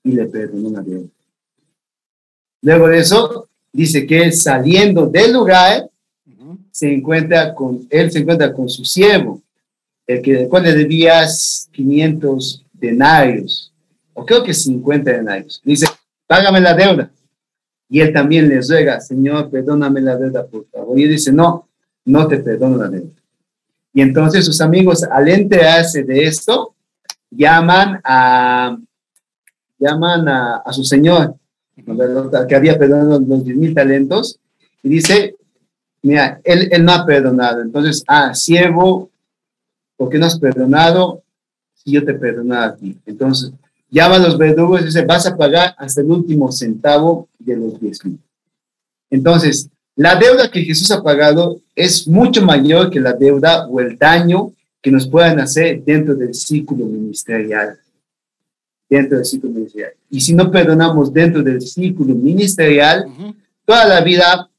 y 0.03 0.11
le 0.13 0.25
perdonó 0.25 0.69
la 0.69 0.81
deuda. 0.81 1.09
Luego 2.61 2.87
de 2.87 2.99
eso, 2.99 3.49
dice 3.73 4.05
que 4.05 4.23
él 4.23 4.31
saliendo 4.31 5.07
del 5.07 5.33
lugar, 5.33 5.89
se 6.71 6.93
encuentra 6.93 7.53
con, 7.53 7.87
él 7.89 8.09
se 8.09 8.19
encuentra 8.19 8.53
con 8.53 8.69
su 8.69 8.85
siervo, 8.85 9.41
el 10.07 10.21
que 10.21 10.33
después 10.33 10.63
le 10.63 10.73
debía 10.73 11.25
500 11.71 12.64
denarios 12.85 13.73
o 14.15 14.25
creo 14.25 14.43
que 14.43 14.53
50 14.53 15.11
denarios. 15.11 15.61
Dice, 15.63 15.87
págame 16.25 16.61
la 16.61 16.73
deuda. 16.73 17.11
Y 17.87 17.99
él 17.99 18.11
también 18.13 18.49
les 18.49 18.69
ruega, 18.69 18.99
Señor, 18.99 19.51
perdóname 19.51 20.01
la 20.01 20.15
deuda, 20.15 20.47
por 20.47 20.65
favor. 20.69 20.97
Y 20.97 21.03
él 21.03 21.09
dice, 21.09 21.31
no, 21.31 21.67
no 22.05 22.27
te 22.27 22.39
perdono 22.39 22.77
la 22.77 22.87
deuda. 22.87 23.11
Y 23.93 24.01
entonces 24.01 24.45
sus 24.45 24.59
amigos, 24.61 25.03
al 25.03 25.27
enterarse 25.27 26.03
de 26.03 26.23
esto, 26.23 26.73
llaman 27.29 27.99
a, 28.03 28.77
llaman 29.77 30.27
a, 30.27 30.63
su 30.71 30.83
señor, 30.83 31.35
que 32.47 32.55
había 32.55 32.79
perdonado 32.79 33.19
los 33.19 33.43
10 33.43 33.57
mil 33.57 33.75
talentos, 33.75 34.39
y 34.81 34.89
dice, 34.89 35.35
mira, 36.01 36.39
él, 36.43 36.69
él 36.71 36.85
no 36.85 36.93
ha 36.93 37.05
perdonado. 37.05 37.61
Entonces, 37.61 38.03
ah, 38.07 38.33
siervo, 38.33 39.09
¿por 39.97 40.09
qué 40.09 40.17
no 40.17 40.25
has 40.25 40.39
perdonado? 40.39 41.24
Si 41.85 41.91
yo 41.91 42.03
te 42.03 42.15
perdono 42.15 42.55
a 42.55 42.75
ti. 42.75 42.97
Entonces, 43.05 43.53
llama 43.89 44.15
a 44.15 44.19
los 44.19 44.37
verdugos 44.37 44.81
y 44.81 44.85
dice, 44.85 45.05
vas 45.05 45.27
a 45.27 45.37
pagar 45.37 45.75
hasta 45.77 46.01
el 46.01 46.11
último 46.11 46.51
centavo 46.51 47.29
de 47.39 47.55
los 47.55 47.79
diez 47.79 48.03
mil. 48.03 48.19
Entonces, 49.09 49.69
la 49.95 50.15
deuda 50.15 50.49
que 50.49 50.63
Jesús 50.63 50.91
ha 50.91 51.01
pagado 51.01 51.61
es 51.75 52.07
mucho 52.07 52.41
mayor 52.41 52.89
que 52.89 52.99
la 52.99 53.13
deuda 53.13 53.67
o 53.67 53.79
el 53.79 53.97
daño 53.97 54.51
que 54.81 54.91
nos 54.91 55.07
puedan 55.07 55.39
hacer 55.39 55.83
dentro 55.83 56.15
del 56.15 56.33
círculo 56.33 56.85
ministerial. 56.85 57.79
dentro 58.89 59.17
del 59.17 59.25
círculo 59.25 59.53
ministerial. 59.53 59.93
Y 60.09 60.21
si 60.21 60.33
no 60.33 60.51
perdonamos 60.51 61.11
dentro 61.13 61.41
del 61.41 61.61
círculo 61.61 62.13
ministerial, 62.13 63.05
toda 63.65 63.85
la 63.85 64.01
vida 64.01 64.49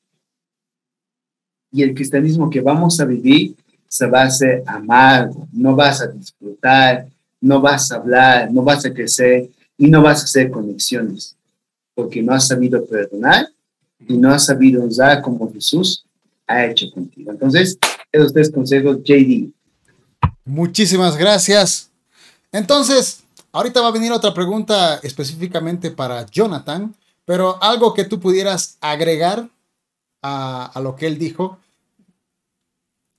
y 1.70 1.83
el 1.83 1.95
cristianismo 1.95 2.49
que 2.49 2.61
vamos 2.61 2.99
a 3.01 3.05
vivir 3.05 3.55
se 3.87 4.07
va 4.07 4.22
a 4.22 4.27
hacer 4.27 4.62
amargo, 4.66 5.47
no 5.53 5.77
vas 5.77 6.01
a 6.01 6.09
disfrutar, 6.09 7.07
no 7.47 7.61
vas 7.61 7.92
a 7.92 7.97
hablar, 7.97 8.53
no 8.53 8.62
vas 8.62 8.84
a 8.84 8.92
crecer 8.92 9.49
y 9.78 9.86
no 9.88 10.03
vas 10.03 10.20
a 10.20 10.24
hacer 10.24 10.51
conexiones, 10.51 11.36
porque 11.94 12.22
no 12.22 12.34
has 12.34 12.49
sabido 12.49 12.84
perdonar 12.84 13.49
y 14.09 14.16
no 14.16 14.32
has 14.32 14.47
sabido 14.47 14.84
usar 14.84 15.22
como 15.22 15.53
Jesús 15.53 16.05
ha 16.47 16.64
hecho 16.66 16.90
contigo. 16.92 17.30
Entonces, 17.30 17.78
esos 18.11 18.32
tres 18.32 18.51
consejos, 18.51 18.99
JD. 19.05 19.51
Muchísimas 20.44 21.16
gracias. 21.16 21.90
Entonces, 22.53 23.22
ahorita 23.53 23.80
va 23.80 23.88
a 23.88 23.92
venir 23.92 24.12
otra 24.12 24.34
pregunta 24.34 24.99
específicamente 25.03 25.90
para 25.90 26.26
Jonathan, 26.26 26.94
pero 27.24 27.62
algo 27.62 27.94
que 27.94 28.05
tú 28.05 28.18
pudieras 28.20 28.76
agregar 28.80 29.49
a, 30.22 30.66
a 30.66 30.80
lo 30.80 30.97
que 30.97 31.07
él 31.07 31.18
dijo. 31.18 31.59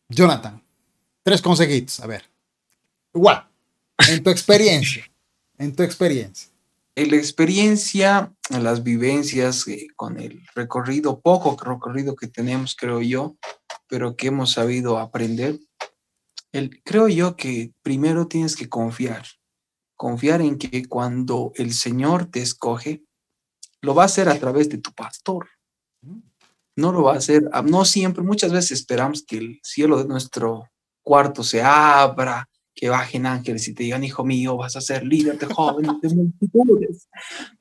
Jonathan, 0.10 0.62
tres 1.24 1.42
consejitos, 1.42 2.00
a 2.00 2.08
ver. 2.08 2.24
Igual, 3.14 3.48
en 4.10 4.24
tu 4.24 4.30
experiencia, 4.30 5.10
en 5.58 5.76
tu 5.76 5.84
experiencia. 5.84 6.50
En 6.96 7.12
la 7.12 7.18
experiencia, 7.18 8.34
en 8.50 8.64
las 8.64 8.82
vivencias, 8.84 9.68
eh, 9.68 9.88
con 9.96 10.20
el 10.20 10.42
recorrido, 10.56 11.20
poco 11.20 11.56
recorrido 11.64 12.16
que 12.16 12.28
tenemos, 12.28 12.76
creo 12.76 13.02
yo, 13.02 13.38
pero 13.88 14.16
que 14.16 14.28
hemos 14.28 14.54
sabido 14.54 14.98
aprender, 14.98 15.60
el, 16.52 16.82
creo 16.84 17.08
yo 17.08 17.36
que 17.36 17.72
primero 17.84 18.28
tienes 18.28 18.56
que 18.56 18.68
confiar, 18.68 19.26
confiar 19.96 20.42
en 20.42 20.58
que 20.58 20.86
cuando 20.86 21.52
el 21.56 21.74
Señor 21.74 22.26
te 22.26 22.42
escoge, 22.42 23.04
lo 23.82 23.94
va 23.94 24.04
a 24.04 24.08
hacer 24.08 24.28
a 24.30 24.40
través 24.40 24.70
de 24.70 24.80
tu 24.80 24.92
pastor. 24.94 25.50
No 26.76 26.92
lo 26.92 27.04
va 27.04 27.14
a 27.14 27.18
hacer, 27.18 27.50
ah, 27.54 27.62
no 27.62 27.86
siempre, 27.86 28.24
muchas 28.24 28.52
veces 28.52 28.72
esperamos 28.72 29.24
que 29.24 29.38
el 29.38 29.60
cielo 29.64 29.98
de 29.98 30.08
nuestro 30.08 30.70
cuarto 31.04 31.44
se 31.44 31.62
abra, 31.62 32.48
que 32.78 32.90
bajen 32.90 33.26
ángeles 33.26 33.68
y 33.68 33.74
te 33.74 33.84
digan, 33.84 34.04
hijo 34.04 34.24
mío, 34.24 34.56
vas 34.56 34.76
a 34.76 34.82
ser 34.82 35.04
líder 35.04 35.40
de 35.40 35.48
jóvenes, 35.48 36.00
de 36.00 36.10
multitudes, 36.10 37.10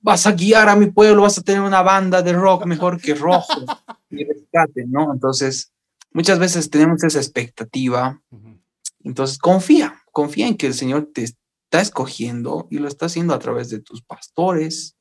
vas 0.02 0.26
a 0.26 0.32
guiar 0.32 0.68
a 0.68 0.76
mi 0.76 0.90
pueblo, 0.90 1.22
vas 1.22 1.38
a 1.38 1.42
tener 1.42 1.62
una 1.62 1.80
banda 1.80 2.20
de 2.20 2.34
rock 2.34 2.66
mejor 2.66 3.00
que 3.00 3.14
rojo 3.14 3.64
y 4.10 4.24
rescate, 4.24 4.84
¿no? 4.86 5.10
Entonces, 5.10 5.72
muchas 6.12 6.38
veces 6.38 6.68
tenemos 6.68 7.02
esa 7.02 7.18
expectativa. 7.18 8.20
Entonces, 9.02 9.38
confía, 9.38 10.02
confía 10.12 10.48
en 10.48 10.58
que 10.58 10.66
el 10.66 10.74
Señor 10.74 11.08
te 11.14 11.22
está 11.22 11.80
escogiendo 11.80 12.68
y 12.70 12.76
lo 12.76 12.86
está 12.86 13.06
haciendo 13.06 13.32
a 13.32 13.38
través 13.38 13.70
de 13.70 13.80
tus 13.80 14.02
pastores. 14.02 14.96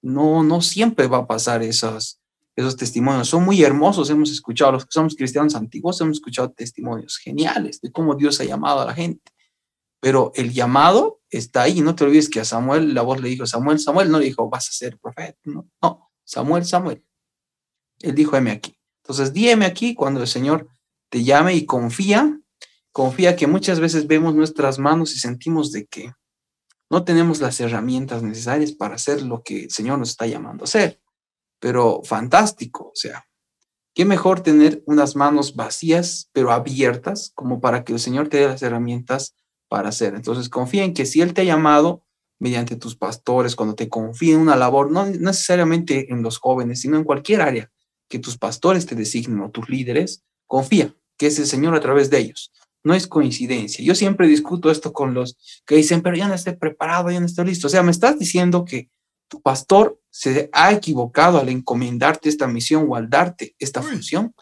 No, 0.00 0.42
no 0.42 0.62
siempre 0.62 1.08
va 1.08 1.18
a 1.18 1.26
pasar 1.26 1.62
esos, 1.62 2.22
esos 2.56 2.74
testimonios. 2.74 3.28
Son 3.28 3.44
muy 3.44 3.62
hermosos, 3.62 4.08
hemos 4.08 4.30
escuchado, 4.30 4.72
los 4.72 4.86
que 4.86 4.92
somos 4.92 5.14
cristianos 5.14 5.54
antiguos, 5.54 6.00
hemos 6.00 6.16
escuchado 6.16 6.50
testimonios 6.52 7.18
geniales 7.18 7.82
de 7.82 7.92
cómo 7.92 8.14
Dios 8.14 8.40
ha 8.40 8.44
llamado 8.44 8.80
a 8.80 8.86
la 8.86 8.94
gente. 8.94 9.31
Pero 10.02 10.32
el 10.34 10.52
llamado 10.52 11.20
está 11.30 11.62
ahí. 11.62 11.80
No 11.80 11.94
te 11.94 12.02
olvides 12.02 12.28
que 12.28 12.40
a 12.40 12.44
Samuel 12.44 12.92
la 12.92 13.02
voz 13.02 13.20
le 13.20 13.28
dijo, 13.28 13.46
Samuel, 13.46 13.78
Samuel, 13.78 14.10
no 14.10 14.18
le 14.18 14.24
dijo, 14.24 14.50
vas 14.50 14.68
a 14.68 14.72
ser 14.72 14.98
profeta. 14.98 15.38
No, 15.44 15.68
no 15.80 16.10
Samuel, 16.24 16.64
Samuel. 16.64 17.04
Él 18.00 18.12
dijo, 18.16 18.36
heme 18.36 18.50
aquí. 18.50 18.76
Entonces, 19.04 19.32
díeme 19.32 19.64
aquí 19.64 19.94
cuando 19.94 20.20
el 20.20 20.26
Señor 20.26 20.68
te 21.08 21.22
llame 21.22 21.54
y 21.54 21.66
confía, 21.66 22.40
confía 22.90 23.36
que 23.36 23.46
muchas 23.46 23.78
veces 23.78 24.08
vemos 24.08 24.34
nuestras 24.34 24.80
manos 24.80 25.14
y 25.14 25.20
sentimos 25.20 25.70
de 25.70 25.86
que 25.86 26.12
no 26.90 27.04
tenemos 27.04 27.40
las 27.40 27.60
herramientas 27.60 28.24
necesarias 28.24 28.72
para 28.72 28.96
hacer 28.96 29.22
lo 29.22 29.44
que 29.44 29.64
el 29.64 29.70
Señor 29.70 30.00
nos 30.00 30.10
está 30.10 30.26
llamando 30.26 30.64
a 30.64 30.66
hacer. 30.66 31.00
Pero 31.60 32.02
fantástico, 32.02 32.88
o 32.88 32.96
sea, 32.96 33.24
qué 33.94 34.04
mejor 34.04 34.40
tener 34.40 34.82
unas 34.86 35.14
manos 35.14 35.54
vacías, 35.54 36.28
pero 36.32 36.50
abiertas, 36.50 37.30
como 37.36 37.60
para 37.60 37.84
que 37.84 37.92
el 37.92 38.00
Señor 38.00 38.28
te 38.28 38.38
dé 38.38 38.48
las 38.48 38.62
herramientas 38.62 39.36
para 39.72 39.88
hacer. 39.88 40.14
Entonces 40.14 40.50
confía 40.50 40.84
en 40.84 40.92
que 40.92 41.06
si 41.06 41.22
Él 41.22 41.32
te 41.32 41.40
ha 41.40 41.44
llamado 41.44 42.04
mediante 42.38 42.76
tus 42.76 42.94
pastores, 42.94 43.56
cuando 43.56 43.74
te 43.74 43.88
confía 43.88 44.34
en 44.34 44.40
una 44.40 44.54
labor, 44.54 44.90
no 44.90 45.06
necesariamente 45.06 46.12
en 46.12 46.22
los 46.22 46.36
jóvenes, 46.36 46.82
sino 46.82 46.98
en 46.98 47.04
cualquier 47.04 47.40
área 47.40 47.72
que 48.06 48.18
tus 48.18 48.36
pastores 48.36 48.84
te 48.84 48.94
designen 48.94 49.40
o 49.40 49.50
tus 49.50 49.70
líderes, 49.70 50.24
confía 50.46 50.94
que 51.16 51.28
es 51.28 51.38
el 51.38 51.46
Señor 51.46 51.74
a 51.74 51.80
través 51.80 52.10
de 52.10 52.18
ellos. 52.18 52.52
No 52.84 52.92
es 52.92 53.06
coincidencia. 53.06 53.82
Yo 53.82 53.94
siempre 53.94 54.26
discuto 54.26 54.70
esto 54.70 54.92
con 54.92 55.14
los 55.14 55.38
que 55.64 55.76
dicen, 55.76 56.02
pero 56.02 56.16
ya 56.16 56.28
no 56.28 56.34
estoy 56.34 56.56
preparado, 56.56 57.10
ya 57.10 57.20
no 57.20 57.24
estoy 57.24 57.46
listo. 57.46 57.68
O 57.68 57.70
sea, 57.70 57.82
me 57.82 57.92
estás 57.92 58.18
diciendo 58.18 58.66
que 58.66 58.90
tu 59.26 59.40
pastor 59.40 59.98
se 60.10 60.50
ha 60.52 60.70
equivocado 60.70 61.38
al 61.38 61.48
encomendarte 61.48 62.28
esta 62.28 62.46
misión 62.46 62.84
o 62.90 62.94
al 62.94 63.08
darte 63.08 63.56
esta 63.58 63.80
función. 63.80 64.34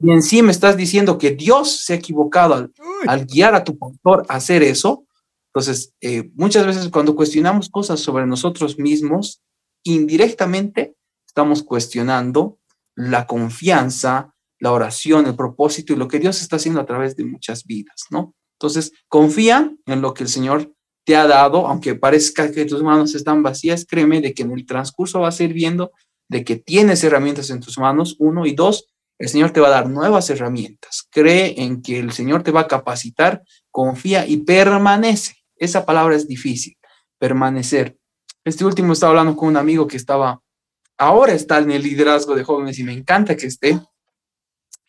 Y 0.00 0.10
en 0.10 0.22
sí 0.22 0.42
me 0.42 0.52
estás 0.52 0.76
diciendo 0.76 1.18
que 1.18 1.30
Dios 1.30 1.84
se 1.84 1.92
ha 1.92 1.96
equivocado 1.96 2.70
al, 3.06 3.26
guiar 3.26 3.54
a 3.54 3.64
tu 3.64 3.78
pastor 3.78 4.24
a 4.28 4.36
hacer 4.36 4.62
eso. 4.62 5.06
Entonces, 5.52 5.94
eh, 6.00 6.30
muchas 6.34 6.66
veces 6.66 6.88
cuando 6.88 7.14
cuestionamos 7.14 7.68
cosas 7.68 8.00
sobre 8.00 8.26
nosotros 8.26 8.78
mismos, 8.78 9.42
indirectamente 9.84 10.96
estamos 11.26 11.62
cuestionando 11.62 12.58
la 12.96 13.26
confianza, 13.26 14.34
la 14.58 14.72
oración, 14.72 15.26
el 15.26 15.36
propósito 15.36 15.92
y 15.92 15.96
lo 15.96 16.08
que 16.08 16.18
Dios 16.18 16.42
está 16.42 16.56
haciendo 16.56 16.80
a 16.80 16.86
través 16.86 17.16
de 17.16 17.24
muchas 17.24 17.64
vidas, 17.64 18.04
¿no? 18.10 18.34
Entonces, 18.58 18.92
confía 19.08 19.74
en 19.86 20.00
lo 20.00 20.14
que 20.14 20.24
el 20.24 20.28
Señor 20.28 20.72
te 21.04 21.16
ha 21.16 21.26
dado, 21.26 21.66
aunque 21.66 21.94
parezca 21.94 22.50
que 22.50 22.64
tus 22.64 22.82
manos 22.82 23.14
están 23.14 23.42
vacías, 23.42 23.84
créeme 23.86 24.20
de 24.20 24.32
que 24.32 24.42
en 24.42 24.52
el 24.52 24.64
transcurso 24.64 25.20
vas 25.20 25.38
a 25.38 25.44
ir 25.44 25.52
viendo 25.52 25.92
de 26.28 26.44
que 26.44 26.56
tienes 26.56 27.04
herramientas 27.04 27.50
en 27.50 27.60
tus 27.60 27.78
manos, 27.78 28.16
uno, 28.18 28.46
y 28.46 28.54
dos, 28.54 28.86
el 29.18 29.28
Señor 29.28 29.50
te 29.52 29.60
va 29.60 29.68
a 29.68 29.72
dar 29.72 29.88
nuevas 29.88 30.28
herramientas. 30.30 31.06
Cree 31.10 31.54
en 31.62 31.82
que 31.82 31.98
el 31.98 32.12
Señor 32.12 32.42
te 32.42 32.50
va 32.50 32.62
a 32.62 32.68
capacitar, 32.68 33.42
confía 33.70 34.26
y 34.26 34.38
permanece. 34.38 35.36
Esa 35.56 35.86
palabra 35.86 36.16
es 36.16 36.26
difícil, 36.26 36.76
permanecer. 37.18 37.96
Este 38.44 38.64
último 38.64 38.92
estaba 38.92 39.10
hablando 39.10 39.36
con 39.36 39.48
un 39.48 39.56
amigo 39.56 39.86
que 39.86 39.96
estaba, 39.96 40.42
ahora 40.98 41.32
está 41.32 41.58
en 41.58 41.70
el 41.70 41.82
liderazgo 41.82 42.34
de 42.34 42.44
jóvenes 42.44 42.78
y 42.78 42.84
me 42.84 42.92
encanta 42.92 43.36
que 43.36 43.46
esté. 43.46 43.80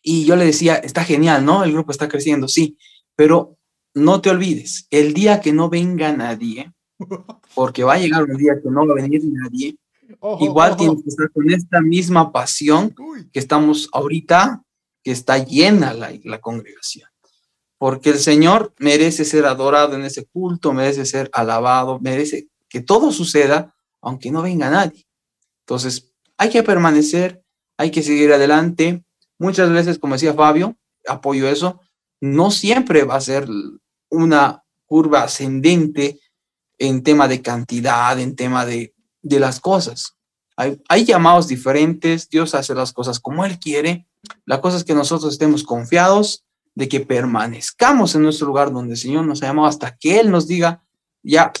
Y 0.02 0.24
yo 0.24 0.36
le 0.36 0.44
decía, 0.44 0.76
está 0.76 1.04
genial, 1.04 1.44
¿no? 1.44 1.64
El 1.64 1.72
grupo 1.72 1.90
está 1.90 2.08
creciendo, 2.08 2.48
sí, 2.48 2.78
pero 3.14 3.56
no 3.94 4.20
te 4.20 4.28
olvides, 4.28 4.86
el 4.90 5.14
día 5.14 5.40
que 5.40 5.54
no 5.54 5.70
venga 5.70 6.12
nadie, 6.12 6.72
porque 7.54 7.82
va 7.82 7.94
a 7.94 7.98
llegar 7.98 8.24
un 8.24 8.36
día 8.36 8.52
que 8.62 8.68
no 8.68 8.86
va 8.86 8.92
a 8.92 9.02
venir 9.02 9.22
nadie, 9.24 9.76
Igual 10.40 10.76
tienes 10.76 11.02
que 11.02 11.08
estar 11.08 11.30
con 11.32 11.50
esta 11.50 11.80
misma 11.80 12.32
pasión 12.32 12.94
que 13.32 13.38
estamos 13.38 13.88
ahorita, 13.92 14.62
que 15.02 15.12
está 15.12 15.38
llena 15.38 15.94
la, 15.94 16.12
la 16.24 16.40
congregación. 16.40 17.08
Porque 17.78 18.10
el 18.10 18.18
Señor 18.18 18.74
merece 18.78 19.24
ser 19.24 19.46
adorado 19.46 19.94
en 19.94 20.04
ese 20.04 20.24
culto, 20.24 20.72
merece 20.72 21.04
ser 21.04 21.30
alabado, 21.32 21.98
merece 22.00 22.48
que 22.68 22.80
todo 22.80 23.12
suceda, 23.12 23.74
aunque 24.00 24.30
no 24.30 24.42
venga 24.42 24.70
nadie. 24.70 25.06
Entonces, 25.60 26.12
hay 26.38 26.50
que 26.50 26.62
permanecer, 26.62 27.42
hay 27.76 27.90
que 27.90 28.02
seguir 28.02 28.32
adelante. 28.32 29.04
Muchas 29.38 29.70
veces, 29.70 29.98
como 29.98 30.14
decía 30.14 30.34
Fabio, 30.34 30.76
apoyo 31.06 31.48
eso, 31.48 31.80
no 32.20 32.50
siempre 32.50 33.04
va 33.04 33.16
a 33.16 33.20
ser 33.20 33.46
una 34.10 34.62
curva 34.86 35.24
ascendente 35.24 36.18
en 36.78 37.02
tema 37.02 37.28
de 37.28 37.42
cantidad, 37.42 38.18
en 38.18 38.36
tema 38.36 38.64
de 38.64 38.94
de 39.26 39.40
las 39.40 39.60
cosas. 39.60 40.16
Hay, 40.56 40.80
hay, 40.88 41.04
llamados 41.04 41.48
diferentes, 41.48 42.28
Dios 42.28 42.54
hace 42.54 42.74
las 42.74 42.92
cosas 42.92 43.20
como 43.20 43.44
Él 43.44 43.58
quiere. 43.58 44.06
La 44.44 44.60
cosa 44.60 44.76
es 44.76 44.84
que 44.84 44.94
nosotros 44.94 45.32
estemos 45.32 45.64
confiados 45.64 46.44
de 46.74 46.88
que 46.88 47.00
permanezcamos 47.00 48.14
en 48.14 48.22
nuestro 48.22 48.46
lugar 48.46 48.72
donde 48.72 48.94
el 48.94 48.98
Señor 48.98 49.24
nos 49.24 49.42
ha 49.42 49.46
llamado 49.46 49.68
hasta 49.68 49.96
que 49.96 50.20
Él 50.20 50.30
nos 50.30 50.46
diga, 50.46 50.84
ya, 51.22 51.52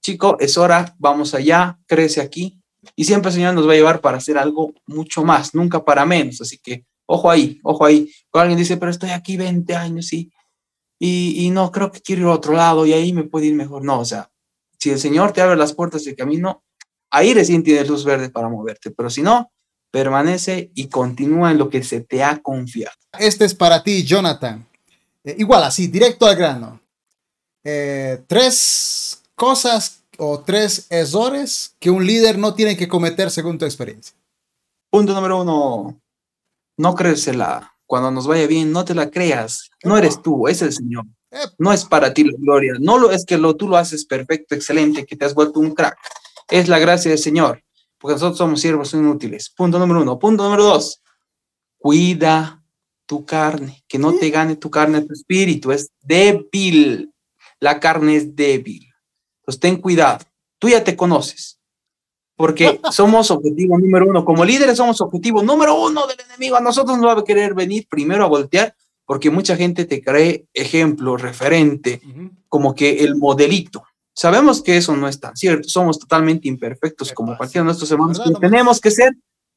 chico, 0.00 0.36
es 0.38 0.58
hora, 0.58 0.94
vamos 0.98 1.34
allá, 1.34 1.78
crece 1.86 2.20
aquí. 2.20 2.60
Y 2.94 3.04
siempre 3.04 3.30
el 3.30 3.36
Señor 3.36 3.54
nos 3.54 3.66
va 3.66 3.72
a 3.72 3.76
llevar 3.76 4.00
para 4.00 4.18
hacer 4.18 4.36
algo 4.36 4.74
mucho 4.86 5.24
más, 5.24 5.54
nunca 5.54 5.84
para 5.84 6.04
menos. 6.04 6.40
Así 6.40 6.58
que, 6.58 6.84
ojo 7.06 7.30
ahí, 7.30 7.58
ojo 7.62 7.86
ahí. 7.86 8.10
Cuando 8.30 8.50
alguien 8.50 8.58
dice, 8.58 8.76
pero 8.76 8.90
estoy 8.90 9.10
aquí 9.10 9.36
20 9.38 9.74
años 9.74 10.12
y, 10.12 10.30
y, 10.98 11.46
y 11.46 11.50
no 11.50 11.72
creo 11.72 11.90
que 11.90 12.00
quiero 12.00 12.22
ir 12.22 12.28
a 12.28 12.32
otro 12.32 12.52
lado 12.52 12.84
y 12.84 12.92
ahí 12.92 13.12
me 13.12 13.24
puede 13.24 13.46
ir 13.46 13.54
mejor. 13.54 13.82
No, 13.82 14.00
o 14.00 14.04
sea, 14.04 14.30
si 14.78 14.90
el 14.90 14.98
Señor 14.98 15.32
te 15.32 15.40
abre 15.40 15.56
las 15.56 15.72
puertas 15.72 16.04
del 16.04 16.14
camino, 16.14 16.62
ahí 17.14 17.32
recién 17.32 17.62
tienes 17.62 17.88
luz 17.88 18.04
verde 18.04 18.28
para 18.28 18.48
moverte, 18.48 18.90
pero 18.90 19.08
si 19.08 19.22
no, 19.22 19.50
permanece 19.90 20.72
y 20.74 20.88
continúa 20.88 21.52
en 21.52 21.58
lo 21.58 21.70
que 21.70 21.84
se 21.84 22.00
te 22.00 22.24
ha 22.24 22.42
confiado. 22.42 22.96
Este 23.18 23.44
es 23.44 23.54
para 23.54 23.82
ti, 23.82 24.02
Jonathan. 24.02 24.66
Eh, 25.22 25.36
igual, 25.38 25.62
así, 25.62 25.86
directo 25.86 26.26
al 26.26 26.34
grano. 26.34 26.80
Eh, 27.62 28.20
tres 28.26 29.22
cosas 29.36 30.02
o 30.18 30.40
tres 30.40 30.86
errores 30.90 31.76
que 31.78 31.90
un 31.90 32.04
líder 32.04 32.36
no 32.36 32.54
tiene 32.54 32.76
que 32.76 32.88
cometer 32.88 33.30
según 33.30 33.58
tu 33.58 33.64
experiencia. 33.64 34.16
Punto 34.90 35.14
número 35.14 35.42
uno, 35.42 36.00
no 36.76 36.94
creérsela. 36.94 37.72
Cuando 37.86 38.10
nos 38.10 38.26
vaya 38.26 38.48
bien, 38.48 38.72
no 38.72 38.84
te 38.84 38.94
la 38.94 39.08
creas. 39.10 39.70
No 39.84 39.96
eres 39.96 40.20
tú, 40.20 40.48
es 40.48 40.62
el 40.62 40.72
Señor. 40.72 41.04
No 41.58 41.72
es 41.72 41.84
para 41.84 42.12
ti 42.12 42.24
la 42.24 42.36
gloria. 42.36 42.72
No 42.80 42.98
lo 42.98 43.12
es 43.12 43.24
que 43.24 43.38
lo, 43.38 43.54
tú 43.54 43.68
lo 43.68 43.76
haces 43.76 44.04
perfecto, 44.04 44.54
excelente, 44.54 45.06
que 45.06 45.16
te 45.16 45.24
has 45.24 45.34
vuelto 45.34 45.60
un 45.60 45.74
crack. 45.74 45.96
Es 46.48 46.68
la 46.68 46.78
gracia 46.78 47.10
del 47.10 47.18
Señor, 47.18 47.62
porque 47.98 48.14
nosotros 48.14 48.38
somos 48.38 48.60
siervos 48.60 48.92
inútiles. 48.94 49.50
Punto 49.50 49.78
número 49.78 50.02
uno. 50.02 50.18
Punto 50.18 50.44
número 50.44 50.64
dos. 50.64 51.02
Cuida 51.78 52.62
tu 53.06 53.24
carne, 53.24 53.84
que 53.86 53.98
no 53.98 54.14
te 54.14 54.30
gane 54.30 54.56
tu 54.56 54.70
carne, 54.70 55.02
tu 55.02 55.12
espíritu 55.12 55.72
es 55.72 55.90
débil. 56.02 57.12
La 57.60 57.80
carne 57.80 58.16
es 58.16 58.34
débil. 58.34 58.88
Entonces 59.40 59.60
ten 59.60 59.76
cuidado. 59.76 60.24
Tú 60.58 60.68
ya 60.68 60.82
te 60.82 60.96
conoces 60.96 61.54
porque 62.36 62.80
somos 62.92 63.30
objetivo 63.30 63.78
número 63.78 64.06
uno. 64.06 64.24
Como 64.24 64.44
líderes 64.44 64.76
somos 64.76 65.00
objetivo 65.00 65.42
número 65.42 65.80
uno 65.80 66.06
del 66.06 66.18
enemigo. 66.28 66.56
A 66.56 66.60
nosotros 66.60 66.98
no 66.98 67.06
va 67.06 67.20
a 67.20 67.24
querer 67.24 67.54
venir 67.54 67.86
primero 67.88 68.24
a 68.24 68.28
voltear 68.28 68.74
porque 69.06 69.30
mucha 69.30 69.56
gente 69.56 69.84
te 69.84 70.02
cree 70.02 70.46
ejemplo, 70.54 71.16
referente, 71.16 72.00
como 72.48 72.74
que 72.74 73.04
el 73.04 73.16
modelito. 73.16 73.84
Sabemos 74.14 74.62
que 74.62 74.76
eso 74.76 74.96
no 74.96 75.08
es 75.08 75.20
tan 75.20 75.36
cierto. 75.36 75.68
Somos 75.68 75.98
totalmente 75.98 76.48
imperfectos 76.48 77.12
como 77.12 77.36
cualquiera 77.36 77.62
de 77.62 77.66
nuestros 77.66 77.90
hermanos. 77.90 78.20
tenemos 78.40 78.80
que 78.80 78.90
ser 78.90 79.12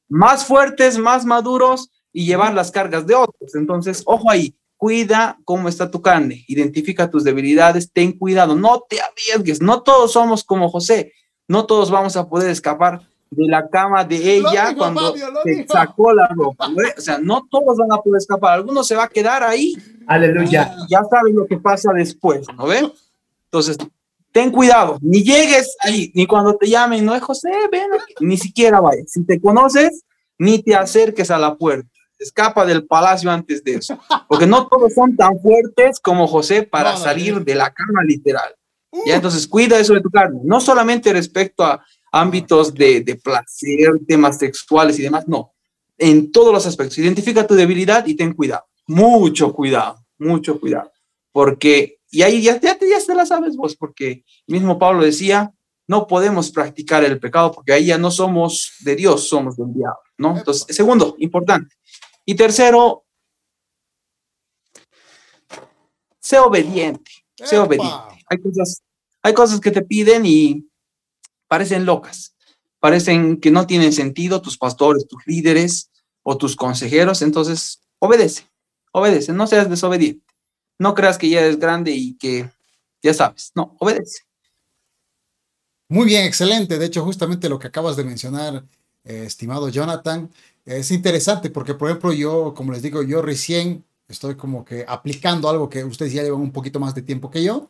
más 0.10 0.45
fuertes, 0.45 0.97
más 0.97 1.26
maduros 1.26 1.89
y 2.12 2.26
llevar 2.26 2.53
las 2.53 2.72
cargas 2.72 3.05
de 3.05 3.16
otros. 3.16 3.55
Entonces, 3.55 4.01
ojo 4.05 4.32
ahí, 4.32 4.55
cuida 4.76 5.38
cómo 5.43 5.70
está 5.70 5.91
tu 5.91 6.01
carne, 6.01 6.43
identifica 6.47 7.10
tus 7.10 7.24
debilidades, 7.24 7.91
ten 7.91 8.12
cuidado, 8.14 8.55
no 8.55 8.84
te 8.89 8.99
arriesgues. 8.99 9.62
No 9.62 9.84
todos 9.84 10.14
somos 10.14 10.43
como 10.43 10.70
José 10.70 11.14
no 11.47 11.66
todos 11.66 11.89
vamos 11.89 12.16
a 12.18 12.28
poder 12.28 12.49
escapar 12.49 13.01
de 13.30 13.47
la 13.47 13.70
cama 13.70 14.03
de 14.03 14.38
ella 14.38 14.76
cuando 14.76 15.14
se 15.43 15.66
sacó 15.68 16.14
la 16.14 16.28
ropa. 16.28 16.70
O 16.97 17.01
sea, 17.01 17.20
no 17.20 17.47
todos 17.49 17.78
van 17.78 17.91
a 17.91 18.01
poder 18.01 18.18
escapar, 18.18 18.53
algunos 18.53 18.88
se 18.88 18.95
va 18.95 19.05
a 19.05 19.10
quedar 19.10 19.43
ahí. 19.43 19.76
Aleluya. 20.08 20.76
Ya 20.89 21.03
sabes 21.10 21.34
lo 21.34 21.45
que 21.45 21.58
pasa 21.58 21.91
después, 21.93 22.45
¿no 22.55 22.68
ves? 22.68 22.84
Entonces, 23.45 23.78
ten 24.38 24.52
cuidado, 24.52 25.00
ni 25.02 25.24
llegues 25.24 25.76
ahí, 25.80 26.12
ni 26.14 26.28
cuando 26.28 26.56
te 26.56 26.68
llamen, 26.70 27.04
no 27.04 27.16
es 27.16 27.24
José, 27.24 27.50
ven, 27.72 27.88
ni 28.20 28.38
siquiera 28.38 28.80
vayas. 28.80 29.12
Si 29.12 29.26
te 29.26 29.42
conoces, 29.42 30.04
ni 30.38 30.62
te 30.62 30.76
acerques 30.76 31.32
a 31.32 31.40
la 31.40 31.56
puerta. 31.56 31.90
Escapa 32.20 32.64
del 32.64 32.86
palacio 32.86 33.32
antes 33.32 33.64
de 33.64 33.78
eso, 33.78 33.98
porque 34.28 34.46
no 34.46 34.68
todos 34.68 34.94
son 34.94 35.16
tan 35.16 35.40
fuertes 35.40 36.00
como 36.00 36.28
José 36.28 36.62
para 36.62 36.98
salir 36.98 37.44
de 37.44 37.56
la 37.56 37.74
cama 37.74 38.04
literal. 38.06 38.54
¿ya? 39.08 39.16
Entonces, 39.16 39.48
cuida 39.48 39.80
eso 39.80 39.96
de 39.96 40.02
tu 40.02 40.12
carne, 40.12 40.40
no 40.44 40.62
solamente 40.62 41.12
respecto 41.12 41.64
a 41.64 41.84
ámbitos 42.12 42.72
de, 42.76 43.02
de 43.02 43.16
placer, 43.16 44.02
temas 44.08 44.38
sexuales 44.38 45.00
y 45.00 45.02
demás, 45.02 45.28
no, 45.28 45.56
en 45.98 46.32
todos 46.32 46.54
los 46.54 46.68
aspectos. 46.68 47.00
Identifica 47.00 47.48
tu 47.48 47.56
debilidad 47.56 48.06
y 48.06 48.14
ten 48.14 48.34
cuidado, 48.34 48.66
mucho 48.86 49.52
cuidado, 49.52 50.06
mucho 50.20 50.60
cuidado, 50.60 50.92
porque, 51.32 51.97
y 52.10 52.22
ahí 52.22 52.41
ya, 52.41 52.60
ya, 52.60 52.78
ya 52.80 52.99
te 53.05 53.16
la 53.16 53.26
sabes 53.26 53.55
vos, 53.55 53.76
porque 53.76 54.24
mismo 54.47 54.78
Pablo 54.80 55.03
decía, 55.03 55.53
no 55.88 56.08
podemos 56.08 56.51
practicar 56.51 57.03
el 57.03 57.20
pecado 57.20 57.51
porque 57.51 57.74
ahí 57.74 57.88
ya 57.88 57.97
no 57.97 58.12
somos 58.12 58.74
de 58.82 58.95
Dios, 58.95 59.28
somos 59.30 59.55
del 59.58 59.74
diablo, 59.74 59.99
¿no? 60.18 60.38
Entonces, 60.38 60.76
segundo, 60.76 61.16
importante. 61.20 61.76
Y 62.26 62.36
tercero, 62.36 63.05
sé 66.20 66.39
obediente, 66.39 67.12
sé 67.36 67.58
obediente 67.58 68.18
hay 68.30 68.38
cosas, 68.39 68.84
hay 69.22 69.34
cosas 69.34 69.60
que 69.60 69.72
te 69.72 69.82
piden 69.82 70.26
y 70.26 70.68
parecen 71.47 71.86
locas, 71.86 72.36
parecen 72.80 73.39
que 73.39 73.51
no 73.51 73.66
tienen 73.68 73.93
sentido 73.93 74.41
tus 74.41 74.58
pastores, 74.58 75.08
tus 75.08 75.26
líderes 75.26 75.91
o 76.24 76.38
tus 76.38 76.55
consejeros, 76.55 77.22
entonces 77.22 77.82
obedece, 77.99 78.47
obedece, 78.91 79.34
no 79.34 79.47
seas 79.47 79.70
desobediente. 79.70 80.26
No 80.80 80.94
creas 80.94 81.18
que 81.18 81.30
ya 81.30 81.42
eres 81.42 81.60
grande 81.60 81.92
y 81.92 82.16
que 82.16 82.50
ya 83.02 83.14
sabes, 83.14 83.52
no, 83.56 83.76
obedece. 83.80 84.22
Muy 85.90 86.06
bien, 86.06 86.26
excelente. 86.26 86.78
De 86.78 86.86
hecho, 86.86 87.04
justamente 87.04 87.48
lo 87.50 87.60
que 87.60 87.68
acabas 87.68 87.96
de 87.96 88.04
mencionar, 88.04 88.66
eh, 89.06 89.24
estimado 89.26 89.70
Jonathan, 89.70 90.30
es 90.66 90.92
interesante 90.92 91.50
porque, 91.50 91.74
por 91.74 91.90
ejemplo, 91.90 92.12
yo, 92.12 92.54
como 92.54 92.74
les 92.74 92.82
digo, 92.82 93.02
yo 93.04 93.22
recién 93.22 93.86
estoy 94.08 94.36
como 94.36 94.66
que 94.66 94.86
aplicando 94.88 95.50
algo 95.50 95.70
que 95.70 95.84
ustedes 95.84 96.14
ya 96.14 96.24
llevan 96.24 96.42
un 96.42 96.52
poquito 96.52 96.80
más 96.80 96.94
de 96.94 97.02
tiempo 97.02 97.32
que 97.32 97.44
yo. 97.44 97.70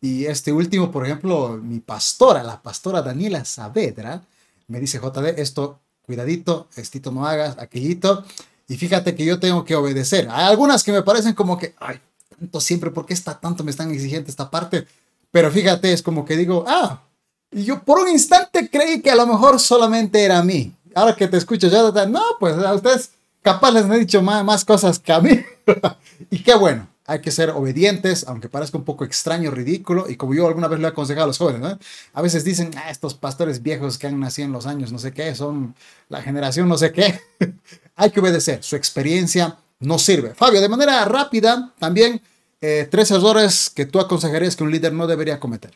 Y 0.00 0.26
este 0.26 0.52
último, 0.52 0.90
por 0.90 1.06
ejemplo, 1.06 1.58
mi 1.62 1.80
pastora, 1.80 2.42
la 2.42 2.60
pastora 2.62 3.00
Daniela 3.00 3.44
Saavedra, 3.44 4.22
me 4.68 4.80
dice, 4.80 4.98
JD, 4.98 5.40
esto, 5.40 5.80
cuidadito, 6.02 6.68
estito 6.76 7.10
no 7.10 7.26
hagas, 7.26 7.56
aquellito. 7.58 8.24
Y 8.68 8.76
fíjate 8.76 9.14
que 9.14 9.24
yo 9.24 9.40
tengo 9.40 9.64
que 9.64 9.74
obedecer. 9.74 10.28
Hay 10.30 10.44
algunas 10.44 10.82
que 10.82 10.92
me 10.92 11.02
parecen 11.02 11.34
como 11.34 11.56
que, 11.56 11.74
ay, 11.78 12.00
tanto 12.38 12.60
siempre, 12.60 12.90
¿por 12.90 13.06
qué 13.06 13.14
está 13.14 13.38
tanto 13.38 13.64
me 13.64 13.70
están 13.70 13.90
exigiendo 13.90 14.30
esta 14.30 14.50
parte? 14.50 14.86
Pero 15.30 15.50
fíjate, 15.50 15.92
es 15.92 16.02
como 16.02 16.24
que 16.24 16.36
digo, 16.36 16.64
ah, 16.66 17.02
y 17.50 17.64
yo 17.64 17.82
por 17.82 18.00
un 18.00 18.08
instante 18.08 18.68
creí 18.68 19.00
que 19.00 19.10
a 19.10 19.14
lo 19.14 19.26
mejor 19.26 19.60
solamente 19.60 20.22
era 20.22 20.38
a 20.38 20.44
mí. 20.44 20.72
Ahora 20.94 21.14
que 21.14 21.28
te 21.28 21.36
escucho, 21.36 21.68
ya, 21.68 22.06
no, 22.06 22.22
pues 22.40 22.56
a 22.56 22.74
ustedes 22.74 23.12
capaz 23.42 23.70
les 23.72 23.84
he 23.84 23.98
dicho 23.98 24.22
más, 24.22 24.44
más 24.44 24.64
cosas 24.64 24.98
que 24.98 25.12
a 25.12 25.20
mí. 25.20 25.40
y 26.30 26.42
qué 26.42 26.54
bueno, 26.54 26.88
hay 27.06 27.20
que 27.20 27.30
ser 27.30 27.50
obedientes, 27.50 28.24
aunque 28.26 28.48
parezca 28.48 28.78
un 28.78 28.84
poco 28.84 29.04
extraño, 29.04 29.50
ridículo, 29.50 30.08
y 30.08 30.16
como 30.16 30.34
yo 30.34 30.46
alguna 30.46 30.68
vez 30.68 30.80
le 30.80 30.86
he 30.86 30.88
aconsejado 30.88 31.24
a 31.24 31.26
los 31.28 31.38
jóvenes, 31.38 31.76
a 32.12 32.22
veces 32.22 32.44
dicen, 32.44 32.70
ah, 32.76 32.90
estos 32.90 33.14
pastores 33.14 33.62
viejos 33.62 33.98
que 33.98 34.06
han 34.06 34.18
nacido 34.18 34.46
en 34.46 34.52
los 34.52 34.66
años 34.66 34.90
no 34.90 34.98
sé 34.98 35.12
qué, 35.12 35.34
son 35.34 35.74
la 36.08 36.22
generación 36.22 36.68
no 36.68 36.78
sé 36.78 36.92
qué, 36.92 37.20
hay 37.96 38.10
que 38.10 38.20
obedecer, 38.20 38.62
su 38.62 38.76
experiencia 38.76 39.58
no 39.84 39.98
sirve. 39.98 40.34
Fabio, 40.34 40.60
de 40.60 40.68
manera 40.68 41.04
rápida, 41.04 41.72
también 41.78 42.20
eh, 42.60 42.88
tres 42.90 43.10
errores 43.10 43.70
que 43.70 43.86
tú 43.86 44.00
aconsejarías 44.00 44.56
que 44.56 44.64
un 44.64 44.70
líder 44.70 44.92
no 44.92 45.06
debería 45.06 45.38
cometer. 45.38 45.72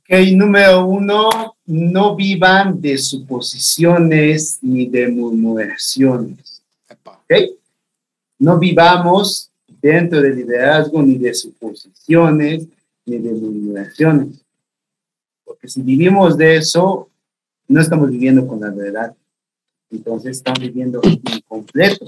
Ok, 0.00 0.18
número 0.32 0.84
uno, 0.84 1.56
no 1.66 2.14
vivan 2.14 2.80
de 2.80 2.98
suposiciones 2.98 4.58
ni 4.60 4.86
de 4.86 5.08
murmuraciones. 5.08 6.62
Ok, 7.04 7.32
no 8.38 8.58
vivamos 8.58 9.50
dentro 9.80 10.20
del 10.20 10.36
liderazgo, 10.36 11.02
ni 11.02 11.16
de 11.16 11.32
suposiciones, 11.32 12.66
ni 13.06 13.18
de 13.18 13.32
murmuraciones. 13.32 14.44
Porque 15.44 15.68
si 15.68 15.82
vivimos 15.82 16.36
de 16.36 16.56
eso, 16.56 17.08
no 17.68 17.80
estamos 17.80 18.10
viviendo 18.10 18.46
con 18.46 18.60
la 18.60 18.70
verdad. 18.70 19.14
Entonces 19.90 20.38
estamos 20.38 20.60
viviendo 20.60 21.00
incompleto. 21.04 22.06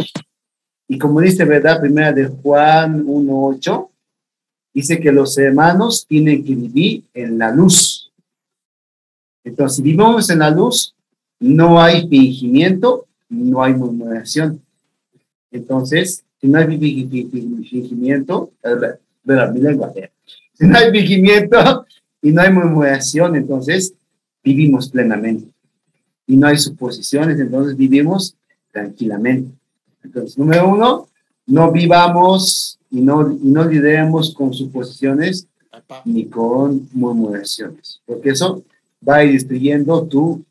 Y 0.89 0.99
como 0.99 1.20
dice 1.20 1.45
verdad 1.45 1.80
primera 1.80 2.12
de 2.12 2.26
Juan 2.26 3.05
1.8, 3.05 3.89
dice 4.72 5.01
que 5.01 5.11
los 5.11 5.37
hermanos 5.39 6.07
tienen 6.07 6.45
que 6.45 6.55
vivir 6.55 7.05
en 7.14 7.39
la 7.39 7.51
luz. 7.51 8.12
Entonces, 9.43 9.76
si 9.76 9.82
vivimos 9.82 10.28
en 10.30 10.41
la 10.41 10.51
luz, 10.51 10.95
no 11.41 11.80
hay 11.80 12.09
fingimiento, 12.09 13.07
no 13.28 13.62
hay 13.62 13.74
murmuración. 13.74 14.61
Entonces, 15.51 16.24
si 16.41 16.49
no 16.49 16.59
hay 16.59 16.66
fingimiento, 16.66 18.51
mi 19.53 19.61
lengua, 19.61 19.93
si 20.53 20.66
no 20.66 20.78
hay 20.78 20.91
fingimiento 20.91 21.87
y 22.22 22.32
no 22.32 22.43
hay 22.43 22.53
murmuración, 22.53 23.37
entonces 23.37 23.95
vivimos 24.43 24.91
plenamente. 24.91 25.49
Y 26.26 26.37
no 26.37 26.49
hay 26.49 26.59
suposiciones, 26.59 27.39
entonces 27.41 27.76
vivimos 27.76 28.37
tranquilamente. 28.72 29.53
Entonces, 30.07 30.38
número 30.38 30.68
uno, 30.68 31.09
no 31.46 31.72
vivamos 31.72 32.78
y 32.90 33.00
no, 33.00 33.32
y 33.32 33.48
no 33.48 33.64
lideremos 33.64 34.32
con 34.34 34.52
suposiciones 34.52 35.46
ni 36.04 36.26
con 36.26 36.88
murmuraciones, 36.92 38.00
porque 38.07 38.30
eso 38.30 38.64
va 39.07 39.16
a 39.16 39.24
ir 39.24 39.32
destruyendo 39.32 40.07
tu 40.07 40.44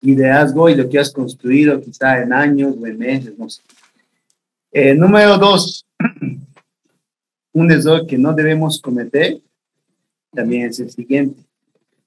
liderazgo 0.00 0.68
y 0.68 0.74
lo 0.74 0.88
que 0.88 0.98
has 0.98 1.12
construido 1.12 1.80
quizá 1.80 2.22
en 2.22 2.32
años 2.32 2.74
o 2.78 2.86
en 2.86 2.98
meses, 2.98 3.38
no 3.38 3.48
sé. 3.48 3.62
Eh, 4.72 4.94
número 4.94 5.38
dos, 5.38 5.86
un 7.52 7.70
error 7.70 8.06
que 8.06 8.18
no 8.18 8.34
debemos 8.34 8.80
cometer 8.80 9.40
también 10.32 10.68
es 10.68 10.78
el 10.80 10.90
siguiente. 10.90 11.42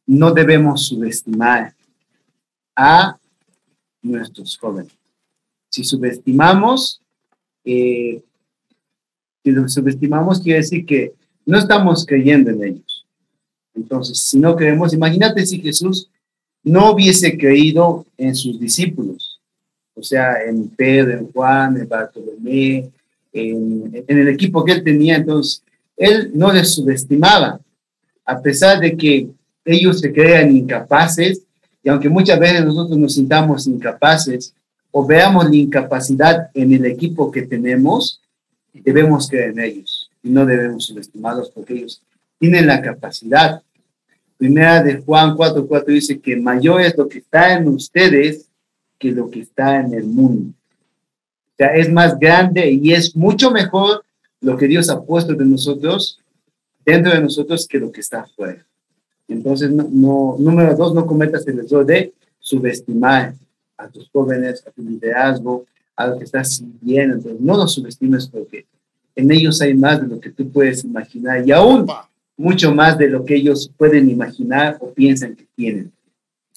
No 0.06 0.32
debemos 0.32 0.86
subestimar 0.86 1.74
a 2.76 3.18
nuestros 4.02 4.58
jóvenes. 4.58 4.99
Si 5.70 5.84
subestimamos, 5.84 7.02
eh, 7.64 8.22
si 9.44 9.52
los 9.52 9.74
subestimamos 9.74 10.40
quiere 10.40 10.60
decir 10.60 10.86
que 10.86 11.14
no 11.46 11.58
estamos 11.58 12.06
creyendo 12.06 12.50
en 12.52 12.64
ellos. 12.64 13.06
Entonces, 13.76 14.20
si 14.20 14.40
no 14.40 14.56
creemos, 14.56 14.94
imagínate 14.94 15.46
si 15.46 15.60
Jesús 15.62 16.10
no 16.64 16.92
hubiese 16.92 17.38
creído 17.38 18.06
en 18.18 18.36
sus 18.36 18.60
discípulos 18.60 19.40
o 20.00 20.04
sea, 20.04 20.42
en 20.44 20.70
Pedro, 20.70 21.18
en 21.18 21.32
Juan, 21.32 21.78
en 21.78 21.88
Bartolomé, 21.88 22.90
en, 23.34 24.06
en, 24.08 24.18
el 24.18 24.30
equipo 24.30 24.64
que 24.64 24.72
él 24.72 24.84
tenía, 24.84 25.18
entonces 25.18 25.62
él 25.98 26.32
no 26.34 26.52
les 26.54 26.74
subestimaba, 26.74 27.60
a 28.26 28.42
pesar 28.42 28.80
de 28.80 28.96
que 28.96 29.28
ellos 29.66 30.00
se 30.00 30.14
crean 30.14 30.56
incapaces, 30.56 31.42
y 31.84 31.90
aunque 31.90 32.10
muchas 32.10 32.40
veces 32.40 32.66
nosotros 32.66 32.98
nos 32.98 33.14
sintamos 33.14 33.68
incapaces 33.68 34.54
o 34.92 35.06
veamos 35.06 35.50
la 35.50 35.56
incapacidad 35.56 36.50
en 36.54 36.74
el 36.74 36.86
equipo 36.86 37.32
que 37.32 37.44
tenemos, 37.44 38.22
debemos 38.74 39.30
creer 39.30 39.52
en 39.52 39.60
ellos. 39.60 40.06
y 40.22 40.30
no 40.30 40.46
debemos 40.46 40.86
subestimarlos 40.86 41.50
porque 41.52 41.76
ellos 41.76 42.02
tienen 42.38 42.68
la 42.68 42.82
capacidad. 42.82 43.62
Primera 44.38 44.84
de 44.84 44.98
Juan 44.98 45.36
4:4 45.36 45.86
dice 45.86 46.20
que 46.20 46.36
mayor 46.36 46.82
es 46.82 46.98
lo 46.98 47.08
que 47.08 47.20
está 47.20 47.54
en 47.54 47.70
ustedes 47.70 48.50
que 48.98 49.12
lo 49.12 49.30
que 49.30 49.40
está 49.40 49.80
en 49.80 49.94
el 49.94 50.06
mundo. 50.06 50.54
O 51.54 51.56
sea, 51.58 51.74
es 51.76 51.90
más 51.90 52.20
grande 52.20 52.70
y 52.70 52.92
es 52.92 53.16
mucho 53.16 53.50
mejor 53.50 54.04
lo 54.42 54.58
que 54.58 54.68
Dios 54.68 54.90
ha 54.90 55.02
puesto 55.02 55.34
de 55.34 55.46
nosotros, 55.46 56.20
dentro 56.86 57.14
de 57.14 57.22
nosotros, 57.22 57.68
que 57.68 57.80
lo 57.80 57.92
que 57.92 58.02
está 58.02 58.22
afuera. 58.22 58.66
Entonces, 59.28 59.72
no, 59.72 60.36
número 60.38 60.76
dos, 60.76 60.94
no 60.94 61.06
cometas 61.06 61.48
el 61.48 61.60
error 61.60 61.86
de 61.86 62.14
subestimar 62.40 63.36
a 63.80 63.88
tus 63.88 64.10
jóvenes, 64.12 64.64
a 64.68 64.72
tu 64.72 64.82
liderazgo, 64.82 65.66
a 65.96 66.08
lo 66.08 66.18
que 66.18 66.26
estás 66.26 66.56
siguiendo. 66.56 67.16
Entonces, 67.16 67.42
no 67.42 67.58
los 67.58 67.74
subestimes 67.74 68.28
porque 68.28 68.66
en 69.16 69.32
ellos 69.32 69.62
hay 69.62 69.74
más 69.74 70.02
de 70.02 70.08
lo 70.08 70.20
que 70.20 70.30
tú 70.30 70.50
puedes 70.52 70.84
imaginar 70.84 71.48
y 71.48 71.52
aún 71.52 71.86
mucho 72.38 72.74
más 72.74 72.98
de 72.98 73.10
lo 73.10 73.26
que 73.26 73.36
ellos 73.36 73.72
pueden 73.78 74.10
imaginar 74.10 74.78
o 74.80 74.94
piensan 74.94 75.36
que 75.36 75.46
tienen. 75.56 75.92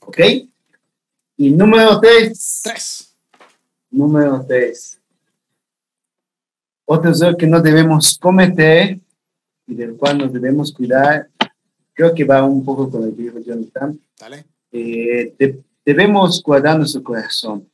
¿Ok? 0.02 0.18
Y 1.36 1.50
número 1.50 1.98
tres. 2.00 2.60
Tres. 2.62 3.16
Número 3.90 4.44
tres. 4.46 5.00
Otro 6.84 7.10
error 7.10 7.36
que 7.36 7.46
no 7.46 7.60
debemos 7.60 8.18
cometer 8.18 8.98
y 9.66 9.74
del 9.74 9.96
cual 9.96 10.18
nos 10.18 10.32
debemos 10.32 10.72
cuidar, 10.72 11.28
creo 11.94 12.14
que 12.14 12.24
va 12.24 12.44
un 12.44 12.64
poco 12.64 12.90
con 12.90 13.04
el 13.04 13.14
que 13.14 13.22
dijo 13.22 13.38
Jonathan. 13.38 13.98
Dale. 14.18 14.44
Eh, 14.70 15.34
debemos 15.84 16.42
guardar 16.42 16.78
nuestro 16.78 17.02
corazón. 17.02 17.68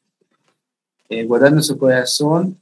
Eh, 1.09 1.25
guardar 1.25 1.53
nuestro 1.53 1.79
corazón 1.79 2.59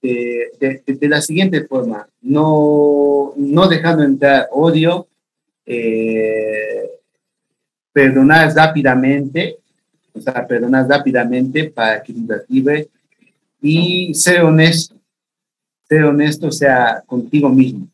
de, 0.00 0.98
la 1.02 1.20
siguiente 1.20 1.66
forma, 1.66 2.08
no, 2.22 3.34
no 3.36 3.68
dejando 3.68 4.02
entrar 4.02 4.48
odio, 4.52 5.06
eh, 5.66 6.90
perdonar 7.92 8.54
rápidamente, 8.54 9.58
o 10.14 10.20
sea, 10.20 10.46
perdonar 10.46 10.88
rápidamente 10.88 11.64
para 11.70 12.02
que 12.02 12.14
vive 12.48 12.88
y 13.60 14.14
ser 14.14 14.42
honesto, 14.42 14.94
ser 15.86 16.04
honesto, 16.04 16.46
o 16.46 16.52
sea, 16.52 17.02
contigo 17.06 17.50
mismo. 17.50 17.86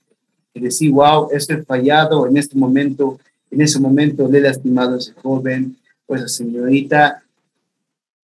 Y 0.54 0.60
decir, 0.60 0.92
wow, 0.92 1.28
esto 1.32 1.54
fallado 1.64 2.26
en 2.28 2.36
este 2.36 2.56
momento, 2.56 3.18
en 3.50 3.60
ese 3.60 3.80
momento 3.80 4.28
le 4.28 4.38
he 4.38 4.42
lastimado 4.42 4.94
a 4.94 4.98
ese 4.98 5.12
joven 5.14 5.76
esa 6.14 6.28
señorita. 6.28 7.22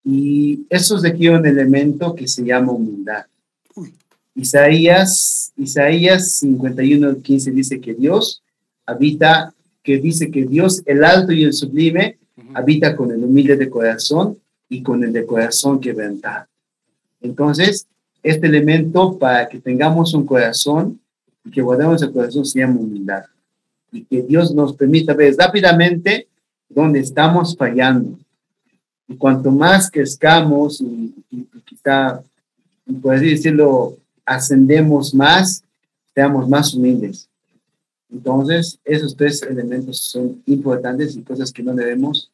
Y 0.05 0.67
eso 0.69 0.97
es 0.97 1.03
de 1.03 1.11
aquí 1.11 1.29
un 1.29 1.47
elemento 1.47 2.15
que 2.15 2.29
se 2.29 2.45
llama 2.45 2.73
humildad. 2.73 3.25
Isaías, 4.35 5.53
Isaías 5.57 6.33
51, 6.37 7.21
15 7.21 7.51
dice 7.51 7.81
que 7.81 7.95
Dios 7.95 8.43
habita, 8.87 9.55
que 9.83 9.99
dice 9.99 10.31
que 10.31 10.45
Dios, 10.45 10.83
el 10.87 11.05
alto 11.05 11.33
y 11.33 11.45
el 11.45 11.53
sublime, 11.53 12.19
habita 12.55 12.97
con 12.97 13.11
el 13.11 13.23
humilde 13.23 13.57
de 13.57 13.69
corazón 13.69 14.39
y 14.69 14.83
con 14.83 15.05
el 15.05 15.13
de 15.13 15.27
corazón 15.27 15.81
quebrantado. 15.81 16.47
Entonces, 17.21 17.87
este 18.23 18.47
elemento 18.47 19.19
para 19.19 19.49
que 19.49 19.61
tengamos 19.61 20.15
un 20.15 20.25
corazón 20.25 21.01
y 21.45 21.51
que 21.51 21.61
guardemos 21.61 22.03
el 22.03 22.13
corazón 22.13 22.45
se 22.45 22.61
llama 22.61 22.81
humildad. 22.81 23.25
Y 23.91 24.05
que 24.05 24.23
Dios 24.23 24.55
nos 24.55 24.75
permita 24.75 25.13
ver 25.13 25.35
rápidamente 25.37 26.29
dónde 26.75 27.01
estamos 27.01 27.57
fallando. 27.57 28.19
Y 29.09 29.17
cuanto 29.17 29.51
más 29.51 29.91
crezcamos 29.91 30.81
y, 30.81 31.15
y, 31.31 31.39
y 31.39 31.61
quizá, 31.65 32.23
por 33.01 33.15
así 33.15 33.31
decirlo, 33.31 33.97
ascendemos 34.25 35.15
más, 35.15 35.63
seamos 36.15 36.49
más 36.49 36.75
humildes. 36.75 37.29
Entonces, 38.11 38.79
esos 38.85 39.17
tres 39.17 39.43
elementos 39.43 39.99
son 39.99 40.43
importantes 40.47 41.17
y 41.17 41.23
cosas 41.23 41.51
que 41.51 41.63
no 41.63 41.75
debemos 41.75 42.31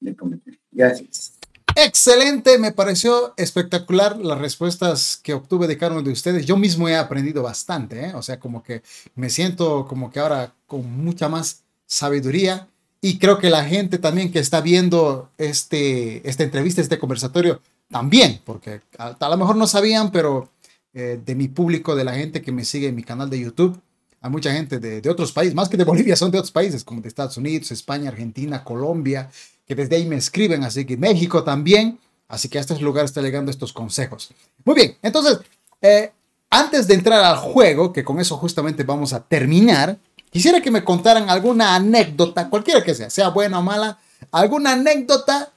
de 0.00 0.14
cometer. 0.16 0.58
Gracias. 0.72 1.34
Excelente, 1.76 2.58
me 2.58 2.72
pareció 2.72 3.32
espectacular 3.36 4.18
las 4.18 4.38
respuestas 4.38 5.20
que 5.22 5.34
obtuve 5.34 5.68
de 5.68 5.78
cada 5.78 5.92
uno 5.92 6.02
de 6.02 6.10
ustedes. 6.10 6.44
Yo 6.44 6.56
mismo 6.56 6.88
he 6.88 6.96
aprendido 6.96 7.44
bastante, 7.44 8.06
¿eh? 8.06 8.14
o 8.14 8.22
sea, 8.22 8.40
como 8.40 8.62
que 8.62 8.82
me 9.14 9.30
siento 9.30 9.86
como 9.86 10.10
que 10.10 10.18
ahora 10.18 10.52
con 10.66 10.90
mucha 11.04 11.28
más 11.28 11.62
sabiduría 11.86 12.66
y 13.00 13.18
creo 13.18 13.38
que 13.38 13.50
la 13.50 13.64
gente 13.64 13.98
también 13.98 14.30
que 14.30 14.38
está 14.38 14.60
viendo 14.60 15.30
este, 15.38 16.28
esta 16.28 16.42
entrevista, 16.42 16.80
este 16.80 16.98
conversatorio, 16.98 17.60
también, 17.90 18.40
porque 18.44 18.82
a, 18.98 19.16
a 19.18 19.28
lo 19.28 19.36
mejor 19.36 19.56
no 19.56 19.66
sabían, 19.66 20.12
pero 20.12 20.48
eh, 20.92 21.20
de 21.24 21.34
mi 21.36 21.46
público, 21.46 21.94
de 21.94 22.04
la 22.04 22.14
gente 22.14 22.42
que 22.42 22.50
me 22.50 22.64
sigue 22.64 22.88
en 22.88 22.96
mi 22.96 23.04
canal 23.04 23.30
de 23.30 23.38
YouTube. 23.38 23.80
Hay 24.20 24.30
mucha 24.30 24.52
gente 24.52 24.80
de, 24.80 25.00
de, 25.00 25.10
otros 25.10 25.32
países, 25.32 25.54
más 25.54 25.68
que 25.68 25.76
de 25.76 25.84
Bolivia, 25.92 26.16
son 26.16 26.30
de 26.30 26.38
otros 26.38 26.50
países, 26.50 26.82
como 26.82 27.00
de 27.00 27.08
Estados 27.08 27.36
Unidos, 27.36 27.70
España, 27.70 28.10
Argentina, 28.10 28.64
Colombia, 28.64 29.30
que 29.66 29.74
desde 29.74 29.96
ahí 29.96 30.06
me 30.06 30.16
escriben, 30.16 30.64
así 30.64 30.84
que 30.84 30.96
México 30.96 31.44
también. 31.44 31.98
Así 32.26 32.48
que 32.48 32.58
a 32.58 32.60
estos 32.60 32.80
lugares 32.80 33.10
está 33.10 33.22
llegando 33.22 33.50
estos 33.50 33.72
consejos. 33.72 34.32
Muy 34.64 34.74
bien, 34.76 34.96
entonces, 35.02 35.38
eh, 35.80 36.12
antes 36.48 36.86
de 36.88 36.94
entrar 36.94 37.24
al 37.24 37.36
juego, 37.36 37.92
que 37.92 38.04
con 38.04 38.20
eso 38.20 38.36
justamente 38.36 38.82
vamos 38.82 39.12
a 39.12 39.22
terminar, 39.22 39.96
quisiera 40.30 40.60
que 40.60 40.70
me 40.70 40.84
contaran 40.84 41.28
alguna 41.28 41.74
anécdota, 41.74 42.48
cualquiera 42.48 42.82
que 42.82 42.94
sea, 42.94 43.10
sea 43.10 43.28
buena 43.28 43.58
o 43.58 43.62
mala, 43.62 43.98
alguna 44.30 44.72
anécdota 44.72 45.52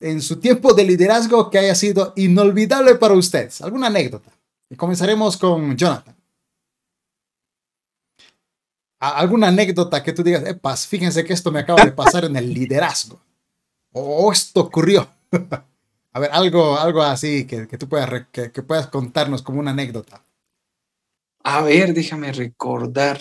en 0.00 0.20
su 0.20 0.38
tiempo 0.38 0.74
de 0.74 0.84
liderazgo 0.84 1.50
que 1.50 1.58
haya 1.58 1.74
sido 1.74 2.12
inolvidable 2.16 2.94
para 2.96 3.14
ustedes. 3.14 3.62
¿Alguna 3.62 3.86
anécdota? 3.86 4.30
Y 4.68 4.76
comenzaremos 4.76 5.36
con 5.36 5.76
Jonathan. 5.76 6.14
¿Alguna 9.00 9.48
anécdota 9.48 10.02
que 10.02 10.12
tú 10.12 10.22
digas, 10.22 10.44
epas, 10.46 10.86
fíjense 10.86 11.24
que 11.24 11.34
esto 11.34 11.52
me 11.52 11.60
acaba 11.60 11.84
de 11.84 11.92
pasar 11.92 12.24
en 12.24 12.36
el 12.36 12.52
liderazgo? 12.52 13.20
O 13.92 14.32
esto 14.32 14.60
ocurrió. 14.60 15.08
A 16.12 16.20
ver, 16.20 16.30
algo, 16.32 16.78
algo 16.78 17.02
así 17.02 17.46
que, 17.46 17.66
que 17.66 17.76
tú 17.76 17.88
puedas, 17.88 18.28
que, 18.30 18.52
que 18.52 18.62
puedas 18.62 18.86
contarnos 18.86 19.42
como 19.42 19.58
una 19.58 19.72
anécdota. 19.72 20.22
A 21.42 21.62
ver, 21.62 21.92
déjame 21.92 22.32
recordar 22.32 23.20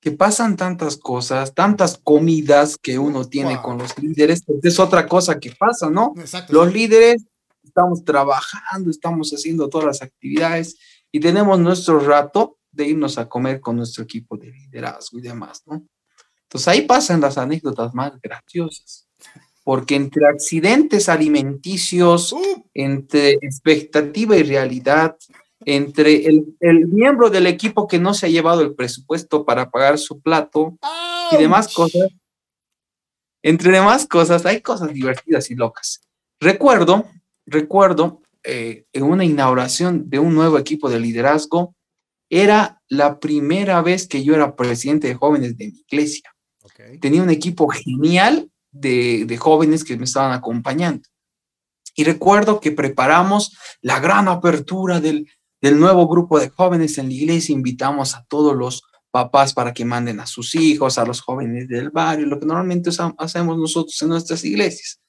que 0.00 0.12
pasan 0.12 0.56
tantas 0.56 0.96
cosas, 0.96 1.54
tantas 1.54 1.98
comidas 1.98 2.76
que 2.76 2.98
uno 2.98 3.24
tiene 3.24 3.54
wow. 3.54 3.62
con 3.62 3.78
los 3.78 3.98
líderes, 3.98 4.44
es 4.62 4.78
otra 4.78 5.06
cosa 5.06 5.40
que 5.40 5.52
pasa, 5.52 5.90
¿no? 5.90 6.14
Los 6.48 6.72
líderes 6.72 7.24
estamos 7.64 8.04
trabajando, 8.04 8.90
estamos 8.90 9.30
haciendo 9.32 9.68
todas 9.68 9.86
las 9.86 10.02
actividades 10.02 10.76
y 11.10 11.20
tenemos 11.20 11.58
nuestro 11.58 12.00
rato 12.00 12.58
de 12.70 12.88
irnos 12.88 13.18
a 13.18 13.28
comer 13.28 13.60
con 13.60 13.76
nuestro 13.76 14.04
equipo 14.04 14.36
de 14.36 14.50
liderazgo 14.50 15.18
y 15.18 15.22
demás, 15.22 15.62
¿no? 15.66 15.86
Entonces 16.42 16.68
ahí 16.68 16.82
pasan 16.82 17.20
las 17.20 17.36
anécdotas 17.36 17.92
más 17.92 18.12
graciosas, 18.22 19.06
porque 19.64 19.96
entre 19.96 20.26
accidentes 20.26 21.08
alimenticios, 21.08 22.32
uh. 22.32 22.64
entre 22.72 23.32
expectativa 23.32 24.36
y 24.36 24.44
realidad, 24.44 25.16
entre 25.76 26.26
el, 26.26 26.56
el, 26.60 26.88
miembro 26.88 27.30
del 27.30 27.46
equipo 27.46 27.86
que 27.86 27.98
no 27.98 28.14
se 28.14 28.26
ha 28.26 28.28
llevado 28.30 28.62
el 28.62 28.74
presupuesto 28.74 29.44
para 29.44 29.70
pagar 29.70 29.98
su 29.98 30.20
plato 30.20 30.78
Ouch. 30.80 31.32
y 31.32 31.36
demás 31.36 31.72
cosas, 31.74 32.08
entre 33.42 33.72
demás 33.72 34.06
cosas, 34.06 34.46
hay 34.46 34.60
cosas 34.60 34.92
divertidas 34.92 35.50
y 35.50 35.54
locas. 35.54 36.00
Recuerdo 36.40 37.04
recuerdo 37.48 38.22
eh, 38.44 38.84
en 38.92 39.02
una 39.02 39.24
inauguración 39.24 40.08
de 40.08 40.18
un 40.18 40.34
nuevo 40.34 40.58
equipo 40.58 40.88
de 40.88 41.00
liderazgo, 41.00 41.74
era 42.30 42.80
la 42.88 43.18
primera 43.18 43.80
vez 43.82 44.06
que 44.06 44.22
yo 44.22 44.34
era 44.34 44.54
presidente 44.54 45.08
de 45.08 45.14
jóvenes 45.14 45.56
de 45.56 45.68
mi 45.68 45.78
iglesia. 45.88 46.34
Okay. 46.62 46.98
Tenía 46.98 47.22
un 47.22 47.30
equipo 47.30 47.68
genial 47.68 48.50
de, 48.70 49.24
de 49.24 49.36
jóvenes 49.38 49.82
que 49.82 49.96
me 49.96 50.04
estaban 50.04 50.32
acompañando. 50.32 51.08
Y 51.94 52.04
recuerdo 52.04 52.60
que 52.60 52.70
preparamos 52.70 53.56
la 53.80 53.98
gran 53.98 54.28
apertura 54.28 55.00
del, 55.00 55.26
del 55.60 55.78
nuevo 55.78 56.06
grupo 56.06 56.38
de 56.38 56.50
jóvenes 56.50 56.98
en 56.98 57.08
la 57.08 57.14
iglesia, 57.14 57.52
invitamos 57.52 58.14
a 58.14 58.24
todos 58.28 58.56
los 58.56 58.82
papás 59.10 59.52
para 59.52 59.72
que 59.72 59.84
manden 59.84 60.20
a 60.20 60.26
sus 60.26 60.54
hijos, 60.54 60.98
a 60.98 61.04
los 61.04 61.20
jóvenes 61.20 61.68
del 61.68 61.90
barrio, 61.90 62.26
lo 62.26 62.38
que 62.38 62.46
normalmente 62.46 62.90
hacemos 63.18 63.58
nosotros 63.58 64.00
en 64.02 64.08
nuestras 64.08 64.44
iglesias. 64.44 65.00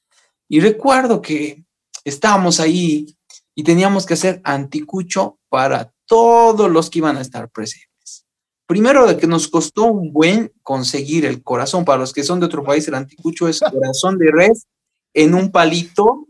Y 0.48 0.60
recuerdo 0.60 1.22
que 1.22 1.64
estábamos 2.04 2.60
ahí 2.60 3.16
y 3.54 3.64
teníamos 3.64 4.06
que 4.06 4.14
hacer 4.14 4.42
anticucho 4.44 5.38
para 5.50 5.94
todos 6.06 6.72
los 6.72 6.90
que 6.90 7.00
iban 7.00 7.18
a 7.18 7.22
estar 7.22 7.50
presentes. 7.50 8.26
Primero 8.66 9.06
de 9.06 9.18
que 9.18 9.28
nos 9.28 9.48
costó 9.48 9.86
un 9.86 10.14
buen 10.14 10.52
conseguir 10.64 11.26
el 11.26 11.44
corazón. 11.44 11.86
Para 11.86 12.00
los 12.00 12.14
que 12.14 12.24
son 12.24 12.40
de 12.40 12.46
otro 12.46 12.64
país, 12.64 12.88
el 12.88 12.96
anticucho 12.96 13.48
es 13.48 13.60
corazón 13.72 14.18
de 14.18 14.32
res 14.32 14.66
en 15.14 15.34
un 15.34 15.52
palito, 15.52 16.28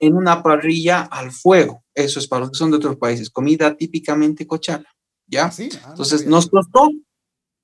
en 0.00 0.16
una 0.16 0.42
parrilla 0.42 1.02
al 1.02 1.30
fuego. 1.30 1.84
Eso 1.94 2.18
es 2.18 2.26
para 2.26 2.40
los 2.40 2.50
que 2.50 2.58
son 2.58 2.70
de 2.70 2.78
otros 2.78 2.96
países. 2.96 3.30
Comida 3.30 3.76
típicamente 3.76 4.46
cochala. 4.46 4.88
¿Ya? 5.26 5.50
Sí, 5.50 5.68
ah, 5.84 5.88
Entonces 5.90 6.26
nos 6.26 6.48
costó, 6.48 6.90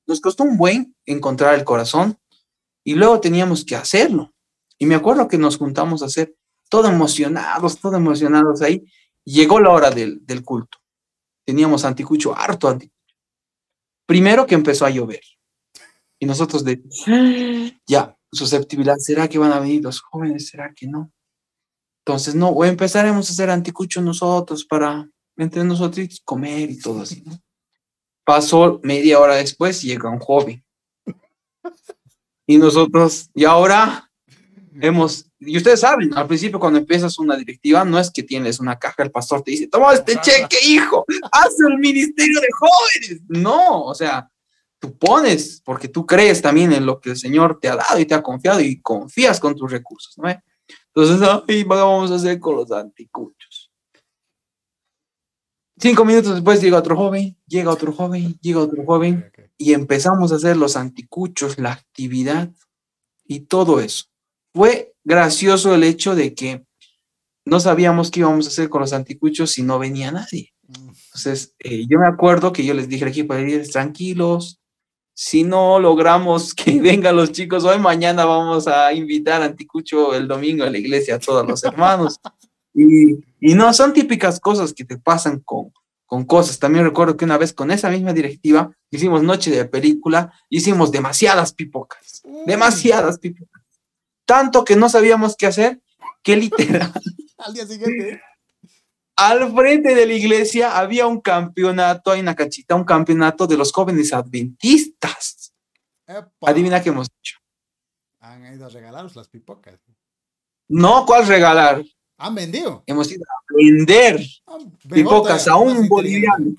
nos 0.06 0.20
costó 0.20 0.44
un 0.44 0.56
buen 0.56 0.94
encontrar 1.04 1.54
el 1.54 1.64
corazón 1.64 2.16
y 2.84 2.94
luego 2.94 3.18
teníamos 3.18 3.64
que 3.64 3.74
hacerlo. 3.74 4.32
Y 4.78 4.86
me 4.86 4.94
acuerdo 4.94 5.26
que 5.26 5.38
nos 5.38 5.56
juntamos 5.56 6.02
a 6.02 6.06
hacer 6.06 6.36
todo 6.68 6.88
emocionados, 6.88 7.80
todo 7.80 7.96
emocionados 7.96 8.62
ahí. 8.62 8.84
Llegó 9.24 9.58
la 9.58 9.70
hora 9.70 9.90
del, 9.90 10.24
del 10.24 10.44
culto. 10.44 10.78
teníamos 11.44 11.84
anticucho, 11.84 12.36
harto 12.36 12.68
anticucho. 12.68 12.94
Primero 14.06 14.46
que 14.46 14.54
empezó 14.54 14.84
a 14.86 14.90
llover. 14.90 15.22
Y 16.18 16.26
nosotros 16.26 16.64
de, 16.64 16.82
ya, 17.86 18.16
susceptibilidad, 18.30 18.96
¿será 18.98 19.28
que 19.28 19.38
van 19.38 19.52
a 19.52 19.58
venir 19.58 19.82
los 19.82 20.00
jóvenes? 20.00 20.48
¿Será 20.48 20.72
que 20.74 20.86
no? 20.86 21.12
Entonces, 22.06 22.36
no, 22.36 22.50
o 22.50 22.64
empezaremos 22.64 23.28
a 23.28 23.32
hacer 23.32 23.50
anticucho 23.50 24.00
nosotros 24.00 24.64
para 24.64 25.10
entre 25.36 25.64
nosotros 25.64 26.22
comer 26.24 26.70
y 26.70 26.78
todo 26.78 27.02
así, 27.02 27.20
¿no? 27.26 27.36
Pasó 28.24 28.78
media 28.84 29.18
hora 29.18 29.34
después 29.34 29.82
y 29.82 29.88
llega 29.88 30.08
un 30.08 30.20
joven. 30.20 30.64
Y 32.46 32.58
nosotros, 32.58 33.28
y 33.34 33.44
ahora 33.44 34.08
hemos, 34.80 35.28
y 35.40 35.56
ustedes 35.56 35.80
saben, 35.80 36.16
al 36.16 36.28
principio 36.28 36.60
cuando 36.60 36.78
empiezas 36.78 37.18
una 37.18 37.36
directiva, 37.36 37.84
no 37.84 37.98
es 37.98 38.12
que 38.12 38.22
tienes 38.22 38.60
una 38.60 38.78
caja, 38.78 39.02
el 39.02 39.10
pastor 39.10 39.42
te 39.42 39.50
dice, 39.50 39.66
toma 39.66 39.92
este 39.92 40.20
cheque, 40.20 40.58
hijo, 40.64 41.04
haz 41.32 41.56
el 41.68 41.76
ministerio 41.78 42.40
de 42.40 42.48
jóvenes. 42.52 43.22
No, 43.26 43.82
o 43.82 43.94
sea, 43.96 44.30
tú 44.78 44.96
pones, 44.96 45.60
porque 45.64 45.88
tú 45.88 46.06
crees 46.06 46.40
también 46.40 46.72
en 46.72 46.86
lo 46.86 47.00
que 47.00 47.10
el 47.10 47.16
Señor 47.16 47.58
te 47.60 47.68
ha 47.68 47.74
dado 47.74 47.98
y 47.98 48.06
te 48.06 48.14
ha 48.14 48.22
confiado 48.22 48.60
y 48.60 48.80
confías 48.80 49.40
con 49.40 49.56
tus 49.56 49.72
recursos, 49.72 50.16
¿no? 50.18 50.28
Entonces, 50.96 51.28
ahí 51.46 51.62
vamos 51.62 52.10
a 52.10 52.14
hacer 52.14 52.40
con 52.40 52.56
los 52.56 52.72
anticuchos. 52.72 53.70
Cinco 55.78 56.06
minutos 56.06 56.32
después 56.32 56.62
llega 56.62 56.78
otro 56.78 56.96
joven, 56.96 57.36
llega 57.46 57.70
otro 57.70 57.92
joven, 57.92 58.38
llega 58.40 58.60
otro 58.60 58.82
joven, 58.86 59.30
y 59.58 59.74
empezamos 59.74 60.32
a 60.32 60.36
hacer 60.36 60.56
los 60.56 60.74
anticuchos, 60.74 61.58
la 61.58 61.72
actividad 61.72 62.50
y 63.26 63.40
todo 63.40 63.80
eso. 63.80 64.06
Fue 64.54 64.94
gracioso 65.04 65.74
el 65.74 65.84
hecho 65.84 66.14
de 66.14 66.34
que 66.34 66.64
no 67.44 67.60
sabíamos 67.60 68.10
qué 68.10 68.20
íbamos 68.20 68.46
a 68.46 68.48
hacer 68.48 68.70
con 68.70 68.80
los 68.80 68.94
anticuchos 68.94 69.50
si 69.50 69.62
no 69.62 69.78
venía 69.78 70.10
nadie. 70.10 70.54
Mm. 70.62 70.88
Entonces, 70.88 71.54
eh, 71.58 71.86
yo 71.86 71.98
me 71.98 72.08
acuerdo 72.08 72.54
que 72.54 72.64
yo 72.64 72.72
les 72.72 72.88
dije 72.88 73.04
al 73.04 73.10
equipo, 73.10 73.34
tranquilos, 73.70 74.60
si 75.18 75.44
no 75.44 75.80
logramos 75.80 76.52
que 76.54 76.78
vengan 76.78 77.16
los 77.16 77.32
chicos 77.32 77.64
hoy, 77.64 77.78
mañana 77.78 78.26
vamos 78.26 78.68
a 78.68 78.92
invitar 78.92 79.40
a 79.40 79.46
Anticucho 79.46 80.14
el 80.14 80.28
domingo 80.28 80.64
a 80.64 80.70
la 80.70 80.78
iglesia 80.78 81.14
a 81.14 81.18
todos 81.18 81.46
los 81.48 81.64
hermanos. 81.64 82.20
Y, 82.74 83.14
y 83.40 83.54
no, 83.54 83.72
son 83.72 83.94
típicas 83.94 84.38
cosas 84.38 84.74
que 84.74 84.84
te 84.84 84.98
pasan 84.98 85.40
con, 85.40 85.72
con 86.04 86.26
cosas. 86.26 86.58
También 86.58 86.84
recuerdo 86.84 87.16
que 87.16 87.24
una 87.24 87.38
vez 87.38 87.54
con 87.54 87.70
esa 87.70 87.88
misma 87.88 88.12
directiva 88.12 88.70
hicimos 88.90 89.22
noche 89.22 89.50
de 89.50 89.64
película, 89.64 90.32
hicimos 90.50 90.92
demasiadas 90.92 91.54
pipocas, 91.54 92.22
demasiadas 92.44 93.18
pipocas. 93.18 93.62
Tanto 94.26 94.66
que 94.66 94.76
no 94.76 94.90
sabíamos 94.90 95.34
qué 95.34 95.46
hacer, 95.46 95.80
que 96.22 96.36
literal. 96.36 96.92
Al 97.38 97.54
día 97.54 97.66
siguiente. 97.66 98.20
Al 99.16 99.52
frente 99.54 99.94
de 99.94 100.06
la 100.06 100.12
iglesia 100.12 100.78
había 100.78 101.06
un 101.06 101.20
campeonato, 101.20 102.10
hay 102.10 102.20
una 102.20 102.34
canchita, 102.34 102.74
un 102.74 102.84
campeonato 102.84 103.46
de 103.46 103.56
los 103.56 103.72
jóvenes 103.72 104.12
adventistas. 104.12 105.52
Adivina 106.42 106.82
qué 106.82 106.90
hemos 106.90 107.08
hecho. 107.20 107.38
Han 108.20 108.54
ido 108.54 108.66
a 108.66 108.68
regalaros 108.68 109.16
las 109.16 109.28
pipocas. 109.28 109.78
No, 110.68 111.06
¿cuál 111.06 111.26
regalar? 111.26 111.82
Han 112.18 112.34
vendido. 112.34 112.82
Hemos 112.86 113.10
ido 113.10 113.22
a 113.24 113.54
vender 113.54 114.20
pipocas 114.88 115.48
a 115.48 115.56
un 115.56 115.88
boliviano. 115.88 116.54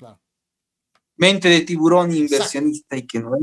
Mente 1.16 1.48
de 1.48 1.60
tiburón 1.60 2.12
inversionista 2.14 2.96
y 2.96 3.06
que 3.06 3.20
no 3.20 3.36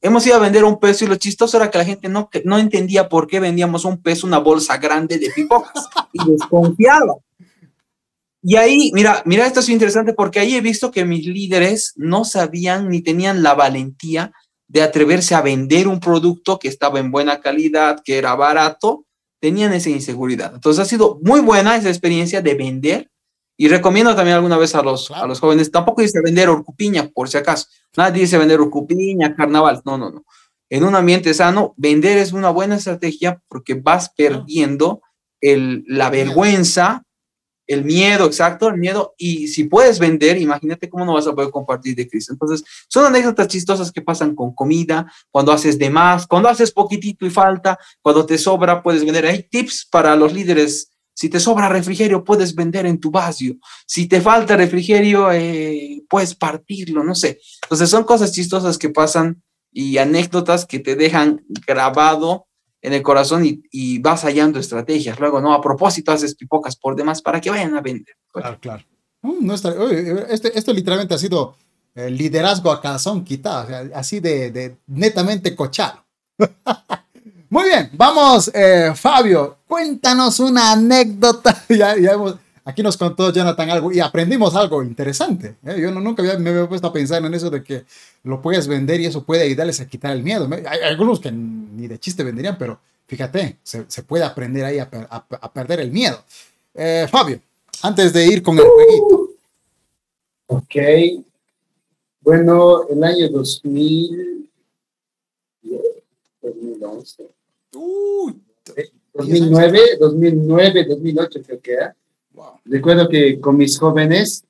hemos 0.00 0.26
ido 0.26 0.36
a 0.36 0.40
vender 0.40 0.64
un 0.64 0.78
peso 0.78 1.04
y 1.04 1.08
lo 1.08 1.16
chistoso 1.16 1.56
era 1.56 1.70
que 1.70 1.78
la 1.78 1.84
gente 1.84 2.08
no, 2.08 2.30
no 2.44 2.58
entendía 2.58 3.08
por 3.08 3.26
qué 3.26 3.40
vendíamos 3.40 3.84
un 3.84 4.00
peso, 4.00 4.26
una 4.26 4.38
bolsa 4.38 4.78
grande 4.78 5.18
de 5.18 5.30
pipocas 5.30 5.88
y 6.12 6.30
desconfiaba. 6.30 7.14
Y 8.42 8.56
ahí, 8.56 8.90
mira, 8.92 9.22
mira, 9.24 9.46
esto 9.46 9.60
es 9.60 9.68
interesante 9.68 10.14
porque 10.14 10.40
ahí 10.40 10.56
he 10.56 10.60
visto 10.60 10.90
que 10.90 11.04
mis 11.04 11.24
líderes 11.24 11.92
no 11.96 12.24
sabían 12.24 12.88
ni 12.88 13.00
tenían 13.00 13.42
la 13.42 13.54
valentía 13.54 14.32
de 14.66 14.82
atreverse 14.82 15.34
a 15.34 15.42
vender 15.42 15.86
un 15.86 16.00
producto 16.00 16.58
que 16.58 16.66
estaba 16.66 16.98
en 16.98 17.12
buena 17.12 17.40
calidad, 17.40 18.00
que 18.04 18.18
era 18.18 18.34
barato, 18.34 19.06
tenían 19.40 19.72
esa 19.72 19.90
inseguridad. 19.90 20.52
Entonces 20.54 20.80
ha 20.80 20.88
sido 20.88 21.20
muy 21.22 21.40
buena 21.40 21.76
esa 21.76 21.88
experiencia 21.88 22.40
de 22.40 22.54
vender 22.54 23.10
y 23.56 23.68
recomiendo 23.68 24.16
también 24.16 24.36
alguna 24.36 24.56
vez 24.56 24.74
a 24.74 24.82
los, 24.82 25.10
a 25.12 25.26
los 25.26 25.38
jóvenes, 25.38 25.70
tampoco 25.70 26.02
dice 26.02 26.20
vender 26.20 26.48
orcupiña, 26.48 27.10
por 27.14 27.28
si 27.28 27.38
acaso. 27.38 27.66
Nadie 27.96 28.22
dice 28.22 28.38
vender 28.38 28.60
orcupiña, 28.60 29.36
carnaval. 29.36 29.82
No, 29.84 29.98
no, 29.98 30.10
no. 30.10 30.24
En 30.68 30.84
un 30.84 30.96
ambiente 30.96 31.32
sano, 31.34 31.74
vender 31.76 32.18
es 32.18 32.32
una 32.32 32.50
buena 32.50 32.76
estrategia 32.76 33.40
porque 33.46 33.74
vas 33.74 34.10
perdiendo 34.16 35.02
el, 35.40 35.84
la 35.86 36.08
vergüenza 36.08 37.04
el 37.72 37.84
miedo, 37.84 38.26
exacto, 38.26 38.68
el 38.68 38.78
miedo. 38.78 39.14
Y 39.16 39.48
si 39.48 39.64
puedes 39.64 39.98
vender, 39.98 40.38
imagínate 40.38 40.88
cómo 40.88 41.04
no 41.04 41.14
vas 41.14 41.26
a 41.26 41.34
poder 41.34 41.50
compartir 41.50 41.94
de 41.94 42.08
Cristo. 42.08 42.32
Entonces, 42.32 42.64
son 42.88 43.06
anécdotas 43.06 43.48
chistosas 43.48 43.90
que 43.90 44.02
pasan 44.02 44.34
con 44.34 44.54
comida, 44.54 45.10
cuando 45.30 45.52
haces 45.52 45.78
de 45.78 45.90
más, 45.90 46.26
cuando 46.26 46.48
haces 46.48 46.72
poquitito 46.72 47.26
y 47.26 47.30
falta, 47.30 47.78
cuando 48.00 48.26
te 48.26 48.38
sobra, 48.38 48.82
puedes 48.82 49.04
vender. 49.04 49.26
Hay 49.26 49.42
tips 49.44 49.88
para 49.90 50.16
los 50.16 50.32
líderes. 50.32 50.90
Si 51.14 51.28
te 51.28 51.40
sobra 51.40 51.68
refrigerio, 51.68 52.24
puedes 52.24 52.54
vender 52.54 52.86
en 52.86 52.98
tu 52.98 53.10
vacío. 53.10 53.54
Si 53.86 54.06
te 54.06 54.20
falta 54.20 54.56
refrigerio, 54.56 55.30
eh, 55.30 56.02
puedes 56.08 56.34
partirlo, 56.34 57.04
no 57.04 57.14
sé. 57.14 57.38
Entonces, 57.62 57.90
son 57.90 58.04
cosas 58.04 58.32
chistosas 58.32 58.78
que 58.78 58.88
pasan 58.90 59.42
y 59.72 59.98
anécdotas 59.98 60.66
que 60.66 60.78
te 60.78 60.96
dejan 60.96 61.44
grabado 61.66 62.46
en 62.82 62.92
el 62.92 63.02
corazón 63.02 63.44
y, 63.44 63.98
vas 64.00 64.24
hallando 64.24 64.58
estrategias. 64.58 65.18
Luego, 65.18 65.40
no, 65.40 65.54
a 65.54 65.60
propósito, 65.62 66.12
haces 66.12 66.34
pipocas 66.34 66.76
por 66.76 66.96
demás 66.96 67.22
para 67.22 67.40
que 67.40 67.48
vayan 67.48 67.74
a 67.76 67.80
vender. 67.80 68.16
Claro, 68.32 68.58
claro. 68.60 68.84
No 69.22 69.54
este, 69.54 70.58
esto 70.58 70.72
literalmente 70.72 71.14
ha 71.14 71.18
sido 71.18 71.56
liderazgo 71.94 72.72
a 72.72 72.80
calzón 72.80 73.24
quitado, 73.24 73.68
así 73.94 74.18
de, 74.18 74.76
netamente 74.88 75.54
cochado. 75.54 76.04
Muy 77.50 77.64
bien, 77.64 77.90
vamos, 77.92 78.50
eh, 78.54 78.92
Fabio, 78.96 79.58
cuéntanos 79.68 80.40
una 80.40 80.72
anécdota. 80.72 81.64
ya, 81.68 81.96
ya 81.98 82.12
hemos, 82.12 82.36
Aquí 82.64 82.82
nos 82.82 82.96
contó 82.96 83.32
Jonathan 83.32 83.70
algo 83.70 83.90
y 83.90 83.98
aprendimos 83.98 84.54
algo 84.54 84.84
interesante. 84.84 85.56
¿eh? 85.64 85.80
Yo 85.80 85.90
nunca 85.90 86.22
me 86.22 86.50
había 86.50 86.68
puesto 86.68 86.86
a 86.86 86.92
pensar 86.92 87.24
en 87.24 87.34
eso 87.34 87.50
de 87.50 87.62
que 87.64 87.84
lo 88.22 88.40
puedes 88.40 88.68
vender 88.68 89.00
y 89.00 89.06
eso 89.06 89.24
puede 89.24 89.42
ayudarles 89.42 89.80
a 89.80 89.88
quitar 89.88 90.12
el 90.12 90.22
miedo. 90.22 90.48
Hay, 90.68 90.80
algunos 90.82 91.18
que 91.18 91.32
ni 91.32 91.88
de 91.88 91.98
chiste 91.98 92.22
venderían, 92.22 92.56
pero 92.56 92.78
fíjate, 93.06 93.56
se, 93.64 94.02
puede 94.04 94.22
aprender 94.22 94.64
ahí 94.64 94.78
a, 94.78 94.88
perder 95.52 95.80
el 95.80 95.90
miedo. 95.90 96.22
Eh, 96.74 97.08
Fabio, 97.10 97.40
antes 97.82 98.12
de 98.12 98.26
ir 98.26 98.42
con 98.42 98.56
el 98.56 98.64
jueguito. 98.64 99.30
Ok. 100.46 100.76
Bueno, 102.20 102.86
el 102.88 103.02
año 103.02 103.28
2000, 103.28 104.48
2011. 106.40 107.28
Uy, 107.74 108.40
2009, 109.14 109.96
2009, 109.98 110.84
2008 110.84 111.40
creo 111.44 111.60
que 111.60 111.72
era. 111.72 111.96
Recuerdo 112.64 113.08
que 113.08 113.40
con 113.40 113.56
mis 113.56 113.78
jóvenes, 113.78 114.44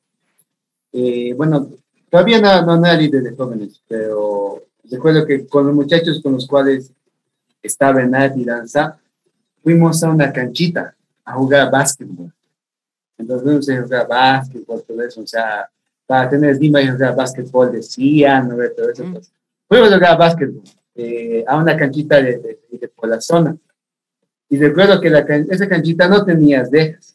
eh, 0.93 1.33
bueno, 1.35 1.69
todavía 2.11 2.41
no, 2.41 2.77
no, 2.77 2.87
era 2.87 2.97
líder 2.97 3.23
de 3.23 3.35
jóvenes, 3.35 3.83
pero 3.89 4.63
recuerdo 4.91 5.27
que 5.27 5.47
con 5.47 5.67
los 5.67 5.75
muchachos 5.75 6.21
con 6.23 6.35
los 6.35 6.47
cuales 6.47 6.93
estaba 7.63 8.03
en 8.03 8.15
arte 8.15 8.41
y 8.41 8.45
danza, 8.45 8.99
fuimos 9.63 10.03
a 10.03 10.11
una 10.11 10.33
canchita 10.33 10.95
a 11.25 11.35
jugar 11.35 11.71
básquetbol. 11.71 12.33
Entonces 13.17 13.45
fuimos 13.45 13.71
a 13.71 13.83
jugar 13.83 14.09
básquetbol, 14.09 14.83
todo 14.83 15.03
eso, 15.03 15.21
o 15.23 15.27
sea, 15.27 15.69
para 16.07 16.29
tener 16.29 16.59
Dima 16.59 16.83
y 16.83 16.89
jugar 16.89 17.17
básquetbol 17.17 17.73
decían, 17.73 18.49
¿no? 18.49 18.57
todo 18.77 18.91
eso. 18.91 19.05
Mm. 19.05 19.17
Fuimos 19.69 19.93
a 19.93 19.95
jugar 19.95 20.19
básquetbol 20.19 20.63
eh, 20.95 21.45
a 21.47 21.57
una 21.57 21.77
canchita 21.77 22.21
de, 22.21 22.59
de, 22.71 22.89
por 22.89 23.09
la 23.09 23.21
zona. 23.21 23.57
Y 24.51 24.59
recuerdo 24.59 25.01
que 25.01 25.09
la, 25.09 25.21
esa 25.21 25.67
canchita 25.67 26.09
no 26.09 26.25
tenía 26.25 26.65
dejas 26.65 27.13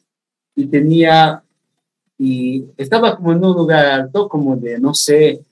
y 0.57 0.65
tenía, 0.65 1.43
y 2.17 2.65
estaba 2.77 3.15
como 3.15 3.31
en 3.31 3.45
un 3.45 3.55
lugar 3.55 3.85
alto, 3.85 4.27
como 4.27 4.57
de, 4.57 4.79
no 4.79 4.91
sé, 4.91 5.45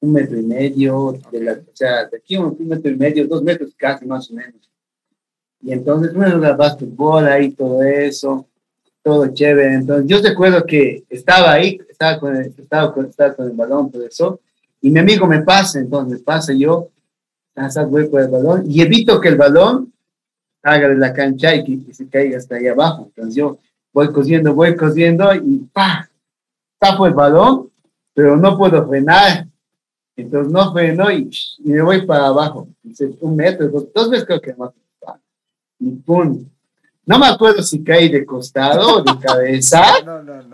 un 0.00 0.12
metro 0.12 0.38
y 0.38 0.44
medio, 0.44 1.18
de 1.32 1.40
la, 1.42 1.52
o 1.54 1.74
sea, 1.74 2.06
de 2.06 2.18
aquí 2.18 2.36
un, 2.36 2.56
un, 2.56 2.68
metro 2.68 2.88
y 2.88 2.96
medio, 2.96 3.26
dos 3.26 3.42
metros 3.42 3.74
casi 3.76 4.06
más 4.06 4.30
o 4.30 4.34
menos. 4.34 4.70
Y 5.60 5.72
entonces, 5.72 6.14
bueno, 6.14 6.36
el 6.36 6.56
básquetbol 6.56 7.26
ahí, 7.26 7.50
todo 7.50 7.82
eso, 7.82 8.46
todo 9.02 9.26
chévere. 9.34 9.74
Entonces, 9.74 10.06
yo 10.06 10.22
recuerdo 10.22 10.64
que 10.64 11.02
estaba 11.10 11.54
ahí, 11.54 11.80
estaba 11.88 12.20
con 12.20 12.36
el, 12.36 12.54
estaba 12.56 12.94
con, 12.94 13.06
estaba 13.06 13.34
con 13.34 13.46
el 13.46 13.56
balón, 13.56 13.90
todo 13.90 14.06
eso, 14.06 14.40
y 14.80 14.90
mi 14.92 15.00
amigo 15.00 15.26
me 15.26 15.42
pasa, 15.42 15.80
entonces 15.80 16.22
pasa 16.22 16.52
yo, 16.52 16.90
voy 17.88 18.06
por 18.06 18.20
el 18.20 18.28
balón, 18.28 18.70
y 18.70 18.82
evito 18.82 19.20
que 19.20 19.30
el 19.30 19.36
balón 19.36 19.92
haga 20.62 20.90
de 20.90 20.96
la 20.96 21.12
cancha 21.12 21.56
y 21.56 21.64
que, 21.64 21.86
que 21.86 21.92
se 21.92 22.08
caiga 22.08 22.38
hasta 22.38 22.54
ahí 22.54 22.68
abajo. 22.68 23.06
Entonces 23.06 23.34
yo 23.34 23.58
voy 23.96 24.12
cosiendo, 24.12 24.54
voy 24.54 24.76
cosiendo 24.76 25.34
y 25.34 25.66
¡pa! 25.72 26.06
Tapo 26.78 27.06
el 27.06 27.14
balón, 27.14 27.70
pero 28.12 28.36
no 28.36 28.58
puedo 28.58 28.86
frenar. 28.86 29.46
Entonces 30.14 30.52
no 30.52 30.70
freno 30.70 31.10
y, 31.10 31.30
me 31.64 31.80
voy 31.80 32.04
para 32.04 32.26
abajo. 32.26 32.68
Un 33.20 33.36
metro, 33.36 33.68
dos, 33.68 33.86
dos 33.94 34.10
veces 34.10 34.26
creo 34.26 34.40
que 34.42 34.54
más. 34.54 34.70
Y 35.78 35.92
pum. 35.92 36.44
No 37.06 37.18
me 37.18 37.26
acuerdo 37.26 37.62
si 37.62 37.82
caí 37.82 38.10
de 38.10 38.26
costado 38.26 38.98
o 38.98 39.02
de 39.02 39.18
cabeza, 39.26 39.82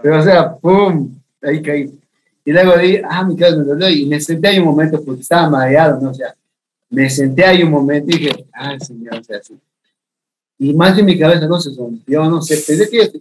pero 0.00 0.20
o 0.20 0.22
sea, 0.22 0.54
pum. 0.54 1.12
ahí 1.42 1.60
caí. 1.60 1.98
Y 2.44 2.52
luego 2.52 2.76
di, 2.76 3.00
ah, 3.04 3.24
mi 3.24 3.34
cabeza 3.34 3.58
me 3.58 3.64
dolió 3.64 3.88
y 3.88 4.06
me 4.06 4.20
senté 4.20 4.48
ahí 4.48 4.60
un 4.60 4.66
momento 4.66 5.04
porque 5.04 5.22
estaba 5.22 5.50
mareado, 5.50 6.00
¿no? 6.00 6.10
O 6.10 6.14
sea, 6.14 6.32
me 6.90 7.10
senté 7.10 7.44
ahí 7.44 7.64
un 7.64 7.70
momento 7.72 8.14
y 8.14 8.18
dije, 8.20 8.46
ay, 8.52 8.78
señor, 8.78 9.18
o 9.18 9.24
sea, 9.24 9.38
así. 9.38 9.58
Y 10.62 10.72
más 10.74 10.96
de 10.96 11.02
mi 11.02 11.18
cabeza 11.18 11.48
no 11.48 11.60
se 11.60 11.74
rompió, 11.76 12.24
no 12.30 12.40
sé, 12.40 12.54
pensé 12.64 12.88
que, 12.88 13.20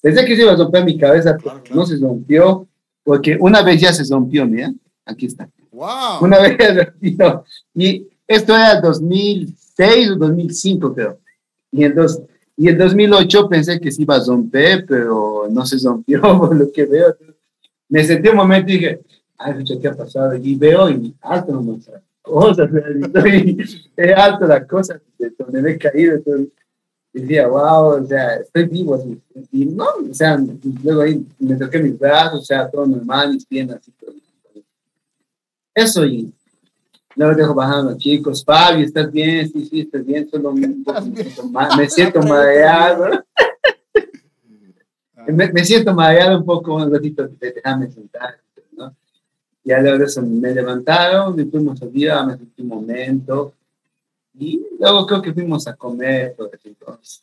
pensé 0.00 0.24
que 0.24 0.36
se 0.36 0.42
iba 0.42 0.52
a 0.52 0.56
romper 0.56 0.84
mi 0.84 0.96
cabeza, 0.96 1.36
pero 1.36 1.60
no 1.74 1.84
se 1.84 1.96
rompió, 1.96 2.68
porque 3.02 3.36
una 3.40 3.60
vez 3.62 3.80
ya 3.80 3.92
se 3.92 4.04
rompió, 4.08 4.46
mira, 4.46 4.72
aquí 5.04 5.26
está. 5.26 5.50
Wow. 5.72 6.22
Una 6.22 6.38
vez 6.38 6.56
ya 6.56 6.74
se 6.74 6.84
rompió. 6.84 7.44
Y 7.74 8.06
esto 8.28 8.54
era 8.54 8.80
2006 8.80 10.10
o 10.10 10.14
2005, 10.14 10.94
creo. 10.94 11.18
Y 11.72 11.82
en, 11.82 11.92
dos, 11.96 12.22
y 12.56 12.68
en 12.68 12.78
2008 12.78 13.48
pensé 13.48 13.80
que 13.80 13.90
se 13.90 14.02
iba 14.02 14.14
a 14.14 14.24
romper, 14.24 14.86
pero 14.86 15.48
no 15.50 15.66
se 15.66 15.84
rompió, 15.84 16.20
por 16.38 16.54
lo 16.54 16.70
que 16.70 16.86
veo. 16.86 17.16
Me 17.88 18.04
senté 18.04 18.30
un 18.30 18.36
momento 18.36 18.70
y 18.70 18.74
dije, 18.74 19.00
ay, 19.38 19.64
¿qué 19.82 19.88
ha 19.88 19.96
pasado? 19.96 20.36
Y 20.36 20.54
veo 20.54 20.88
y 20.88 21.12
alto 21.20 21.50
no 21.50 21.80
cosas, 22.22 22.70
estoy, 23.02 23.56
es 23.96 24.16
alto 24.16 24.46
la 24.46 24.64
cosa 24.64 25.00
de 25.18 25.32
donde 25.36 25.62
me 25.62 25.70
he 25.72 25.78
caído. 25.78 26.14
Entonces, 26.14 26.48
decía, 27.20 27.48
wow, 27.48 28.02
o 28.02 28.06
sea, 28.06 28.36
estoy 28.36 28.64
vivo. 28.64 28.94
Así. 28.94 29.18
Y 29.52 29.66
no, 29.66 29.86
o 30.10 30.14
sea, 30.14 30.38
luego 30.82 31.02
ahí 31.02 31.26
me 31.38 31.56
toqué 31.56 31.78
mis 31.78 31.98
brazos, 31.98 32.40
o 32.40 32.44
sea, 32.44 32.70
todo 32.70 32.86
normal, 32.86 33.34
mis 33.34 33.46
piernas. 33.46 33.78
Así, 33.78 33.92
todo. 33.92 34.14
Eso 35.74 36.06
y 36.06 36.32
luego 37.14 37.34
dejo 37.34 37.54
bajando 37.54 37.96
chicos. 37.96 38.44
Fabio, 38.44 38.84
¿estás 38.84 39.10
bien? 39.10 39.50
Sí, 39.50 39.66
sí, 39.66 39.80
estás 39.80 40.04
bien. 40.04 40.28
Solo 40.28 40.52
me, 40.52 40.68
me 41.76 41.90
siento 41.90 42.22
mareado. 42.22 43.24
me, 45.26 45.52
me, 45.52 45.64
siento 45.64 45.94
mareado 45.94 46.38
un 46.38 46.44
poco, 46.44 46.76
un 46.76 46.92
ratito, 46.92 47.28
déjame 47.40 47.90
sentar. 47.90 48.38
¿no? 48.72 48.94
Ya 49.64 49.80
luego 49.80 49.98
de 49.98 50.04
eso 50.04 50.22
me 50.22 50.54
levantaron, 50.54 51.38
y 51.38 51.44
fuimos 51.44 51.82
a 51.82 51.86
día, 51.86 52.22
me 52.24 52.36
sentí 52.36 52.62
un 52.62 52.68
momento. 52.68 53.52
Y 54.38 54.66
luego 54.78 55.06
creo 55.06 55.22
que 55.22 55.32
fuimos 55.32 55.66
a 55.66 55.74
comer, 55.74 56.34
por 56.36 56.50
entonces. 56.62 57.22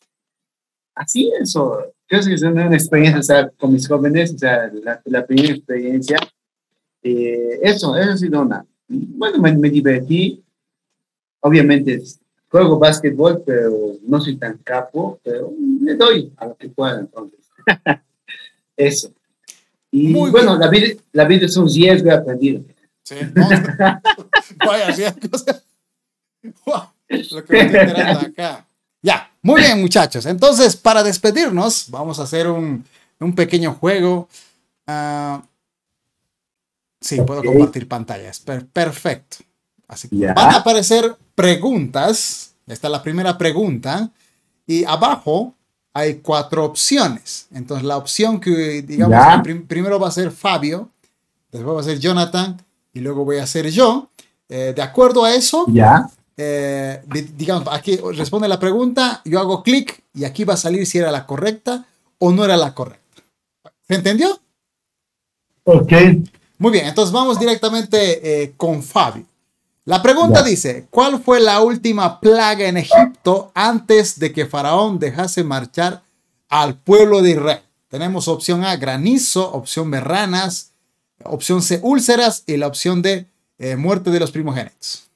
Así 0.96 1.32
eso, 1.40 1.94
creo 2.08 2.24
que 2.24 2.34
es 2.34 2.44
una 2.44 2.74
experiencia, 2.74 3.20
o 3.20 3.24
sea, 3.24 3.50
con 3.50 3.74
mis 3.74 3.88
jóvenes, 3.88 4.34
o 4.34 4.38
sea, 4.38 4.72
la, 4.74 5.02
la 5.06 5.26
primera 5.26 5.54
experiencia. 5.54 6.18
Eh, 7.02 7.60
eso, 7.62 7.96
eso 7.98 8.12
ha 8.12 8.18
sido 8.18 8.42
una. 8.42 8.66
Bueno, 8.88 9.40
me, 9.40 9.56
me 9.58 9.70
divertí. 9.70 10.44
Obviamente, 11.42 12.02
juego 12.50 12.80
básquetbol, 12.80 13.44
pero 13.46 13.98
no 14.04 14.22
soy 14.22 14.38
tan 14.38 14.58
capo, 14.60 15.20
pero 15.24 15.52
le 15.82 15.96
doy 15.96 16.32
a 16.38 16.46
lo 16.46 16.56
que 16.56 16.70
pueda, 16.70 17.00
entonces. 17.00 17.40
eso. 18.78 19.12
Y 19.92 20.08
Muy 20.08 20.32
bueno, 20.32 20.58
la 20.58 20.70
vida, 20.70 20.88
la 21.12 21.26
vida 21.26 21.46
es 21.46 21.58
un 21.58 21.68
riesgo 21.68 22.12
aprendido. 22.12 22.64
Sí, 23.04 23.16
no, 23.36 23.48
vaya 24.66 24.88
riesgos. 24.88 25.46
Wow, 26.66 26.93
lo 27.10 27.46
que 27.46 27.64
me 27.64 27.84
estoy 27.84 28.26
acá. 28.32 28.66
Ya, 29.02 29.32
muy 29.42 29.62
bien, 29.62 29.82
muchachos. 29.82 30.26
Entonces, 30.26 30.76
para 30.76 31.04
despedirnos, 31.04 31.88
vamos 31.90 32.20
a 32.20 32.24
hacer 32.24 32.48
un, 32.48 32.84
un 33.20 33.36
pequeño 33.36 33.74
juego. 33.74 34.30
Uh, 34.88 35.42
sí, 37.02 37.16
okay. 37.16 37.26
puedo 37.26 37.44
compartir 37.44 37.88
pantallas. 37.88 38.40
Per 38.40 38.66
perfecto. 38.68 39.38
Así 39.88 40.08
que 40.08 40.16
yeah. 40.16 40.34
van 40.34 40.56
a 40.56 40.58
aparecer 40.58 41.16
preguntas. 41.36 42.56
Esta 42.66 42.88
es 42.88 42.92
la 42.92 43.04
primera 43.04 43.38
pregunta. 43.38 44.10
Y 44.66 44.86
abajo 44.86 45.54
hay 45.94 46.16
cuatro 46.16 46.66
opciones. 46.66 47.48
Entonces, 47.52 47.86
la 47.86 47.98
opción 47.98 48.40
que, 48.40 48.82
digamos, 48.82 49.18
yeah. 49.18 49.44
prim 49.44 49.68
primero 49.68 50.00
va 50.00 50.08
a 50.08 50.12
ser 50.12 50.32
Fabio, 50.32 50.90
después 51.52 51.76
va 51.76 51.82
a 51.82 51.84
ser 51.84 52.00
Jonathan 52.00 52.58
y 52.94 53.00
luego 53.00 53.26
voy 53.26 53.38
a 53.38 53.48
ser 53.48 53.70
yo. 53.70 54.10
Eh, 54.50 54.74
de 54.76 54.82
acuerdo 54.82 55.24
a 55.24 55.34
eso, 55.34 55.66
yeah. 55.68 56.10
Eh, 56.38 57.04
digamos, 57.36 57.68
aquí 57.72 57.98
responde 58.16 58.48
la 58.48 58.60
pregunta, 58.60 59.22
yo 59.26 59.40
hago 59.40 59.64
clic 59.64 60.04
y 60.14 60.24
aquí 60.24 60.44
va 60.44 60.56
a 60.56 60.58
salir 60.58 60.86
si 60.86 60.98
era 60.98 61.12
la 61.12 61.26
correcta 61.26 61.86
o 62.18 62.32
no 62.32 62.44
era 62.46 62.58
la 62.58 62.74
correcta. 62.74 63.24
¿Se 63.88 63.96
entendió? 63.96 64.40
Ok. 65.64 65.92
Muy 66.58 66.72
bien, 66.72 66.86
entonces 66.86 67.12
vamos 67.12 67.40
directamente 67.40 68.44
eh, 68.44 68.54
con 68.58 68.82
Fabio. 68.82 69.26
La 69.86 70.02
pregunta 70.02 70.40
yeah. 70.40 70.50
dice, 70.50 70.88
¿cuál 70.90 71.22
fue 71.22 71.42
la 71.42 71.62
última 71.62 72.22
plaga 72.22 72.68
en 72.68 72.78
Egipto 72.78 73.52
antes 73.54 74.18
de 74.18 74.32
que 74.32 74.46
Faraón 74.46 74.98
dejase 74.98 75.44
marchar 75.44 76.04
al 76.48 76.78
pueblo 76.78 77.22
de 77.22 77.32
Israel? 77.32 77.62
Tenemos 77.90 78.30
opción 78.30 78.64
A, 78.64 78.78
granizo, 78.78 79.52
opción 79.52 79.92
B, 79.92 80.00
ranas, 80.00 80.72
opción 81.24 81.62
C, 81.62 81.80
úlceras 81.84 82.44
y 82.48 82.58
la 82.58 82.68
opción 82.68 83.02
D, 83.02 83.28
eh, 83.60 83.76
muerte 83.76 84.10
de 84.10 84.20
los 84.20 84.32
primogénitos. 84.32 85.10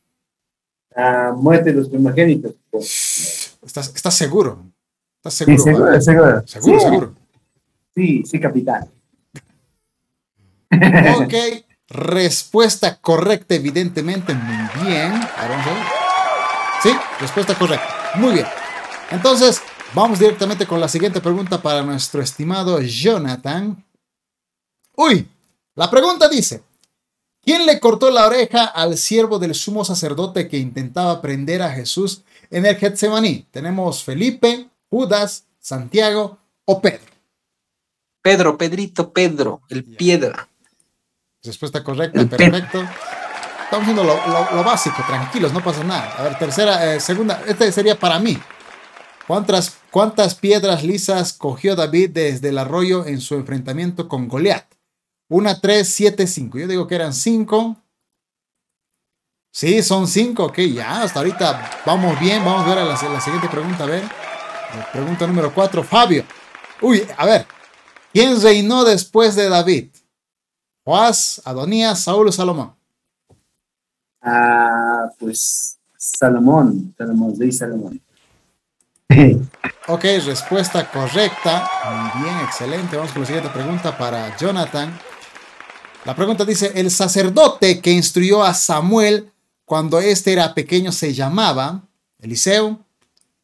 Uh, 0.97 1.31
muerte 1.35 1.71
de 1.71 1.75
los 1.75 1.89
primogénitos. 1.89 2.55
¿Estás, 3.61 3.93
¿Estás, 3.93 4.15
seguro? 4.15 4.63
¿Estás 5.17 5.35
seguro? 5.35 5.57
Sí, 5.57 5.63
seguro, 5.63 6.01
seguro. 6.01 6.47
Seguro, 6.47 6.79
sí. 6.79 6.85
seguro. 6.85 7.13
Sí, 7.93 8.23
sí, 8.25 8.39
capitán. 8.39 8.89
Ok. 11.21 11.33
Respuesta 11.89 12.99
correcta, 12.99 13.53
evidentemente. 13.53 14.33
Muy 14.33 14.87
bien. 14.87 15.13
Sí, 16.81 16.89
respuesta 17.19 17.53
correcta. 17.53 17.87
Muy 18.15 18.33
bien. 18.33 18.47
Entonces, 19.11 19.61
vamos 19.93 20.17
directamente 20.17 20.65
con 20.65 20.79
la 20.79 20.87
siguiente 20.87 21.21
pregunta 21.21 21.61
para 21.61 21.83
nuestro 21.83 22.23
estimado 22.23 22.81
Jonathan. 22.81 23.85
Uy, 24.95 25.27
la 25.75 25.91
pregunta 25.91 26.27
dice, 26.27 26.63
¿quién 27.47 27.65
le 27.65 27.79
cortó 27.79 28.11
la 28.11 28.27
oreja 28.27 28.65
al 28.65 28.97
siervo 28.97 29.39
del 29.39 29.55
sumo 29.55 29.85
sacerdote 29.85 30.49
que 30.49 30.57
intentaba 30.57 31.21
prender 31.21 31.61
a 31.61 31.71
Jesús 31.71 32.23
en 32.51 32.65
el 32.65 32.75
Getsemaní? 32.75 33.47
Tenemos 33.51 34.03
Felipe, 34.03 34.67
Judas, 34.89 35.45
Santiago 35.57 36.37
o 36.65 36.81
Pedro. 36.81 37.05
Pedro, 38.21 38.57
Pedrito, 38.57 39.13
Pedro, 39.13 39.61
el 39.69 39.85
piedra. 39.85 40.49
Respuesta 41.41 41.81
correcta, 41.85 42.25
perfecto. 42.25 42.81
Estamos 43.63 43.83
haciendo 43.83 44.03
lo, 44.03 44.15
lo, 44.27 44.55
lo, 44.55 44.63
básico, 44.65 44.97
tranquilos, 45.07 45.53
no 45.53 45.63
pasa 45.63 45.85
nada. 45.85 46.15
A 46.17 46.23
ver, 46.23 46.37
tercera, 46.37 46.95
eh, 46.95 46.99
segunda, 46.99 47.41
este 47.47 47.71
sería 47.71 47.97
para 47.97 48.19
mí. 48.19 48.37
¿Cuántas, 49.25 49.77
¿Cuántas 49.89 50.35
piedras 50.35 50.83
lisas 50.83 51.31
cogió 51.31 51.77
David 51.77 52.09
desde 52.09 52.49
el 52.49 52.57
arroyo 52.57 53.05
en 53.05 53.21
su 53.21 53.35
enfrentamiento 53.35 54.09
con 54.09 54.27
Goliat? 54.27 54.76
Una, 55.29 55.59
tres, 55.59 55.89
siete, 55.89 56.27
cinco. 56.27 56.57
Yo 56.57 56.67
digo 56.67 56.87
que 56.87 56.95
eran 56.95 57.13
cinco. 57.13 57.77
Sí, 59.51 59.81
son 59.83 60.07
cinco. 60.07 60.45
Ok, 60.45 60.59
ya, 60.59 61.01
hasta 61.03 61.19
ahorita 61.19 61.81
vamos 61.85 62.19
bien. 62.19 62.43
Vamos 62.45 62.65
a 62.65 62.69
ver 62.69 62.77
a 62.79 62.85
la, 62.85 62.93
la 62.93 63.21
siguiente 63.21 63.49
pregunta. 63.49 63.83
A 63.83 63.87
ver. 63.87 64.03
Pregunta 64.91 65.27
número 65.27 65.53
cuatro. 65.53 65.83
Fabio. 65.83 66.23
Uy, 66.81 67.05
a 67.17 67.25
ver. 67.25 67.45
¿Quién 68.13 68.41
reinó 68.41 68.83
después 68.83 69.35
de 69.35 69.49
David? 69.49 69.89
Joás, 70.83 71.41
Adonías, 71.43 71.99
Saúl 71.99 72.27
o 72.27 72.31
Salomón. 72.31 72.73
Ah, 74.21 75.09
pues 75.19 75.77
Salomón, 75.97 76.93
Salomón, 76.97 77.37
de 77.37 77.51
Salomón. 77.51 78.01
ok, 79.87 80.03
respuesta 80.25 80.89
correcta. 80.89 81.69
Muy 82.15 82.23
bien, 82.23 82.39
excelente. 82.39 82.95
Vamos 82.95 83.11
con 83.11 83.21
la 83.21 83.27
siguiente 83.27 83.49
pregunta 83.49 83.97
para 83.97 84.35
Jonathan. 84.37 84.97
La 86.07 86.15
pregunta 86.15 86.45
dice, 86.45 86.71
el 86.75 86.89
sacerdote 86.89 87.81
que 87.81 87.91
instruyó 87.91 88.41
a 88.41 88.53
Samuel 88.53 89.29
cuando 89.65 89.99
éste 89.99 90.31
era 90.31 90.53
pequeño 90.53 90.93
se 90.93 91.13
llamaba 91.13 91.81
Eliseo, 92.19 92.79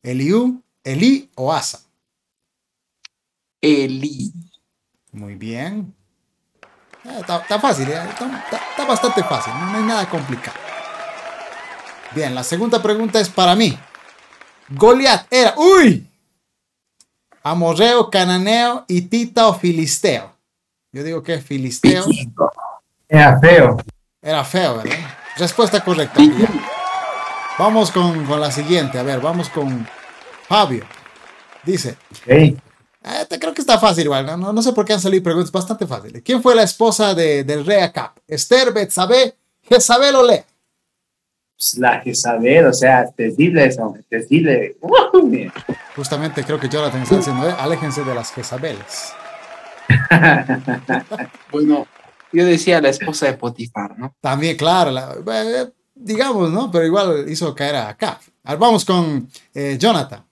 Eliú, 0.02 0.64
Elí 0.82 1.30
o 1.36 1.52
Asa. 1.52 1.82
Elí. 3.60 4.32
Muy 5.12 5.36
bien. 5.36 5.94
Eh, 7.04 7.18
está, 7.20 7.40
está, 7.40 7.60
fácil, 7.60 7.90
eh. 7.90 8.02
está, 8.10 8.42
está, 8.72 8.86
bastante 8.86 9.26
fácil, 9.26 9.52
no, 9.56 9.66
no 9.66 9.78
hay 9.80 9.84
nada 9.84 10.10
complicado. 10.10 10.58
Bien, 12.16 12.34
la 12.34 12.46
segunda 12.46 12.82
pregunta 12.82 13.20
es 13.20 13.28
para 13.28 13.56
mí. 13.58 13.78
Goliat 14.70 15.28
era, 15.30 15.54
uy, 15.58 16.10
amorreo, 17.44 18.10
cananeo, 18.10 18.86
hitita 18.88 19.50
o 19.50 19.54
filisteo. 19.54 20.33
Yo 20.94 21.04
digo 21.04 21.24
que 21.24 21.40
filisteo. 21.40 22.06
Era 23.10 23.40
feo. 23.40 23.78
Era 24.22 24.44
feo, 24.46 24.78
¿verdad? 24.78 24.96
Respuesta 25.38 25.84
correcta. 25.84 26.22
Vamos 27.58 27.92
con, 27.92 28.26
con, 28.26 28.40
la 28.40 28.52
siguiente. 28.52 29.00
A 29.00 29.04
ver, 29.04 29.20
vamos 29.20 29.50
con 29.50 29.88
Fabio. 30.48 30.86
Dice. 31.64 31.98
Hey. 32.28 32.56
Eh, 33.04 33.26
te 33.28 33.40
creo 33.40 33.56
que 33.56 33.62
está 33.62 33.80
fácil 33.80 34.06
igual. 34.06 34.26
No, 34.26 34.54
no, 34.54 34.62
sé 34.62 34.72
por 34.72 34.86
qué 34.86 34.94
han 34.94 35.02
salido 35.02 35.24
preguntas 35.24 35.52
bastante 35.52 35.88
fáciles. 35.88 36.22
¿Quién 36.24 36.44
fue 36.44 36.56
la 36.56 36.64
esposa 36.64 37.16
de, 37.16 37.44
del 37.44 37.66
rey 37.66 37.82
Acab? 37.82 38.12
Esther, 38.28 38.72
Betsabé, 38.72 39.36
Jezabel 39.64 40.16
o 40.16 40.24
Lea. 40.24 40.46
Pues 41.58 41.78
la 41.80 42.02
Jezabel, 42.02 42.68
o 42.68 42.74
sea, 42.74 43.10
terrible 43.12 43.66
eso, 43.66 43.96
terrible. 44.08 44.78
Justamente 45.96 46.44
creo 46.44 46.60
que 46.60 46.70
Jonathan 46.70 47.02
está 47.02 47.18
diciendo, 47.18 47.50
eh, 47.50 47.56
aléjense 47.58 48.04
de 48.04 48.14
las 48.14 48.32
Jezabeles. 48.32 49.14
bueno, 51.52 51.88
yo 52.32 52.46
decía 52.46 52.82
la 52.82 52.90
esposa 52.90 53.28
de 53.28 53.34
Potifar, 53.34 53.98
¿no? 53.98 54.16
También, 54.20 54.58
claro, 54.58 54.92
eh, 55.32 55.72
digamos, 55.94 56.52
¿no? 56.52 56.72
Pero 56.72 56.86
igual 56.86 57.26
hizo 57.30 57.54
caer 57.54 57.76
a 57.76 57.90
acá. 57.90 58.20
vamos 58.44 58.86
con 58.86 59.30
eh, 59.54 59.78
Jonathan. 59.80 60.26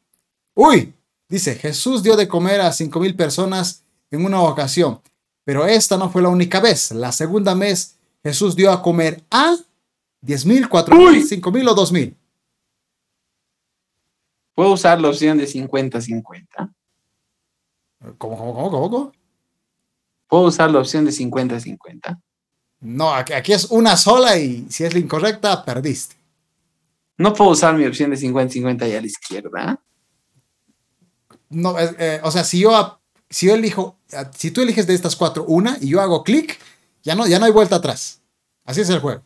Uy, 0.56 0.94
dice, 1.30 1.56
Jesús 1.56 2.04
dio 2.04 2.16
de 2.16 2.28
comer 2.28 2.62
a 2.62 2.72
cinco 2.72 3.00
mil 3.00 3.16
personas 3.16 3.84
en 4.10 4.26
una 4.26 4.42
ocasión, 4.42 5.00
pero 5.44 5.66
esta 5.66 5.98
no 5.98 6.10
fue 6.10 6.22
la 6.22 6.30
única 6.30 6.60
vez. 6.60 6.92
La 6.92 7.12
segunda 7.12 7.54
vez 7.54 7.98
Jesús 8.24 8.56
dio 8.56 8.72
a 8.72 8.82
comer 8.82 9.24
a 9.32 9.56
diez 10.22 10.46
mil, 10.46 10.68
cuatro 10.70 10.96
mil, 10.96 11.24
cinco 11.24 11.52
mil 11.52 11.68
o 11.68 11.74
dos 11.74 11.92
mil. 11.92 12.18
¿Puedo 14.54 14.74
usar 14.74 15.00
la 15.00 15.10
opción 15.10 15.38
de 15.38 15.46
50-50? 15.46 16.74
¿Cómo, 18.18 18.38
cómo, 18.38 18.54
cómo, 18.54 18.90
cómo? 18.90 19.12
¿Puedo 20.32 20.46
usar 20.46 20.72
la 20.72 20.80
opción 20.80 21.04
de 21.04 21.12
50-50? 21.12 22.22
No, 22.80 23.14
aquí, 23.14 23.52
es 23.52 23.66
una 23.66 23.98
sola 23.98 24.38
y 24.38 24.66
si 24.70 24.86
es 24.86 24.94
la 24.94 25.02
incorrecta, 25.02 25.66
perdiste. 25.66 26.16
No 27.18 27.34
puedo 27.34 27.50
usar 27.50 27.76
mi 27.76 27.86
opción 27.86 28.12
de 28.12 28.16
50-50 28.16 28.82
ahí 28.84 28.96
a 28.96 29.02
la 29.02 29.08
izquierda. 29.08 29.84
No, 31.50 31.78
eh, 31.78 32.22
o 32.24 32.32
sea, 32.32 32.46
si 32.46 32.62
yo, 32.62 33.02
si 33.30 33.48
yo 33.48 33.56
elijo, 33.56 34.00
si 34.34 34.52
tú 34.52 34.62
eliges 34.62 34.88
de 34.88 34.94
estas 34.94 35.18
cuatro 35.18 35.44
una 35.44 35.78
y 35.82 35.90
yo 35.90 36.00
hago 36.00 36.24
clic, 36.24 36.58
ya 37.04 37.14
no, 37.14 37.28
ya 37.28 37.38
no 37.38 37.46
hay 37.46 37.52
vuelta 37.52 37.76
atrás. 37.76 38.22
Así 38.64 38.80
es 38.80 38.90
el 38.90 39.00
juego. 39.00 39.22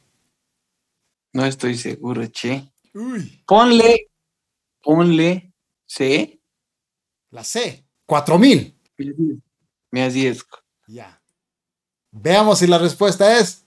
No 1.33 1.45
estoy 1.45 1.77
seguro, 1.77 2.25
che. 2.25 2.67
Uy. 2.95 3.43
Ponle 3.45 4.07
ponle 4.81 5.53
C. 5.85 6.41
La 7.29 7.43
C, 7.43 7.85
4000. 8.07 8.73
Me 9.91 10.01
arriesgo. 10.01 10.64
Ya. 10.87 11.21
Veamos 12.11 12.59
si 12.59 12.67
la 12.67 12.77
respuesta 12.77 13.37
es. 13.39 13.63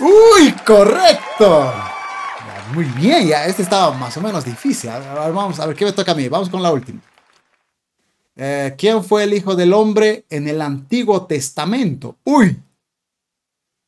¡Uy! 0.00 0.52
¡Correcto! 0.66 1.72
muy 2.72 2.84
bien, 2.84 3.28
ya. 3.28 3.46
Este 3.46 3.62
estaba 3.62 3.92
más 3.92 4.16
o 4.16 4.20
menos 4.20 4.44
difícil. 4.44 4.90
vamos 4.90 5.60
a 5.60 5.66
ver 5.66 5.76
qué 5.76 5.84
me 5.84 5.92
toca 5.92 6.12
a 6.12 6.14
mí. 6.14 6.28
Vamos 6.28 6.48
con 6.48 6.62
la 6.62 6.72
última. 6.72 7.00
Eh, 8.36 8.74
¿Quién 8.78 9.04
fue 9.04 9.24
el 9.24 9.34
hijo 9.34 9.54
del 9.54 9.72
hombre 9.74 10.24
en 10.30 10.48
el 10.48 10.62
Antiguo 10.62 11.26
Testamento? 11.26 12.16
¡Uy! 12.24 12.58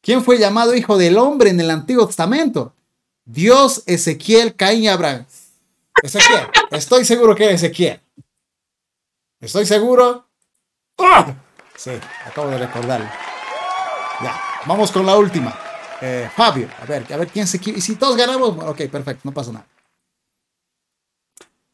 ¿Quién 0.03 0.23
fue 0.23 0.39
llamado 0.39 0.75
hijo 0.75 0.99
del 0.99 1.17
hombre 1.17 1.51
en 1.51 1.61
el 1.61 1.71
Antiguo 1.71 2.07
Testamento? 2.07 2.75
Dios, 3.25 3.83
Ezequiel, 3.87 4.55
Caín 4.55 4.83
y 4.83 4.89
Abraham. 4.89 5.25
Ezequiel. 6.03 6.47
Estoy 6.71 7.07
seguro 7.07 7.35
que 7.35 7.45
era 7.45 7.55
Ezequiel. 7.55 8.01
Estoy 9.41 9.65
seguro. 9.65 10.29
¡Ah! 10.99 11.35
Sí, 11.77 11.91
acabo 12.25 12.49
de 12.51 12.59
recordarlo. 12.59 13.09
Ya, 14.23 14.41
vamos 14.67 14.93
con 14.93 15.05
la 15.05 15.17
última. 15.17 15.59
Eh, 16.01 16.29
Fabio, 16.35 16.69
a 16.81 16.85
ver, 16.85 17.07
a 17.13 17.17
ver 17.17 17.29
quién 17.29 17.47
se 17.47 17.59
quiere. 17.59 17.79
Y 17.79 17.83
si 17.83 17.97
todos 17.97 18.17
ganamos, 18.17 18.51
ok, 18.51 18.83
perfecto, 18.91 19.23
no 19.25 19.33
pasa 19.33 19.53
nada. 19.53 19.67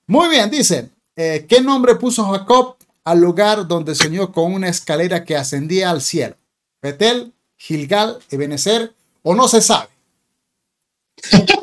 Muy 0.07 0.29
bien, 0.29 0.51
dice, 0.51 0.91
eh, 1.17 1.47
¿qué 1.49 1.61
nombre 1.61 1.95
puso 1.97 2.25
Jacob 2.25 2.77
al 3.05 3.21
lugar 3.21 3.67
donde 3.67 3.95
soñó 3.95 4.33
con 4.33 4.53
una 4.53 4.69
escalera 4.69 5.25
que 5.25 5.37
ascendía 5.37 5.91
al 5.91 6.01
cielo? 6.01 6.37
¿Betel, 6.83 7.33
Gilgal, 7.57 8.19
Ebenezer 8.31 8.95
o 9.23 9.35
no 9.35 9.49
se 9.49 9.61
sabe? 9.61 9.89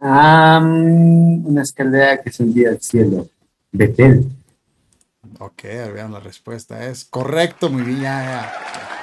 una 0.00 1.62
escalera 1.62 2.20
que 2.22 2.30
se 2.30 2.42
envía 2.42 2.70
al 2.70 2.80
cielo. 2.80 3.28
Betel. 3.70 4.28
Ok, 5.44 5.64
vean 5.64 6.12
la 6.12 6.20
respuesta. 6.20 6.86
Es 6.86 7.04
correcto, 7.04 7.68
muy 7.68 7.82
bien. 7.82 8.02
Ya, 8.02 8.52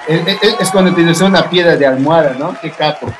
Es, 0.08 0.70
cuando 0.70 0.94
tienes 0.94 1.20
una 1.20 1.50
piedra 1.50 1.76
de 1.76 1.84
almohada, 1.84 2.32
¿no? 2.32 2.58
Qué 2.58 2.70
capo. 2.70 3.12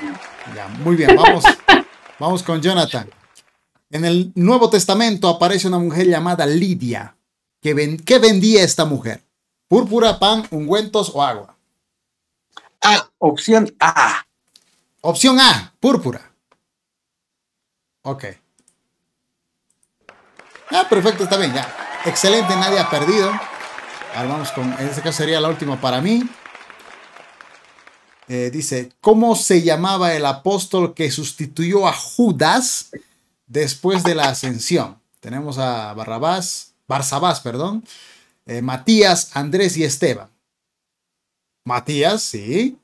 Ya, 0.56 0.66
muy 0.82 0.96
bien, 0.96 1.14
vamos, 1.14 1.44
vamos 2.18 2.42
con 2.42 2.62
Jonathan. 2.62 3.10
En 3.90 4.06
el 4.06 4.32
Nuevo 4.34 4.70
Testamento 4.70 5.28
aparece 5.28 5.68
una 5.68 5.78
mujer 5.78 6.06
llamada 6.06 6.46
Lidia. 6.46 7.14
¿Qué, 7.60 7.98
¿Qué 8.06 8.18
vendía 8.18 8.64
esta 8.64 8.86
mujer? 8.86 9.22
¿Púrpura, 9.68 10.18
pan, 10.18 10.46
ungüentos 10.50 11.10
o 11.14 11.22
agua? 11.22 11.54
Ah, 12.80 13.06
opción 13.18 13.70
A. 13.80 14.24
Opción 15.02 15.38
A, 15.38 15.74
púrpura. 15.78 16.32
Ok. 18.00 18.24
Ah, 20.70 20.86
perfecto, 20.88 21.24
está 21.24 21.36
bien, 21.36 21.52
ya. 21.52 21.89
Excelente, 22.04 22.56
nadie 22.56 22.78
ha 22.78 22.88
perdido. 22.88 23.30
Ahora 24.14 24.28
vamos 24.28 24.50
con, 24.52 24.72
en 24.78 24.88
este 24.88 25.02
caso 25.02 25.18
sería 25.18 25.40
la 25.40 25.48
última 25.48 25.80
para 25.80 26.00
mí. 26.00 26.22
Eh, 28.28 28.50
dice, 28.52 28.92
¿cómo 29.00 29.34
se 29.34 29.62
llamaba 29.62 30.14
el 30.14 30.24
apóstol 30.24 30.94
que 30.94 31.10
sustituyó 31.10 31.88
a 31.88 31.92
Judas 31.92 32.90
después 33.46 34.04
de 34.04 34.14
la 34.14 34.28
ascensión? 34.28 34.98
Tenemos 35.20 35.58
a 35.58 35.92
Barrabás, 35.94 36.72
Barsabás, 36.86 37.40
perdón, 37.40 37.84
eh, 38.46 38.62
Matías, 38.62 39.30
Andrés 39.34 39.76
y 39.76 39.84
Esteban. 39.84 40.28
Matías, 41.64 42.22
sí. 42.22 42.78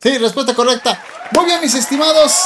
Sí, 0.00 0.18
respuesta 0.18 0.54
correcta. 0.54 1.02
Muy 1.32 1.44
bien, 1.44 1.60
mis 1.60 1.74
estimados. 1.74 2.44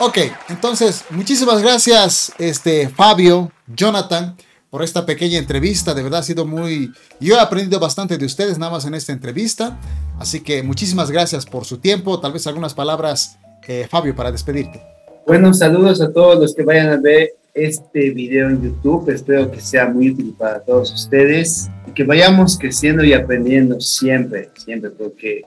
Ok, 0.00 0.18
entonces, 0.48 1.04
muchísimas 1.10 1.62
gracias, 1.62 2.32
este, 2.38 2.88
Fabio, 2.88 3.52
Jonathan, 3.68 4.36
por 4.68 4.82
esta 4.82 5.06
pequeña 5.06 5.38
entrevista. 5.38 5.94
De 5.94 6.02
verdad 6.02 6.20
ha 6.20 6.24
sido 6.24 6.44
muy... 6.44 6.90
Yo 7.20 7.36
he 7.36 7.40
aprendido 7.40 7.78
bastante 7.78 8.18
de 8.18 8.26
ustedes 8.26 8.58
nada 8.58 8.72
más 8.72 8.84
en 8.86 8.94
esta 8.94 9.12
entrevista. 9.12 9.78
Así 10.18 10.40
que 10.40 10.64
muchísimas 10.64 11.12
gracias 11.12 11.46
por 11.46 11.64
su 11.64 11.78
tiempo. 11.78 12.18
Tal 12.18 12.32
vez 12.32 12.44
algunas 12.48 12.74
palabras, 12.74 13.38
eh, 13.68 13.86
Fabio, 13.88 14.16
para 14.16 14.32
despedirte. 14.32 14.82
Bueno, 15.28 15.54
saludos 15.54 16.00
a 16.00 16.12
todos 16.12 16.40
los 16.40 16.54
que 16.56 16.64
vayan 16.64 16.88
a 16.88 16.96
ver 16.96 17.30
este 17.54 18.10
video 18.10 18.48
en 18.48 18.62
YouTube. 18.62 19.08
Espero 19.10 19.48
que 19.48 19.60
sea 19.60 19.86
muy 19.86 20.10
útil 20.10 20.34
para 20.36 20.58
todos 20.58 20.92
ustedes 20.92 21.70
y 21.86 21.92
que 21.92 22.02
vayamos 22.02 22.58
creciendo 22.58 23.04
y 23.04 23.12
aprendiendo 23.12 23.80
siempre, 23.80 24.50
siempre, 24.56 24.90
porque 24.90 25.42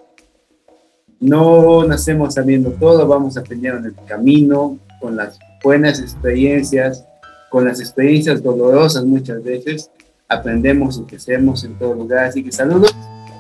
no 1.20 1.86
nacemos 1.86 2.36
sabiendo 2.36 2.72
todo, 2.72 3.08
vamos 3.08 3.38
aprendiendo 3.38 3.80
en 3.80 3.86
el 3.86 3.96
camino, 4.06 4.78
con 5.00 5.16
las 5.16 5.40
buenas 5.64 6.00
experiencias, 6.00 7.06
con 7.50 7.66
las 7.66 7.80
experiencias 7.80 8.44
dolorosas 8.44 9.06
muchas 9.06 9.44
veces, 9.44 9.90
aprendemos 10.28 10.98
y 10.98 11.04
crecemos 11.04 11.64
en 11.64 11.78
todo 11.78 11.94
lugar. 11.94 12.26
Así 12.26 12.44
que 12.44 12.52
saludos. 12.52 12.96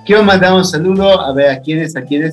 Quiero 0.05 0.23
mandar 0.23 0.53
un 0.53 0.63
saludo, 0.63 1.19
a 1.19 1.34
ver, 1.34 1.49
a 1.49 1.61
quiénes, 1.61 1.95
a 1.95 2.01
quiénes. 2.01 2.32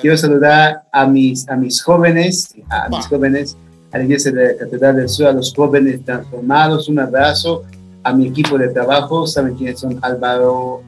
Quiero 0.00 0.16
saludar 0.16 0.82
a 0.92 1.06
mis, 1.06 1.48
a 1.48 1.56
mis 1.56 1.82
jóvenes, 1.82 2.54
a 2.68 2.88
mis 2.88 3.06
jóvenes, 3.06 3.56
a 3.90 3.98
la 3.98 4.04
iglesia 4.04 4.30
de 4.32 4.52
la 4.52 4.56
Catedral 4.56 4.96
del 4.96 5.08
Sur, 5.08 5.26
a 5.26 5.32
los 5.32 5.52
jóvenes 5.54 6.04
transformados. 6.04 6.88
Un 6.88 7.00
abrazo 7.00 7.64
a 8.04 8.12
mi 8.12 8.28
equipo 8.28 8.56
de 8.56 8.68
trabajo. 8.68 9.26
Saben 9.26 9.54
quiénes 9.54 9.80
son 9.80 9.98
Álvaro, 10.02 10.82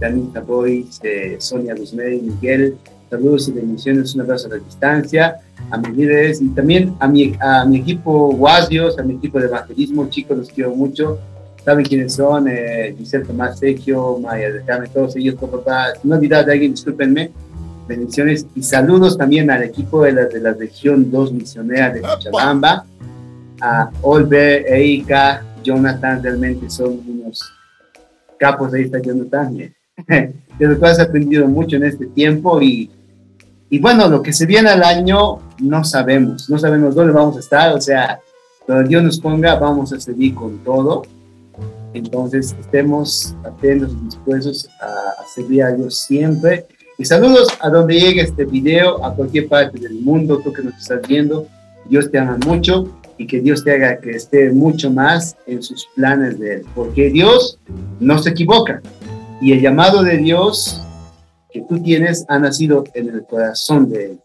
Danita 0.00 0.40
Boyce, 0.40 1.00
eh, 1.02 1.36
Sonia 1.38 1.74
Guzmán, 1.74 2.26
Miguel, 2.26 2.78
saludos 3.10 3.48
y 3.48 3.52
bendiciones, 3.52 4.14
un 4.14 4.20
abrazo 4.20 4.46
a 4.46 4.50
la 4.50 4.56
distancia, 4.56 5.36
a 5.70 5.78
mis 5.78 5.96
líderes 5.96 6.40
y 6.40 6.48
también 6.50 6.94
a 7.00 7.08
mi, 7.08 7.34
a 7.40 7.64
mi 7.64 7.78
equipo 7.78 8.30
Guasios, 8.30 8.98
a 8.98 9.02
mi 9.02 9.14
equipo 9.14 9.40
de 9.40 9.46
evangelismo, 9.46 10.08
chicos, 10.08 10.38
los 10.38 10.48
quiero 10.48 10.74
mucho. 10.74 11.18
Saben 11.64 11.84
quiénes 11.84 12.14
son, 12.14 12.48
eh, 12.48 12.94
Giselle 12.96 13.26
Tomás 13.26 13.58
Sergio, 13.58 14.18
Maya 14.18 14.50
de 14.50 14.64
Carmen, 14.64 14.90
todos 14.90 15.16
ellos, 15.16 15.34
papá. 15.34 15.88
Si 16.00 16.08
no 16.08 16.14
olvidar 16.14 16.46
de 16.46 16.52
alguien, 16.52 16.70
discúlpenme. 16.70 17.32
Bendiciones 17.86 18.46
y 18.54 18.62
saludos 18.62 19.18
también 19.18 19.50
al 19.50 19.64
equipo 19.64 20.04
de 20.04 20.12
la, 20.12 20.24
de 20.26 20.40
la 20.40 20.54
región 20.54 21.10
2 21.10 21.32
misionera 21.32 21.90
de 21.90 22.00
Cochabamba, 22.00 22.86
a 23.60 23.90
Olver, 24.02 24.64
Erika, 24.68 25.44
Jonathan, 25.62 26.22
realmente 26.22 26.70
son 26.70 27.00
unos 27.06 27.52
capos, 28.38 28.72
ahí 28.72 28.82
está 28.82 29.00
Jonathan. 29.00 29.74
De 30.58 30.66
lo 30.66 30.78
cual 30.78 30.92
has 30.92 31.00
aprendido 31.00 31.46
mucho 31.46 31.76
en 31.76 31.84
este 31.84 32.06
tiempo 32.06 32.60
y 32.60 32.90
y 33.72 33.78
bueno, 33.78 34.08
lo 34.08 34.20
que 34.20 34.32
se 34.32 34.46
viene 34.46 34.68
al 34.68 34.82
año 34.82 35.38
no 35.60 35.84
sabemos, 35.84 36.50
no 36.50 36.58
sabemos 36.58 36.92
dónde 36.92 37.12
vamos 37.12 37.36
a 37.36 37.40
estar, 37.40 37.72
o 37.72 37.80
sea, 37.80 38.20
donde 38.66 38.88
Dios 38.88 39.04
nos 39.04 39.20
ponga, 39.20 39.54
vamos 39.54 39.92
a 39.92 40.00
seguir 40.00 40.34
con 40.34 40.58
todo. 40.58 41.04
Entonces, 41.94 42.54
estemos 42.58 43.34
atentos 43.44 43.92
y 43.92 44.04
dispuestos 44.06 44.68
a, 44.80 45.24
servir 45.34 45.62
a 45.62 45.72
Dios 45.72 46.00
siempre. 46.00 46.66
Y 46.98 47.04
saludos 47.04 47.48
a 47.60 47.70
donde 47.70 47.98
llegue 47.98 48.22
este 48.22 48.44
video, 48.44 49.04
a 49.04 49.14
cualquier 49.14 49.48
parte 49.48 49.78
del 49.78 50.00
mundo, 50.00 50.40
tú 50.42 50.52
que 50.52 50.62
nos 50.62 50.74
estás 50.74 51.06
viendo. 51.06 51.46
Dios 51.88 52.10
te 52.10 52.18
ama 52.18 52.38
mucho 52.44 52.92
y 53.18 53.26
que 53.26 53.40
Dios 53.40 53.62
te 53.62 53.72
haga 53.72 54.00
que 54.00 54.10
esté 54.10 54.50
mucho 54.50 54.90
más 54.90 55.36
en 55.46 55.62
sus 55.62 55.88
planes 55.94 56.40
de 56.40 56.54
Él. 56.54 56.66
Porque 56.74 57.10
Dios 57.10 57.58
no 58.00 58.18
se 58.18 58.30
equivoca. 58.30 58.82
Y 59.40 59.52
el 59.52 59.60
llamado 59.60 60.02
de 60.02 60.18
Dios 60.18 60.82
que 61.52 61.62
tú 61.62 61.82
tienes 61.82 62.24
ha 62.28 62.38
nacido 62.38 62.84
en 62.94 63.08
el 63.08 63.24
corazón 63.24 63.90
de 63.90 64.06
Él. 64.06 64.20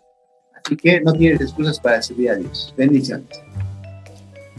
Así 0.64 0.76
que 0.76 1.02
no 1.02 1.14
tienes 1.14 1.42
excusas 1.42 1.80
para 1.80 2.02
servir 2.02 2.32
a 2.32 2.36
Dios. 2.36 2.74
Bendiciones. 2.78 3.28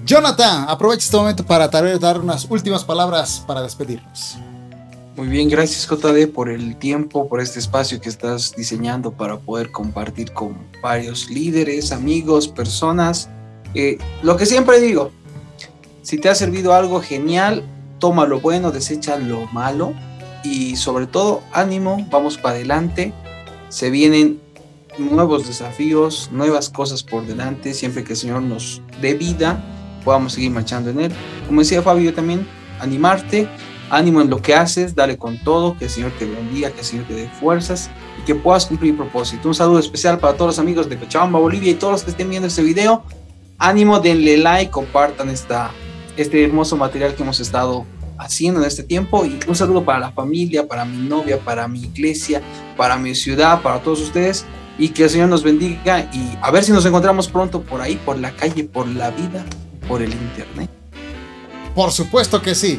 Jonathan, 0.05 0.67
aprovecha 0.69 1.05
este 1.05 1.17
momento 1.17 1.45
para 1.45 1.69
dar 1.69 2.21
unas 2.21 2.47
últimas 2.49 2.85
palabras 2.85 3.43
para 3.47 3.63
despedirnos. 3.63 4.39
Muy 5.17 5.29
bien, 5.29 5.49
gracias 5.49 5.89
JD 5.89 6.29
por 6.33 6.51
el 6.51 6.77
tiempo, 6.77 7.27
por 7.27 7.41
este 7.41 7.59
espacio 7.59 7.99
que 8.01 8.11
estás 8.11 8.55
diseñando 8.55 9.11
para 9.11 9.39
poder 9.39 9.73
compartir 9.73 10.33
con 10.33 10.57
varios 10.83 11.31
líderes, 11.31 11.91
amigos, 11.91 12.47
personas. 12.47 13.31
Eh, 13.75 13.97
lo 14.23 14.37
que 14.37 14.45
siempre 14.45 14.79
digo, 14.79 15.11
si 16.03 16.19
te 16.19 16.29
ha 16.29 16.35
servido 16.35 16.75
algo 16.75 17.01
genial, 17.01 17.65
toma 17.99 18.27
lo 18.27 18.41
bueno, 18.41 18.71
desecha 18.71 19.17
lo 19.17 19.47
malo 19.47 19.95
y 20.47 20.77
sobre 20.77 21.07
todo 21.07 21.43
ánimo, 21.53 22.07
vamos 22.11 22.39
para 22.39 22.57
adelante. 22.57 23.13
Se 23.69 23.91
vienen 23.91 24.41
nuevos 24.99 25.47
desafíos, 25.47 26.31
nuevas 26.33 26.71
cosas 26.71 27.03
por 27.03 27.27
delante, 27.27 27.75
siempre 27.75 28.05
que 28.05 28.13
el 28.13 28.19
Señor 28.19 28.43
nos 28.43 28.81
dé 29.01 29.15
vida, 29.15 29.63
podamos 30.05 30.33
seguir 30.35 30.51
marchando 30.51 30.91
en 30.91 31.01
Él. 31.01 31.13
Como 31.47 31.61
decía 31.61 31.83
Fabio 31.83 32.15
también, 32.15 32.47
animarte, 32.81 33.49
ánimo 33.91 34.21
en 34.21 34.31
lo 34.31 34.41
que 34.41 34.55
haces, 34.55 34.95
dale 34.95 35.17
con 35.17 35.43
todo, 35.43 35.77
que 35.77 35.87
el 35.87 35.91
Señor 35.91 36.13
te 36.19 36.25
bendiga, 36.25 36.71
que 36.71 36.81
el 36.81 36.87
Señor 36.87 37.07
te 37.07 37.15
dé 37.15 37.29
fuerzas 37.29 37.91
y 38.21 38.25
que 38.25 38.35
puedas 38.35 38.67
cumplir 38.67 38.97
propósito. 38.97 39.49
Un 39.49 39.55
saludo 39.55 39.79
especial 39.79 40.19
para 40.19 40.35
todos 40.35 40.51
los 40.51 40.59
amigos 40.59 40.89
de 40.89 40.99
Cochabamba, 40.99 41.39
Bolivia 41.39 41.73
y 41.73 41.75
todos 41.75 41.93
los 41.93 42.03
que 42.05 42.11
estén 42.11 42.31
viendo 42.31 42.49
este 42.49 42.63
video. 42.63 43.03
Ánimo, 43.59 44.01
denle 44.01 44.37
like, 44.37 44.71
compartan 44.71 45.31
esta, 45.31 45.71
este 46.17 46.45
hermoso 46.45 46.77
material 46.77 47.15
que 47.15 47.23
hemos 47.23 47.41
estado 47.41 47.87
haciendo 48.19 48.61
en 48.61 48.67
este 48.67 48.83
tiempo 48.83 49.25
y 49.25 49.39
un 49.47 49.57
saludo 49.57 49.85
para 49.85 49.99
la 49.99 50.13
familia, 50.13 50.67
para 50.67 50.85
mi 50.85 51.09
novia, 51.09 51.39
para 51.39 51.69
mi 51.69 51.83
iglesia, 51.83 52.43
para 52.77 52.97
mi 52.97 53.15
ciudad, 53.15 53.63
para 53.63 53.81
todos 53.81 54.01
ustedes 54.01 54.45
y 54.79 54.91
que 54.91 55.05
el 55.05 55.11
Señor 55.11 55.29
nos 55.29 55.43
bendiga 55.43 56.11
y 56.13 56.37
a 56.41 56.51
ver 56.51 56.65
si 56.65 56.73
nos 56.73 56.85
encontramos 56.85 57.29
pronto 57.29 57.63
por 57.63 57.81
ahí, 57.81 57.97
por 57.97 58.19
la 58.19 58.33
calle, 58.33 58.65
por 58.65 58.87
la 58.87 59.11
vida, 59.11 59.45
por 59.89 60.03
el 60.03 60.13
internet. 60.13 60.71
Por 61.75 61.93
supuesto 61.93 62.41
que 62.41 62.55
sí. 62.55 62.79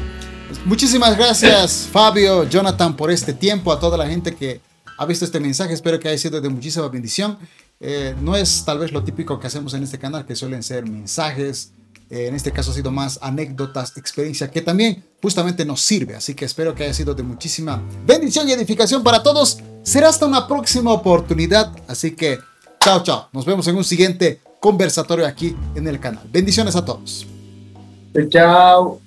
Muchísimas 0.65 1.17
gracias 1.17 1.89
Fabio, 1.91 2.47
Jonathan 2.47 2.95
por 2.95 3.11
este 3.11 3.33
tiempo, 3.33 3.71
a 3.71 3.79
toda 3.79 3.97
la 3.97 4.07
gente 4.07 4.35
que 4.35 4.61
ha 4.97 5.05
visto 5.05 5.25
este 5.25 5.39
mensaje, 5.39 5.73
espero 5.73 5.99
que 5.99 6.07
haya 6.07 6.17
sido 6.17 6.41
de 6.41 6.49
muchísima 6.49 6.87
bendición. 6.87 7.37
Eh, 7.79 8.15
no 8.21 8.35
es 8.35 8.65
tal 8.65 8.79
vez 8.79 8.91
lo 8.91 9.03
típico 9.03 9.39
que 9.39 9.45
hacemos 9.47 9.73
en 9.75 9.83
este 9.83 9.99
canal, 9.99 10.25
que 10.25 10.35
suelen 10.35 10.63
ser 10.63 10.85
mensajes, 10.85 11.73
en 12.09 12.35
este 12.35 12.51
caso 12.51 12.71
ha 12.71 12.73
sido 12.73 12.91
más 12.91 13.19
anécdotas, 13.21 13.97
experiencia, 13.97 14.49
que 14.49 14.61
también 14.61 15.03
justamente 15.21 15.65
nos 15.65 15.81
sirve. 15.81 16.15
Así 16.15 16.33
que 16.33 16.45
espero 16.45 16.73
que 16.73 16.83
haya 16.83 16.93
sido 16.93 17.13
de 17.13 17.23
muchísima 17.23 17.81
bendición 18.05 18.47
y 18.47 18.53
edificación 18.53 19.03
para 19.03 19.23
todos. 19.23 19.59
Será 19.83 20.09
hasta 20.09 20.25
una 20.25 20.47
próxima 20.47 20.91
oportunidad. 20.91 21.71
Así 21.87 22.11
que, 22.11 22.39
chao, 22.79 23.03
chao. 23.03 23.29
Nos 23.33 23.45
vemos 23.45 23.67
en 23.67 23.75
un 23.75 23.83
siguiente 23.83 24.39
conversatorio 24.59 25.25
aquí 25.25 25.55
en 25.75 25.87
el 25.87 25.99
canal. 25.99 26.23
Bendiciones 26.31 26.75
a 26.75 26.85
todos. 26.85 27.27
Chao. 28.29 29.06